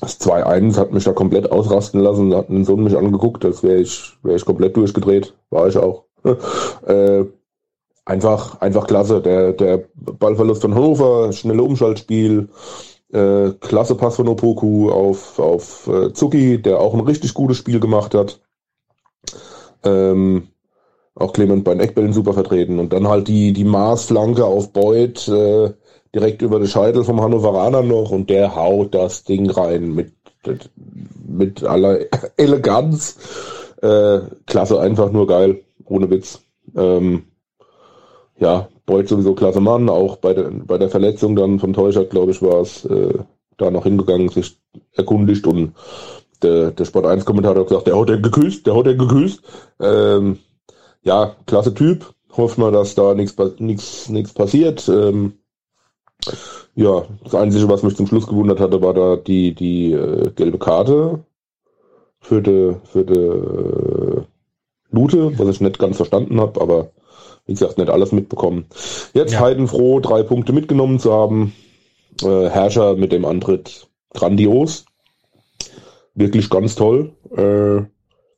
das 0.00 0.20
2-1 0.20 0.76
hat 0.76 0.92
mich 0.92 1.04
da 1.04 1.12
komplett 1.12 1.50
ausrasten 1.50 2.00
lassen, 2.00 2.34
hat 2.34 2.48
den 2.48 2.64
Sohn 2.64 2.84
mich 2.84 2.96
angeguckt, 2.96 3.44
als 3.44 3.62
wäre 3.62 3.78
ich, 3.78 4.16
wäre 4.22 4.36
ich 4.36 4.44
komplett 4.44 4.76
durchgedreht. 4.76 5.34
War 5.50 5.68
ich 5.68 5.76
auch. 5.76 6.04
äh, 6.86 7.24
einfach, 8.04 8.60
einfach 8.60 8.86
klasse. 8.86 9.20
Der, 9.20 9.52
der 9.52 9.84
Ballverlust 9.94 10.62
von 10.62 10.74
Hannover, 10.74 11.32
schnelle 11.32 11.62
Umschaltspiel, 11.62 12.48
äh, 13.12 13.50
klasse 13.60 13.94
Pass 13.94 14.16
von 14.16 14.28
Opoku 14.28 14.90
auf, 14.90 15.38
auf 15.38 15.86
äh, 15.88 16.12
Zuki, 16.12 16.60
der 16.60 16.80
auch 16.80 16.94
ein 16.94 17.00
richtig 17.00 17.34
gutes 17.34 17.56
Spiel 17.56 17.80
gemacht 17.80 18.14
hat. 18.14 18.40
Ähm, 19.84 20.48
auch 21.14 21.32
Clement 21.32 21.64
bei 21.64 21.72
den 21.72 21.80
Eckbällen 21.80 22.12
super 22.12 22.32
vertreten. 22.32 22.78
Und 22.78 22.92
dann 22.92 23.08
halt 23.08 23.28
die, 23.28 23.52
die 23.52 23.64
Maßflanke 23.64 24.44
auf 24.44 24.72
Beuth 24.72 25.28
äh, 25.28 25.72
direkt 26.14 26.42
über 26.42 26.58
den 26.58 26.68
Scheitel 26.68 27.04
vom 27.04 27.20
Hannoveraner 27.20 27.82
noch 27.82 28.10
und 28.10 28.30
der 28.30 28.54
haut 28.54 28.94
das 28.94 29.24
Ding 29.24 29.50
rein 29.50 29.94
mit, 29.94 30.12
mit 31.26 31.64
aller 31.64 32.00
Eleganz. 32.36 33.16
Äh, 33.82 34.20
klasse, 34.46 34.80
einfach 34.80 35.12
nur 35.12 35.26
geil, 35.26 35.60
ohne 35.84 36.10
Witz. 36.10 36.40
Ähm, 36.76 37.24
ja, 38.38 38.68
Beuth 38.86 39.08
sowieso 39.08 39.34
klasse 39.34 39.60
Mann, 39.60 39.88
auch 39.88 40.16
bei 40.16 40.34
der, 40.34 40.50
bei 40.50 40.78
der 40.78 40.88
Verletzung 40.88 41.36
dann 41.36 41.60
von 41.60 41.72
Teuschert, 41.72 42.10
glaube 42.10 42.32
ich, 42.32 42.42
war 42.42 42.60
es 42.60 42.84
äh, 42.86 43.18
da 43.56 43.70
noch 43.70 43.84
hingegangen, 43.84 44.28
sich 44.30 44.58
erkundigt 44.94 45.46
und 45.46 45.74
der, 46.42 46.70
der 46.70 46.84
Sport 46.84 47.06
1 47.06 47.24
Kommentator 47.24 47.62
hat 47.62 47.68
gesagt, 47.68 47.86
der 47.86 47.98
hat 47.98 48.08
er 48.08 48.18
geküsst, 48.18 48.66
der 48.66 48.76
hat 48.76 48.86
er 48.86 48.94
geküsst. 48.94 49.42
Ähm, 49.80 50.38
ja, 51.02 51.36
klasse 51.46 51.74
Typ. 51.74 52.14
Hoffen 52.36 52.62
wir, 52.62 52.70
dass 52.70 52.94
da 52.94 53.14
nichts 53.14 53.34
nichts 53.58 54.08
nichts 54.08 54.32
passiert. 54.32 54.88
Ähm, 54.88 55.34
ja, 56.74 57.04
das 57.24 57.34
Einzige, 57.34 57.68
was 57.68 57.82
mich 57.82 57.96
zum 57.96 58.06
Schluss 58.06 58.26
gewundert 58.26 58.60
hatte, 58.60 58.82
war 58.82 58.94
da 58.94 59.16
die, 59.16 59.54
die 59.54 59.92
äh, 59.92 60.30
gelbe 60.34 60.58
Karte 60.58 61.24
für 62.20 62.42
die, 62.42 62.76
für 62.84 63.04
die 63.04 63.14
äh, 63.14 64.22
Lute, 64.90 65.38
was 65.38 65.48
ich 65.48 65.60
nicht 65.60 65.78
ganz 65.78 65.96
verstanden 65.96 66.40
habe, 66.40 66.60
aber 66.60 66.90
wie 67.46 67.54
gesagt, 67.54 67.78
nicht 67.78 67.90
alles 67.90 68.12
mitbekommen. 68.12 68.66
Jetzt 69.14 69.32
ja. 69.32 69.40
heidenfroh, 69.40 70.00
drei 70.00 70.22
Punkte 70.22 70.52
mitgenommen 70.52 70.98
zu 70.98 71.12
haben. 71.12 71.54
Äh, 72.22 72.48
Herrscher 72.48 72.94
mit 72.96 73.10
dem 73.12 73.24
Antritt 73.24 73.88
grandios. 74.10 74.84
Wirklich 76.14 76.50
ganz 76.50 76.74
toll. 76.74 77.12
Äh, 77.34 77.86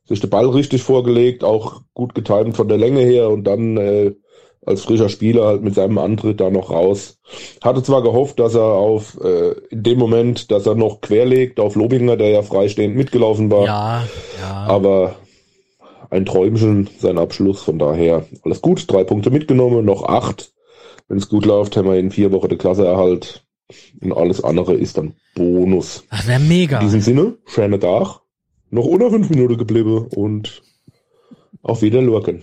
sich 0.07 0.19
den 0.19 0.29
Ball 0.29 0.47
richtig 0.49 0.83
vorgelegt, 0.83 1.43
auch 1.43 1.81
gut 1.93 2.15
getimt 2.15 2.55
von 2.55 2.67
der 2.67 2.77
Länge 2.77 3.01
her 3.01 3.29
und 3.29 3.43
dann 3.43 3.77
äh, 3.77 4.13
als 4.65 4.83
frischer 4.83 5.09
Spieler 5.09 5.45
halt 5.45 5.63
mit 5.63 5.75
seinem 5.75 5.97
Antritt 5.97 6.39
da 6.39 6.49
noch 6.49 6.69
raus. 6.69 7.17
Hatte 7.63 7.81
zwar 7.81 8.03
gehofft, 8.03 8.39
dass 8.39 8.53
er 8.53 8.63
auf 8.63 9.19
äh, 9.23 9.53
in 9.69 9.83
dem 9.83 9.97
Moment, 9.97 10.51
dass 10.51 10.65
er 10.67 10.75
noch 10.75 11.01
querlegt 11.01 11.59
auf 11.59 11.75
Lobinger, 11.75 12.15
der 12.15 12.29
ja 12.29 12.41
freistehend 12.43 12.95
mitgelaufen 12.95 13.49
war. 13.49 13.65
Ja, 13.65 14.03
ja. 14.39 14.53
Aber 14.67 15.15
ein 16.11 16.25
Träumchen, 16.25 16.89
sein 16.99 17.17
Abschluss. 17.17 17.63
Von 17.63 17.79
daher 17.79 18.25
alles 18.43 18.61
gut, 18.61 18.91
drei 18.91 19.03
Punkte 19.03 19.31
mitgenommen, 19.31 19.85
noch 19.85 20.03
acht. 20.03 20.51
Wenn 21.07 21.17
es 21.17 21.29
gut 21.29 21.45
läuft, 21.45 21.75
haben 21.75 21.89
wir 21.89 21.97
in 21.97 22.11
vier 22.11 22.31
Wochen 22.31 22.49
der 22.49 22.57
Klasseerhalt. 22.57 23.43
Und 24.01 24.13
alles 24.13 24.43
andere 24.43 24.73
ist 24.73 24.97
dann 24.97 25.13
Bonus. 25.35 26.03
Das 26.11 26.27
wäre 26.27 26.39
mega. 26.39 26.79
In 26.79 26.85
diesem 26.85 27.01
Sinne, 27.01 27.37
schöne 27.45 27.79
Tag. 27.79 28.19
Noch 28.69 28.85
unter 28.85 29.09
fünf 29.09 29.29
Minuten 29.29 29.57
geblieben 29.57 30.07
und 30.15 30.61
auf 31.61 31.81
wieder 31.81 32.01
lurken. 32.01 32.41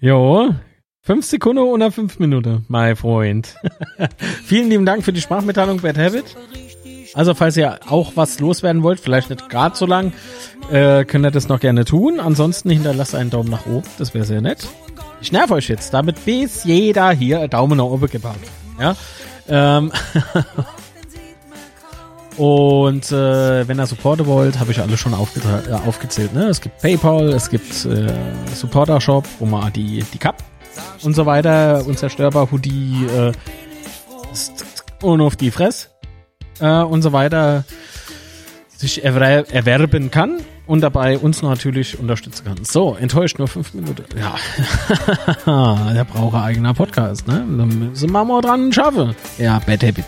Jo, 0.00 0.50
fünf 1.10 1.26
Sekunden 1.26 1.64
unter 1.64 1.90
fünf 1.90 2.20
Minuten, 2.20 2.64
mein 2.68 2.94
Freund. 2.94 3.56
Vielen 4.44 4.70
lieben 4.70 4.86
Dank 4.86 5.04
für 5.04 5.12
die 5.12 5.20
Sprachmitteilung, 5.20 5.80
Bad 5.80 5.98
Habit. 5.98 6.36
Also 7.14 7.34
falls 7.34 7.56
ihr 7.56 7.80
auch 7.88 8.12
was 8.14 8.38
loswerden 8.38 8.84
wollt, 8.84 9.00
vielleicht 9.00 9.28
nicht 9.28 9.48
gerade 9.48 9.74
so 9.74 9.86
lang, 9.86 10.12
äh, 10.70 11.04
könnt 11.04 11.26
ihr 11.26 11.32
das 11.32 11.48
noch 11.48 11.58
gerne 11.58 11.84
tun. 11.84 12.20
Ansonsten 12.20 12.70
hinterlasst 12.70 13.16
einen 13.16 13.28
Daumen 13.28 13.50
nach 13.50 13.66
oben, 13.66 13.88
das 13.98 14.14
wäre 14.14 14.24
sehr 14.24 14.40
nett. 14.40 14.68
Ich 15.20 15.32
nerv 15.32 15.50
euch 15.50 15.66
jetzt, 15.66 15.92
damit 15.92 16.24
bis 16.24 16.62
jeder 16.62 17.10
hier 17.10 17.40
einen 17.40 17.50
Daumen 17.50 17.78
nach 17.78 17.86
oben 17.86 18.08
gibt. 18.08 18.24
Ja? 18.78 18.94
Ähm 19.48 19.90
Und 22.36 23.10
äh, 23.10 23.66
wenn 23.66 23.80
ihr 23.80 23.86
Supporter 23.86 24.26
wollt, 24.26 24.60
habe 24.60 24.70
ich 24.70 24.80
alles 24.80 25.00
schon 25.00 25.14
aufge 25.14 25.40
äh, 25.68 25.72
aufgezählt. 25.72 26.34
Ne? 26.34 26.44
Es 26.44 26.60
gibt 26.60 26.80
PayPal, 26.80 27.30
es 27.30 27.50
gibt 27.50 27.84
äh, 27.84 28.14
Supporter 28.54 29.00
Shop, 29.00 29.26
wo 29.40 29.46
man 29.46 29.72
die, 29.72 30.04
die 30.12 30.18
Cup 30.18 30.36
und 31.02 31.14
so 31.14 31.26
weiter, 31.26 31.84
unzerstörbar 31.86 32.50
Hoodie 32.50 33.06
äh, 33.06 33.32
und 35.02 35.20
auf 35.20 35.36
die 35.36 35.50
Fress 35.50 35.90
äh, 36.60 36.82
und 36.82 37.02
so 37.02 37.12
weiter 37.12 37.64
sich 38.76 39.04
erwer 39.04 39.52
erwerben 39.52 40.10
kann 40.10 40.40
und 40.66 40.80
dabei 40.80 41.18
uns 41.18 41.42
natürlich 41.42 41.98
unterstützen 41.98 42.44
kann. 42.44 42.64
So, 42.64 42.94
enttäuscht 42.94 43.38
nur 43.38 43.48
fünf 43.48 43.74
Minuten. 43.74 44.04
Ja, 44.16 44.36
der 45.92 46.04
braucht 46.04 46.34
ein 46.34 46.42
eigener 46.42 46.72
Podcast, 46.74 47.26
ne? 47.26 47.44
Da 47.58 47.66
müssen 47.66 48.10
wir 48.10 48.24
mal 48.24 48.40
dran 48.40 48.72
schaffen. 48.72 49.14
Ja, 49.36 49.58
Bad 49.58 49.82
Habit. 49.82 50.04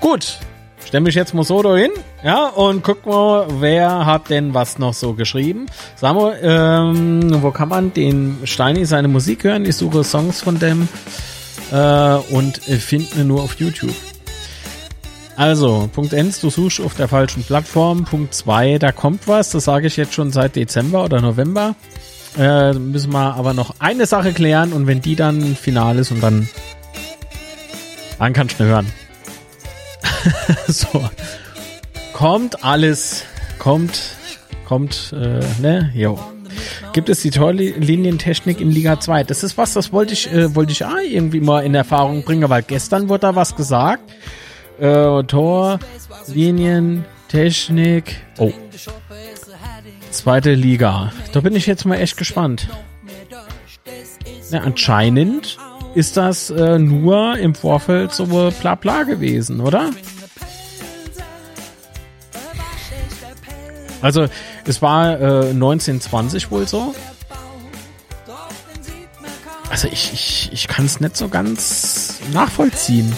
Gut, 0.00 0.38
stell 0.86 1.00
mich 1.00 1.14
jetzt 1.14 1.34
mal 1.34 1.44
so 1.44 1.62
dahin, 1.62 1.90
ja, 2.24 2.46
und 2.48 2.82
guck 2.82 3.04
mal, 3.04 3.46
wer 3.60 4.06
hat 4.06 4.30
denn 4.30 4.54
was 4.54 4.78
noch 4.78 4.94
so 4.94 5.14
geschrieben. 5.14 5.66
Sag 5.96 6.14
mal, 6.14 6.38
ähm, 6.40 7.42
wo 7.42 7.50
kann 7.50 7.68
man 7.68 7.92
den 7.92 8.38
Steini 8.44 8.86
seine 8.86 9.08
Musik 9.08 9.44
hören? 9.44 9.64
Ich 9.64 9.76
suche 9.76 10.04
Songs 10.04 10.40
von 10.40 10.58
dem 10.58 10.88
äh, 11.72 12.14
und 12.30 12.58
finde 12.58 13.24
nur 13.24 13.42
auf 13.42 13.58
YouTube. 13.58 13.94
Also, 15.36 15.90
Punkt 15.92 16.14
1, 16.14 16.40
du 16.40 16.48
suchst 16.48 16.80
auf 16.80 16.94
der 16.94 17.08
falschen 17.08 17.44
Plattform. 17.44 18.04
Punkt 18.04 18.32
2, 18.32 18.78
da 18.78 18.90
kommt 18.90 19.28
was. 19.28 19.50
Das 19.50 19.64
sage 19.64 19.88
ich 19.88 19.96
jetzt 19.98 20.14
schon 20.14 20.32
seit 20.32 20.56
Dezember 20.56 21.04
oder 21.04 21.20
November. 21.20 21.74
Äh, 22.38 22.72
müssen 22.72 23.12
wir 23.12 23.34
aber 23.34 23.52
noch 23.52 23.74
eine 23.78 24.06
Sache 24.06 24.32
klären 24.32 24.72
und 24.72 24.86
wenn 24.86 25.00
die 25.00 25.16
dann 25.16 25.56
final 25.56 25.98
ist 25.98 26.10
und 26.10 26.22
dann, 26.22 26.48
dann 28.18 28.32
kannst 28.32 28.60
du 28.60 28.64
hören. 28.64 28.86
so. 30.68 31.08
Kommt 32.12 32.64
alles, 32.64 33.24
kommt, 33.58 34.00
kommt, 34.66 35.12
äh, 35.12 35.40
ne, 35.60 35.90
jo. 35.94 36.18
Gibt 36.92 37.10
es 37.10 37.20
die 37.20 37.30
Torlinientechnik 37.30 38.60
in 38.60 38.70
Liga 38.70 38.98
2? 38.98 39.24
Das 39.24 39.42
ist 39.42 39.58
was, 39.58 39.74
das 39.74 39.92
wollte 39.92 40.14
ich, 40.14 40.32
äh, 40.32 40.54
wollte 40.54 40.72
ich 40.72 40.84
auch 40.84 40.96
irgendwie 40.96 41.40
mal 41.40 41.64
in 41.64 41.74
Erfahrung 41.74 42.24
bringen, 42.24 42.48
weil 42.48 42.62
gestern 42.62 43.10
wurde 43.10 43.20
da 43.20 43.34
was 43.34 43.54
gesagt 43.54 44.02
äh, 44.78 45.22
Tor, 45.24 45.78
Linien, 46.26 47.04
Technik. 47.28 48.16
Oh. 48.38 48.52
Zweite 50.10 50.54
Liga. 50.54 51.12
Da 51.32 51.40
bin 51.40 51.54
ich 51.54 51.66
jetzt 51.66 51.84
mal 51.84 51.96
echt 51.96 52.16
gespannt. 52.16 52.68
Ja, 54.50 54.60
anscheinend 54.60 55.58
ist 55.96 56.18
das 56.18 56.50
äh, 56.50 56.78
nur 56.78 57.38
im 57.38 57.54
Vorfeld 57.54 58.12
so 58.12 58.26
bla 58.60 58.74
bla 58.74 59.04
gewesen, 59.04 59.60
oder? 59.60 59.90
Also 64.02 64.26
es 64.66 64.82
war 64.82 65.18
äh, 65.18 65.50
1920 65.50 66.50
wohl 66.50 66.68
so. 66.68 66.94
Also 69.70 69.88
ich, 69.88 70.12
ich, 70.12 70.50
ich 70.52 70.68
kann 70.68 70.84
es 70.84 71.00
nicht 71.00 71.16
so 71.16 71.28
ganz 71.28 72.20
nachvollziehen. 72.30 73.10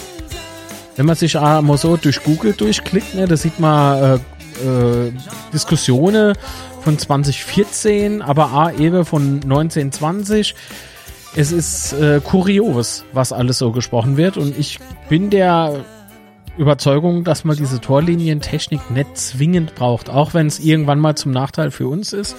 Wenn 0.94 1.06
man 1.06 1.16
sich 1.16 1.36
einmal 1.36 1.78
so 1.78 1.96
durch 1.96 2.22
Google 2.22 2.52
durchklickt, 2.52 3.12
ne, 3.14 3.26
da 3.26 3.36
sieht 3.36 3.58
man 3.58 4.02
äh, 4.02 4.14
äh, 4.64 5.12
Diskussionen 5.52 6.34
von 6.84 6.96
2014, 6.96 8.22
aber 8.22 8.52
auch 8.52 8.78
eben 8.78 9.04
von 9.04 9.40
1920. 9.42 10.54
Es 11.36 11.52
ist 11.52 11.92
äh, 11.92 12.20
kurios, 12.22 13.04
was 13.12 13.32
alles 13.32 13.58
so 13.58 13.70
gesprochen 13.70 14.16
wird 14.16 14.36
und 14.36 14.58
ich 14.58 14.78
bin 15.08 15.30
der 15.30 15.84
Überzeugung, 16.56 17.22
dass 17.22 17.44
man 17.44 17.56
diese 17.56 17.80
Torlinientechnik 17.80 18.90
nicht 18.90 19.16
zwingend 19.16 19.74
braucht, 19.76 20.10
auch 20.10 20.34
wenn 20.34 20.46
es 20.46 20.58
irgendwann 20.58 20.98
mal 20.98 21.14
zum 21.14 21.30
Nachteil 21.30 21.70
für 21.70 21.86
uns 21.86 22.12
ist. 22.12 22.34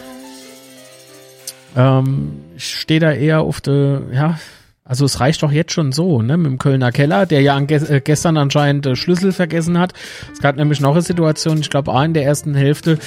Ähm, 1.77 2.41
ich 2.57 2.75
stehe 2.79 2.99
da 2.99 3.13
eher 3.13 3.41
auf 3.41 3.61
der, 3.61 4.01
ja, 4.11 4.39
also 4.83 5.05
es 5.05 5.19
reicht 5.19 5.43
doch 5.43 5.51
jetzt 5.51 5.71
schon 5.71 5.91
so, 5.91 6.21
ne, 6.21 6.35
mit 6.35 6.47
dem 6.47 6.57
Kölner 6.57 6.91
Keller, 6.91 7.25
der 7.25 7.41
ja 7.41 7.57
äh, 7.59 8.01
gestern 8.03 8.37
anscheinend 8.37 8.85
äh, 8.87 8.95
Schlüssel 8.95 9.31
vergessen 9.31 9.77
hat. 9.77 9.93
Es 10.33 10.39
gab 10.39 10.57
nämlich 10.57 10.81
noch 10.81 10.93
eine 10.93 11.01
Situation, 11.01 11.59
ich 11.59 11.69
glaube 11.69 11.91
auch 11.91 12.03
in 12.03 12.13
der 12.13 12.25
ersten 12.25 12.55
Hälfte, 12.55 12.97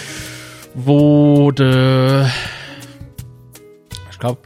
wo 0.75 1.51
de, 1.51 2.25
ich 4.11 4.19
glaube, 4.19 4.39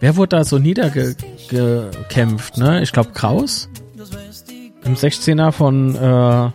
wer 0.00 0.16
wurde 0.16 0.36
da 0.36 0.44
so 0.44 0.58
niedergekämpft, 0.58 2.56
ne? 2.56 2.82
Ich 2.82 2.92
glaube 2.92 3.12
Kraus 3.12 3.68
im 4.84 4.94
16er 4.96 5.52
von 5.52 5.94
äh, 5.94 6.50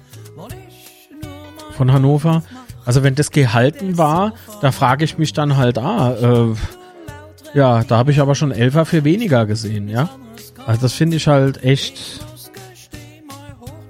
von 1.75 1.91
Hannover. 1.93 2.43
Also 2.85 3.03
wenn 3.03 3.15
das 3.15 3.31
gehalten 3.31 3.97
war, 3.97 4.33
da 4.61 4.71
frage 4.71 5.05
ich 5.05 5.17
mich 5.17 5.33
dann 5.33 5.57
halt, 5.57 5.77
ah, 5.77 6.13
äh, 6.13 6.55
ja, 7.57 7.83
da 7.83 7.97
habe 7.97 8.11
ich 8.11 8.19
aber 8.19 8.35
schon 8.35 8.51
Elfer 8.51 8.85
für 8.85 9.03
weniger 9.03 9.45
gesehen, 9.45 9.89
ja. 9.89 10.09
Also 10.67 10.81
das 10.81 10.93
finde 10.93 11.17
ich 11.17 11.27
halt 11.27 11.63
echt, 11.63 12.25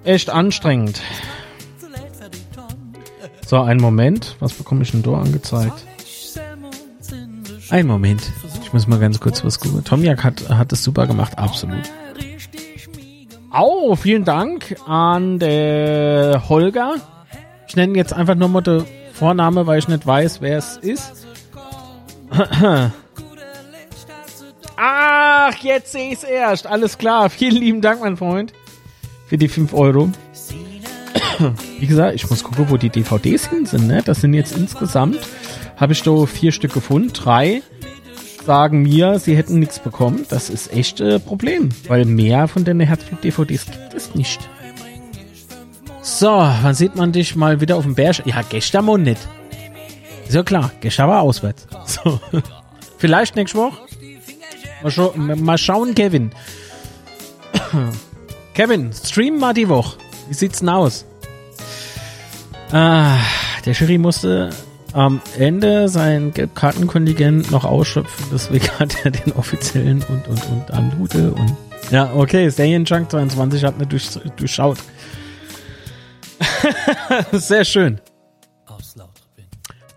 echt 0.04 0.30
anstrengend. 0.30 1.02
So, 3.46 3.62
einen 3.62 3.80
Moment. 3.82 4.36
Was 4.40 4.54
bekomme 4.54 4.84
ich 4.84 4.92
denn 4.92 5.04
da 5.04 5.14
angezeigt? 5.14 5.86
Ein 7.70 7.88
Moment. 7.88 8.24
Muss 8.76 8.88
mal 8.88 9.00
ganz 9.00 9.22
kurz 9.22 9.42
was 9.46 9.62
gucken. 9.62 9.86
Tomjak 9.86 10.26
hat, 10.26 10.50
hat 10.50 10.74
es 10.74 10.84
super 10.84 11.08
gemacht, 11.08 11.38
absolut. 11.38 11.90
Au, 13.50 13.96
vielen 13.96 14.26
Dank 14.26 14.76
an 14.86 15.40
der 15.40 16.50
Holger. 16.50 16.96
Ich 17.70 17.78
nenne 17.78 17.96
jetzt 17.96 18.12
einfach 18.12 18.36
nur 18.36 18.50
mal 18.50 18.60
den 18.60 18.84
Vorname, 19.14 19.66
weil 19.66 19.80
ich 19.80 19.88
nicht 19.88 20.06
weiß, 20.06 20.42
wer 20.42 20.58
es 20.58 20.76
ist. 20.76 21.26
Ach, 24.76 25.56
jetzt 25.62 25.94
sehe 25.94 26.12
ich 26.12 26.16
es 26.16 26.24
erst. 26.26 26.68
Alles 26.68 26.98
klar. 26.98 27.30
Vielen 27.30 27.56
lieben 27.56 27.80
Dank, 27.80 28.02
mein 28.02 28.18
Freund, 28.18 28.52
für 29.26 29.38
die 29.38 29.48
5 29.48 29.74
Euro. 29.74 30.10
Wie 31.80 31.88
gesagt, 31.88 32.16
ich 32.16 32.30
muss 32.30 32.44
gucken, 32.44 32.66
wo 32.68 32.76
die 32.76 32.90
DVDs 32.90 33.48
hin 33.48 33.66
sind. 33.66 33.88
Ne? 33.88 34.02
Das 34.04 34.20
sind 34.20 34.34
jetzt 34.34 34.58
insgesamt, 34.58 35.20
habe 35.78 35.94
ich 35.94 36.04
da 36.04 36.26
vier 36.26 36.52
Stück 36.52 36.74
gefunden. 36.74 37.14
Drei 37.14 37.62
sagen 38.46 38.84
mir, 38.84 39.20
sie 39.20 39.36
hätten 39.36 39.60
nichts 39.60 39.80
bekommen. 39.80 40.26
Das 40.30 40.50
ist 40.50 40.72
echt 40.72 41.02
ein 41.02 41.08
äh, 41.08 41.20
Problem, 41.20 41.70
weil 41.88 42.06
mehr 42.06 42.48
von 42.48 42.64
den 42.64 42.80
Herzblut-DVDs 42.80 43.66
gibt 43.66 43.94
es 43.94 44.16
nicht. 44.16 44.48
So, 46.02 46.28
wann 46.28 46.76
sieht 46.76 46.96
man 46.96 47.12
dich 47.12 47.36
mal 47.36 47.62
wieder 47.62 47.76
auf 47.76 47.84
dem 47.84 47.96
Berg? 47.96 48.22
Ja, 48.26 48.42
gestern 48.48 48.86
mal 48.86 48.98
nicht. 48.98 49.28
Ist 50.28 50.36
ja 50.36 50.44
klar, 50.44 50.72
gestern 50.80 51.10
war 51.10 51.22
auswärts. 51.22 51.68
So. 51.86 52.20
Vielleicht 52.98 53.36
nächste 53.36 53.58
Woche. 53.58 53.78
Mal, 54.82 54.92
scha 54.92 55.12
mal 55.16 55.58
schauen, 55.58 55.94
Kevin. 55.94 56.32
Kevin, 58.54 58.92
stream 58.94 59.38
mal 59.38 59.54
die 59.54 59.68
Woche. 59.68 59.98
Wie 60.28 60.34
sieht's 60.34 60.60
denn 60.60 60.70
aus? 60.70 61.06
Ah, 62.72 63.18
der 63.66 63.74
Jury 63.74 63.98
musste 63.98 64.50
am 64.96 65.22
Ende 65.38 65.90
sein 65.90 66.34
Gelbkartenkontingent 66.34 67.52
noch 67.52 67.66
ausschöpfen, 67.66 68.26
deswegen 68.32 68.68
hat 68.80 68.96
er 69.04 69.12
den 69.12 69.34
offiziellen 69.34 70.04
und 70.04 70.28
und 70.28 70.50
und 70.50 70.72
Anlute 70.72 71.32
und 71.34 71.54
ja, 71.92 72.12
okay, 72.16 72.50
Stadion 72.50 72.86
Junk 72.86 73.12
22 73.12 73.64
hat 73.64 73.78
nicht 73.78 73.92
durch, 73.92 74.10
durchschaut. 74.38 74.78
Sehr 77.32 77.64
schön. 77.64 78.02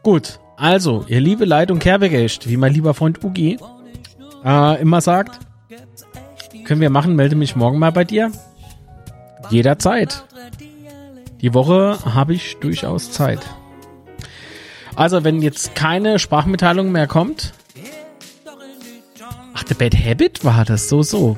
Gut, 0.03 0.38
also, 0.57 1.05
ihr 1.09 1.20
liebe 1.20 1.44
Leitung 1.44 1.78
Kerbegecht, 1.78 2.49
wie 2.49 2.57
mein 2.57 2.74
lieber 2.74 2.92
Freund 2.92 3.24
Ugi, 3.24 3.59
äh, 4.44 4.82
immer 4.82 5.01
sagt, 5.01 5.38
können 6.64 6.80
wir 6.80 6.90
machen, 6.90 7.14
melde 7.16 7.36
mich 7.36 7.57
morgen 7.57 7.78
mal 7.78 7.92
bei 7.92 8.05
dir. 8.05 8.32
Jederzeit. 9.49 10.24
Die 11.40 11.55
Woche 11.55 11.99
habe 12.05 12.34
ich 12.34 12.57
durchaus 12.59 13.12
Zeit. 13.12 13.40
Also, 14.99 15.22
wenn 15.22 15.40
jetzt 15.42 15.76
keine 15.76 16.18
Sprachmitteilung 16.18 16.90
mehr 16.90 17.07
kommt. 17.07 17.53
Ach, 19.55 19.62
der 19.62 19.76
Bad 19.76 19.94
Habit 19.94 20.44
war 20.44 20.64
das, 20.64 20.88
so, 20.88 21.05
so. 21.05 21.36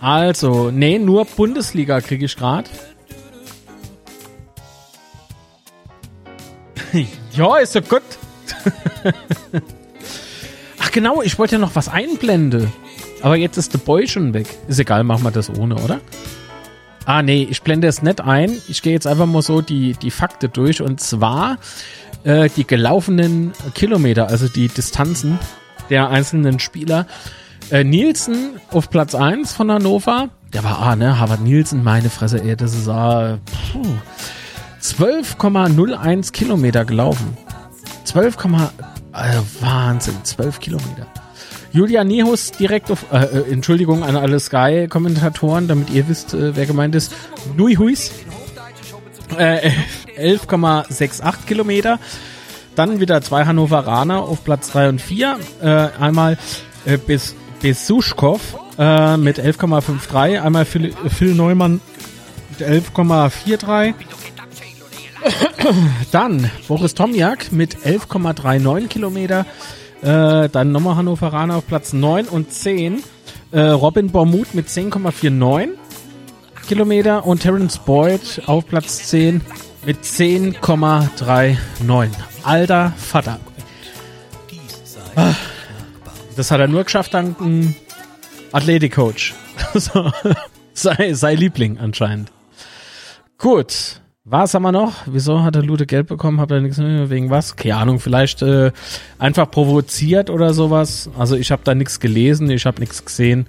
Also, 0.00 0.72
nee, 0.72 0.98
nur 0.98 1.24
Bundesliga 1.24 2.00
kriege 2.00 2.24
ich 2.24 2.34
gerade. 2.34 2.68
ja, 7.32 7.58
ist 7.58 7.74
so 7.74 7.80
gut. 7.80 8.02
genau, 10.90 11.22
ich 11.22 11.38
wollte 11.38 11.54
ja 11.54 11.58
noch 11.60 11.76
was 11.76 11.88
einblenden. 11.88 12.72
Aber 13.22 13.36
jetzt 13.36 13.56
ist 13.56 13.72
der 13.72 13.78
Boy 13.78 14.08
schon 14.08 14.34
weg. 14.34 14.48
Ist 14.66 14.80
egal, 14.80 15.04
machen 15.04 15.22
wir 15.22 15.30
das 15.30 15.48
ohne, 15.48 15.76
oder? 15.76 16.00
Ah, 17.06 17.22
nee, 17.22 17.46
ich 17.48 17.62
blende 17.62 17.86
es 17.86 18.02
nicht 18.02 18.20
ein. 18.20 18.50
Ich 18.68 18.82
gehe 18.82 18.92
jetzt 18.92 19.06
einfach 19.06 19.26
mal 19.26 19.40
so 19.40 19.60
die, 19.62 19.92
die 19.94 20.10
Fakte 20.10 20.48
durch. 20.48 20.82
Und 20.82 21.00
zwar 21.00 21.58
äh, 22.24 22.50
die 22.56 22.66
gelaufenen 22.66 23.52
Kilometer, 23.74 24.28
also 24.28 24.48
die 24.48 24.66
Distanzen 24.66 25.38
der 25.88 26.10
einzelnen 26.10 26.58
Spieler. 26.58 27.06
Äh, 27.70 27.84
Nielsen 27.84 28.60
auf 28.72 28.90
Platz 28.90 29.14
1 29.14 29.52
von 29.52 29.70
Hannover. 29.70 30.30
der 30.52 30.64
war 30.64 30.80
A, 30.80 30.96
ne? 30.96 31.18
Harvard 31.20 31.40
Nielsen, 31.40 31.84
meine 31.84 32.10
Fresse, 32.10 32.42
ey, 32.42 32.56
das 32.56 32.74
ist 32.74 32.88
A. 32.88 33.38
12,01 34.82 36.32
Kilometer 36.32 36.84
gelaufen. 36.84 37.36
12, 38.04 38.36
äh, 39.12 39.38
Wahnsinn, 39.60 40.16
12 40.24 40.58
Kilometer. 40.60 41.06
Julia 41.72 42.04
Nehus 42.04 42.52
direkt 42.52 42.90
auf, 42.90 43.06
äh, 43.12 43.24
äh, 43.24 43.52
Entschuldigung 43.52 44.02
an 44.02 44.16
alle 44.16 44.40
Sky-Kommentatoren, 44.40 45.68
damit 45.68 45.90
ihr 45.90 46.08
wisst, 46.08 46.34
äh, 46.34 46.56
wer 46.56 46.66
gemeint 46.66 46.94
ist. 46.94 47.12
Nui 47.56 47.76
Huis. 47.76 48.12
Äh, 49.36 49.70
11,68 50.16 51.46
Kilometer. 51.46 51.98
Dann 52.74 53.00
wieder 53.00 53.22
zwei 53.22 53.44
Hannoveraner 53.44 54.20
auf 54.20 54.44
Platz 54.44 54.70
3 54.70 54.88
und 54.90 55.00
4. 55.00 55.38
Äh, 55.62 55.66
einmal 55.98 56.38
äh, 56.84 56.98
bis 56.98 57.34
Besuschkow 57.60 58.40
äh, 58.78 59.16
mit 59.16 59.38
11,53. 59.38 60.40
Einmal 60.40 60.64
Phil, 60.64 60.94
Phil 61.08 61.34
Neumann 61.34 61.80
mit 62.50 62.68
11,43. 62.68 63.94
Dann 66.12 66.50
Boris 66.68 66.94
Tomjak 66.94 67.50
mit 67.52 67.78
11,39 67.78 68.88
Kilometer. 68.88 69.46
Äh, 70.02 70.48
dann 70.48 70.72
nochmal 70.72 70.96
Hannoveraner 70.96 71.56
auf 71.56 71.66
Platz 71.66 71.92
9 71.92 72.26
und 72.26 72.52
10. 72.52 73.02
Äh, 73.52 73.60
Robin 73.60 74.10
Bormuth 74.10 74.54
mit 74.54 74.68
10,49 74.68 75.70
Kilometer 76.68 77.26
und 77.26 77.40
Terence 77.40 77.78
Boyd 77.78 78.42
auf 78.46 78.66
Platz 78.66 79.08
10 79.08 79.40
mit 79.84 80.02
10,39. 80.02 82.10
Alter 82.42 82.92
Vater. 82.96 83.38
Ah, 85.14 85.34
das 86.36 86.50
hat 86.50 86.60
er 86.60 86.68
nur 86.68 86.84
geschafft 86.84 87.14
dank 87.14 87.40
einem 87.40 87.74
Athletikcoach. 88.52 89.34
sei, 90.74 91.14
sei 91.14 91.34
Liebling 91.34 91.78
anscheinend. 91.78 92.30
Gut. 93.38 94.00
Was 94.28 94.54
haben 94.54 94.64
wir 94.64 94.72
noch? 94.72 94.92
Wieso 95.06 95.44
hat 95.44 95.54
der 95.54 95.62
Lute 95.62 95.86
Geld 95.86 96.08
bekommen? 96.08 96.40
Habt 96.40 96.50
ihr 96.50 96.60
nichts? 96.60 96.78
Wegen 96.78 97.30
was? 97.30 97.54
Keine 97.54 97.76
Ahnung, 97.76 98.00
vielleicht 98.00 98.42
äh, 98.42 98.72
einfach 99.20 99.48
provoziert 99.48 100.30
oder 100.30 100.52
sowas. 100.52 101.08
Also 101.16 101.36
ich 101.36 101.52
habe 101.52 101.62
da 101.62 101.76
nichts 101.76 102.00
gelesen, 102.00 102.50
ich 102.50 102.66
habe 102.66 102.80
nichts 102.80 103.04
gesehen. 103.04 103.46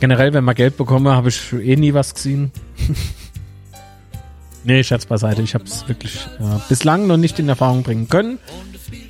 Generell, 0.00 0.32
wenn 0.32 0.42
man 0.42 0.56
Geld 0.56 0.76
bekomme, 0.76 1.12
habe 1.12 1.28
ich 1.28 1.52
eh 1.52 1.76
nie 1.76 1.94
was 1.94 2.12
gesehen. 2.12 2.50
nee, 4.64 4.82
Scherz 4.82 5.06
beiseite. 5.06 5.42
Ich 5.42 5.54
habe 5.54 5.62
es 5.62 5.86
wirklich 5.86 6.26
ja, 6.40 6.60
bislang 6.68 7.06
noch 7.06 7.16
nicht 7.16 7.38
in 7.38 7.48
Erfahrung 7.48 7.84
bringen 7.84 8.08
können. 8.08 8.40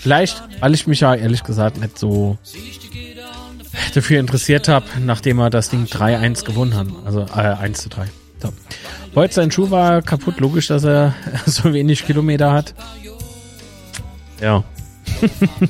Vielleicht, 0.00 0.42
weil 0.60 0.74
ich 0.74 0.86
mich 0.86 1.00
ja 1.00 1.14
ehrlich 1.14 1.44
gesagt 1.44 1.80
nicht 1.80 1.98
so 1.98 2.36
dafür 3.94 4.20
interessiert 4.20 4.68
habe, 4.68 4.84
nachdem 5.02 5.38
er 5.38 5.48
das 5.48 5.70
Ding 5.70 5.86
3-1 5.86 6.44
gewonnen 6.44 6.74
hat. 6.74 6.88
Also 7.06 7.22
äh, 7.22 7.40
1 7.40 7.80
zu 7.80 7.88
3. 7.88 8.06
So. 8.42 8.52
Heute 9.14 9.34
sein 9.34 9.50
Schuh 9.50 9.70
war 9.70 10.00
kaputt. 10.00 10.40
Logisch, 10.40 10.68
dass 10.68 10.84
er 10.84 11.14
so 11.46 11.72
wenig 11.72 12.06
Kilometer 12.06 12.52
hat. 12.52 12.74
Ja. 14.40 14.64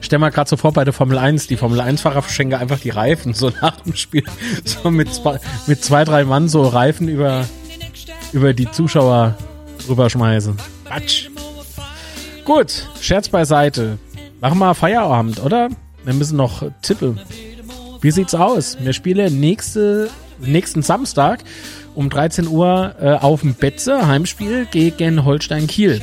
Stell 0.00 0.20
mal 0.20 0.30
gerade 0.30 0.48
so 0.48 0.56
vor 0.56 0.72
bei 0.72 0.84
der 0.84 0.92
Formel 0.92 1.18
1, 1.18 1.48
die 1.48 1.56
Formel 1.56 1.80
1-Fahrer 1.80 2.22
verschenken 2.22 2.58
einfach 2.58 2.78
die 2.78 2.90
Reifen 2.90 3.34
so 3.34 3.50
nach 3.60 3.80
dem 3.80 3.96
Spiel. 3.96 4.22
So 4.64 4.90
mit 4.90 5.12
zwei, 5.12 5.40
mit 5.66 5.84
zwei 5.84 6.04
drei 6.04 6.24
Mann 6.24 6.48
so 6.48 6.62
Reifen 6.62 7.08
über, 7.08 7.44
über 8.32 8.54
die 8.54 8.70
Zuschauer 8.70 9.36
rüberschmeißen. 9.88 10.56
Quatsch. 10.84 11.28
Gut, 12.44 12.88
Scherz 13.00 13.28
beiseite. 13.28 13.98
Machen 14.40 14.58
wir 14.58 14.74
Feierabend, 14.74 15.42
oder? 15.42 15.68
Wir 16.04 16.14
müssen 16.14 16.36
noch 16.36 16.62
tippen. 16.82 17.20
Wie 18.00 18.10
sieht's 18.10 18.34
aus? 18.34 18.78
Wir 18.80 18.92
spielen 18.92 19.40
nächste, 19.40 20.08
nächsten 20.38 20.82
Samstag 20.82 21.44
um 22.00 22.08
13 22.08 22.48
Uhr 22.48 22.94
äh, 22.98 23.10
auf 23.10 23.42
dem 23.42 23.52
Betze, 23.52 24.06
Heimspiel 24.06 24.64
gegen 24.64 25.26
Holstein 25.26 25.66
Kiel. 25.66 26.00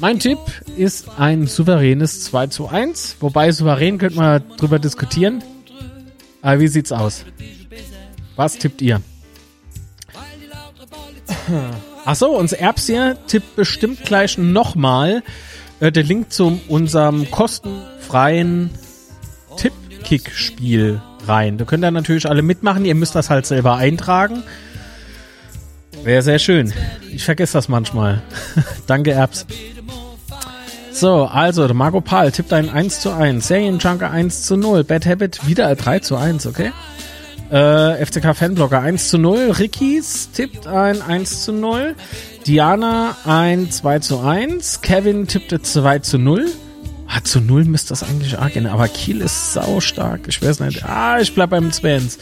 Mein 0.00 0.18
Tipp 0.18 0.38
ist 0.78 1.10
ein 1.18 1.46
souveränes 1.46 2.24
2 2.24 2.46
zu 2.46 2.68
1. 2.68 3.18
Wobei 3.20 3.52
souverän 3.52 3.98
könnte 3.98 4.16
man 4.16 4.42
drüber 4.56 4.78
diskutieren. 4.78 5.44
Aber 6.40 6.58
wie 6.58 6.68
sieht's 6.68 6.90
aus? 6.90 7.26
Was 8.34 8.56
tippt 8.56 8.80
ihr? 8.80 9.02
Achso, 12.06 12.28
unser 12.28 12.58
Erbs 12.58 12.86
hier 12.86 13.18
tippt 13.26 13.54
bestimmt 13.56 14.02
gleich 14.04 14.38
nochmal 14.38 15.22
äh, 15.80 15.92
der 15.92 16.02
Link 16.02 16.32
zu 16.32 16.58
unserem 16.68 17.30
kostenfreien 17.30 18.70
Tipp-Kick-Spiel 19.58 21.02
rein. 21.26 21.58
Da 21.58 21.64
könnt 21.64 21.84
ihr 21.84 21.90
natürlich 21.90 22.28
alle 22.28 22.42
mitmachen. 22.42 22.84
Ihr 22.84 22.94
müsst 22.94 23.14
das 23.14 23.30
halt 23.30 23.46
selber 23.46 23.76
eintragen. 23.76 24.42
Wäre 26.04 26.22
sehr 26.22 26.38
schön. 26.38 26.72
Ich 27.10 27.24
vergesse 27.24 27.54
das 27.54 27.68
manchmal. 27.68 28.22
Danke, 28.86 29.12
Erbs. 29.12 29.46
So, 30.90 31.24
also, 31.24 31.72
Marco 31.72 32.00
Paul 32.00 32.30
tippt 32.30 32.52
ein 32.52 32.68
1 32.68 33.00
zu 33.00 33.10
1. 33.10 33.46
Serienjunker 33.46 34.10
1 34.10 34.42
zu 34.42 34.56
0. 34.56 34.84
Bad 34.84 35.06
Habit 35.06 35.46
wieder 35.46 35.74
3 35.74 36.00
zu 36.00 36.16
1, 36.16 36.46
okay? 36.46 36.72
Äh, 37.50 38.04
FCK 38.04 38.34
Fanblocker 38.34 38.80
1 38.80 39.08
zu 39.08 39.18
0. 39.18 39.52
Rickys 39.58 40.30
tippt 40.32 40.66
ein 40.66 41.02
1 41.02 41.44
zu 41.44 41.52
0. 41.52 41.94
Diana 42.46 43.16
ein 43.24 43.70
2 43.70 43.98
zu 44.00 44.20
1. 44.20 44.80
Kevin 44.80 45.26
tippte 45.26 45.60
2 45.60 45.98
zu 46.00 46.18
0. 46.18 46.46
Ah, 47.14 47.22
zu 47.22 47.40
0 47.40 47.64
müsste 47.64 47.90
das 47.90 48.02
eigentlich 48.02 48.38
arg 48.38 48.54
gehen, 48.54 48.66
aber 48.66 48.88
Kiel 48.88 49.20
ist 49.20 49.52
sau 49.52 49.80
stark. 49.80 50.22
Ich 50.28 50.40
weiß 50.40 50.60
nicht. 50.60 50.82
Ah, 50.84 51.20
ich 51.20 51.34
bleib 51.34 51.50
beim 51.50 51.70
Svens. 51.70 52.18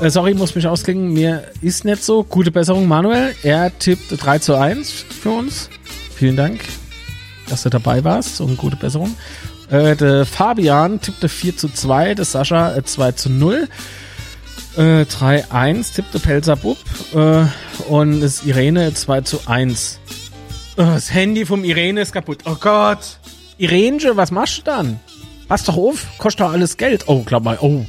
Äh, 0.00 0.08
sorry, 0.08 0.32
muss 0.32 0.54
mich 0.54 0.66
ausklingen. 0.66 1.12
Mir 1.12 1.44
ist 1.60 1.84
nicht 1.84 2.02
so. 2.02 2.24
Gute 2.24 2.50
Besserung, 2.50 2.88
Manuel. 2.88 3.34
Er 3.42 3.76
tippt 3.78 4.06
3 4.24 4.38
zu 4.38 4.54
1 4.54 4.90
für 4.90 5.30
uns. 5.30 5.68
Vielen 6.14 6.36
Dank, 6.36 6.60
dass 7.50 7.64
du 7.64 7.68
dabei 7.68 8.02
warst 8.02 8.40
und 8.40 8.56
gute 8.56 8.76
Besserung. 8.76 9.14
Äh, 9.68 9.94
der 9.94 10.24
Fabian 10.24 10.98
tippte 11.02 11.28
4 11.28 11.58
zu 11.58 11.68
2, 11.68 12.14
der 12.14 12.24
Sascha 12.24 12.74
äh, 12.74 12.82
2 12.82 13.12
zu 13.12 13.28
0. 13.28 13.68
Äh, 14.78 15.02
3-1 15.02 15.94
tippte 15.94 16.18
Pelzer 16.18 16.56
Bub 16.56 16.78
äh, 17.14 17.44
und 17.90 18.22
das 18.22 18.42
Irene 18.44 18.94
2 18.94 19.20
zu 19.20 19.40
1. 19.46 19.98
Oh, 20.78 20.82
das 20.82 21.12
Handy 21.12 21.44
vom 21.44 21.62
Irene 21.62 22.00
ist 22.00 22.12
kaputt. 22.12 22.38
Oh 22.46 22.56
Gott. 22.58 23.18
Irene, 23.62 24.16
was 24.16 24.32
machst 24.32 24.58
du 24.58 24.62
dann? 24.62 24.98
Pass 25.46 25.62
doch 25.62 25.76
auf, 25.76 26.18
kostet 26.18 26.40
doch 26.40 26.50
alles 26.50 26.76
Geld. 26.76 27.04
Oh, 27.06 27.22
glaub 27.22 27.44
mal, 27.44 27.58
oh. 27.60 27.86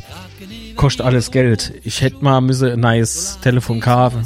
Kostet 0.75 1.03
alles 1.03 1.31
Geld. 1.31 1.73
Ich 1.83 2.01
hätte 2.01 2.23
mal 2.23 2.41
müsse 2.41 2.73
ein 2.73 2.79
neues 2.79 3.39
Telefon 3.41 3.79
kaufen. 3.79 4.23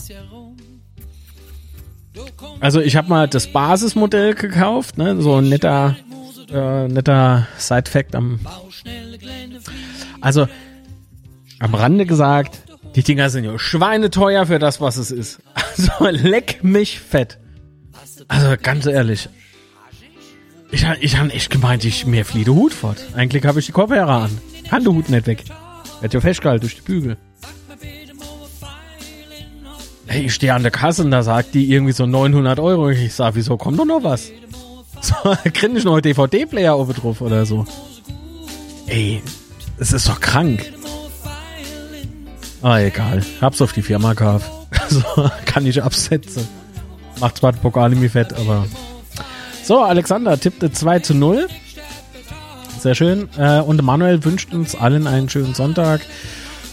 Also 2.59 2.81
ich 2.81 2.97
habe 2.97 3.07
mal 3.07 3.29
das 3.29 3.47
Basismodell 3.47 4.33
gekauft, 4.33 4.97
ne? 4.97 5.21
So 5.21 5.35
ein 5.35 5.47
netter, 5.47 5.95
äh, 6.51 6.89
netter 6.89 7.47
Side-Fact 7.57 8.13
am. 8.15 8.41
Also 10.19 10.49
am 11.59 11.75
Rande 11.75 12.05
gesagt, 12.05 12.59
die 12.95 13.03
Dinger 13.03 13.29
sind 13.29 13.45
ja 13.45 13.57
schweineteuer 13.57 14.47
für 14.47 14.59
das, 14.59 14.81
was 14.81 14.97
es 14.97 15.11
ist. 15.11 15.39
Also 15.77 16.09
leck 16.09 16.63
mich 16.63 16.99
fett. 16.99 17.37
Also 18.27 18.55
ganz 18.61 18.85
ehrlich. 18.87 19.29
Ich, 20.71 20.85
ich 20.99 21.17
habe 21.17 21.31
echt 21.31 21.49
gemeint, 21.49 21.85
ich 21.85 22.05
mir 22.05 22.25
flieht 22.25 22.47
der 22.47 22.53
Hut 22.53 22.73
fort. 22.73 22.97
Eigentlich 23.15 23.45
habe 23.45 23.59
ich 23.59 23.67
die 23.67 23.71
Kopfhörer 23.71 24.23
an. 24.23 24.37
Kann 24.69 24.83
der 24.83 24.93
Hut 24.93 25.09
nicht 25.09 25.27
weg. 25.27 25.43
Wird 26.01 26.13
ja 26.13 26.19
festgehalten 26.19 26.61
durch 26.61 26.75
die 26.75 26.81
Bügel. 26.81 27.17
Hey, 30.07 30.25
ich 30.25 30.33
stehe 30.33 30.53
an 30.53 30.61
der 30.61 30.71
Kasse 30.71 31.03
und 31.03 31.11
da 31.11 31.21
sagt 31.23 31.53
die 31.53 31.71
irgendwie 31.71 31.93
so 31.93 32.05
900 32.05 32.59
Euro. 32.59 32.89
Ich 32.89 33.13
sag, 33.13 33.35
wieso 33.35 33.57
kommt 33.57 33.79
doch 33.79 33.85
noch 33.85 34.03
was? 34.03 34.31
So, 34.99 35.13
krieg 35.53 35.75
ich 35.75 35.83
noch 35.83 36.01
DVD-Player 36.01 36.75
oben 36.75 36.93
drauf 36.95 37.21
oder 37.21 37.45
so. 37.45 37.67
Ey, 38.87 39.21
es 39.77 39.93
ist 39.93 40.09
doch 40.09 40.19
krank. 40.19 40.73
Ah, 42.63 42.79
egal. 42.79 43.23
Hab's 43.39 43.61
auf 43.61 43.73
die 43.73 43.83
Firma 43.83 44.13
gekauft. 44.13 44.49
Also, 44.71 45.29
kann 45.45 45.65
ich 45.65 45.83
absetzen. 45.83 46.47
Macht 47.19 47.37
zwar 47.37 47.51
den 47.51 47.61
Pokal 47.61 47.89
nicht 47.91 48.11
fett, 48.11 48.33
aber. 48.33 48.65
So, 49.67 49.81
Alexander 49.81 50.39
tippte 50.39 50.71
2 50.71 50.99
zu 50.99 51.13
0. 51.13 51.45
Sehr 52.79 52.95
schön. 52.95 53.27
Äh, 53.37 53.59
und 53.59 53.83
Manuel 53.83 54.23
wünscht 54.23 54.53
uns 54.53 54.75
allen 54.75 55.07
einen 55.07 55.27
schönen 55.27 55.55
Sonntag. 55.55 55.99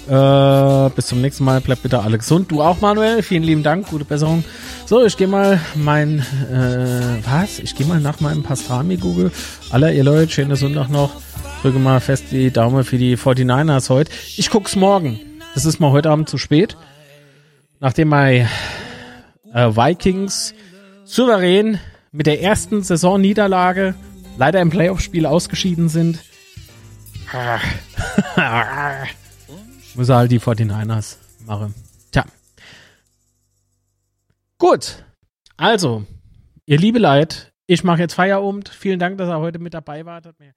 Äh, 0.06 0.90
bis 0.94 1.08
zum 1.08 1.20
nächsten 1.20 1.42
Mal. 1.42 1.60
Bleibt 1.60 1.82
bitte 1.82 2.02
alle 2.02 2.18
gesund. 2.18 2.52
Du 2.52 2.62
auch, 2.62 2.80
Manuel. 2.80 3.24
Vielen 3.24 3.42
lieben 3.42 3.64
Dank. 3.64 3.88
Gute 3.88 4.04
Besserung. 4.04 4.44
So, 4.86 5.04
ich 5.04 5.16
gehe 5.16 5.26
mal 5.26 5.58
mein, 5.74 6.20
äh, 6.20 7.18
was? 7.28 7.58
Ich 7.58 7.74
gehe 7.74 7.84
mal 7.84 7.98
nach 7.98 8.20
meinem 8.20 8.44
Pastrami 8.44 8.96
Google. 8.96 9.32
Aller 9.70 9.92
ihr 9.92 10.04
Leute, 10.04 10.30
schönen 10.30 10.54
Sonntag 10.54 10.88
noch. 10.88 11.20
Drücke 11.62 11.80
mal 11.80 11.98
fest 11.98 12.26
die 12.30 12.52
Daumen 12.52 12.84
für 12.84 12.98
die 12.98 13.16
49ers 13.16 13.90
heute. 13.90 14.12
Ich 14.36 14.50
guck's 14.50 14.76
morgen. 14.76 15.18
Das 15.54 15.64
ist 15.64 15.80
mal 15.80 15.90
heute 15.90 16.10
Abend 16.10 16.28
zu 16.28 16.38
spät. 16.38 16.76
Nachdem 17.80 18.06
mein 18.06 18.48
äh, 19.52 19.66
Vikings 19.70 20.54
souverän 21.04 21.80
mit 22.14 22.26
der 22.26 22.40
ersten 22.40 22.82
Saisonniederlage 22.84 23.96
leider 24.38 24.60
im 24.60 24.70
Playoff-Spiel 24.70 25.26
ausgeschieden 25.26 25.88
sind. 25.88 26.22
Muss 29.96 30.08
er 30.08 30.16
halt 30.16 30.30
die 30.30 30.38
49ers 30.38 31.16
machen. 31.44 31.74
Tja. 32.12 32.24
Gut. 34.58 35.04
Also, 35.56 36.04
ihr 36.66 36.78
liebe 36.78 37.00
Leid, 37.00 37.52
ich 37.66 37.82
mache 37.82 38.02
jetzt 38.02 38.14
Feierabend. 38.14 38.68
Vielen 38.68 39.00
Dank, 39.00 39.18
dass 39.18 39.28
ihr 39.28 39.40
heute 39.40 39.58
mit 39.58 39.74
dabei 39.74 40.06
wart. 40.06 40.26
Hat 40.26 40.38
mir 40.38 40.54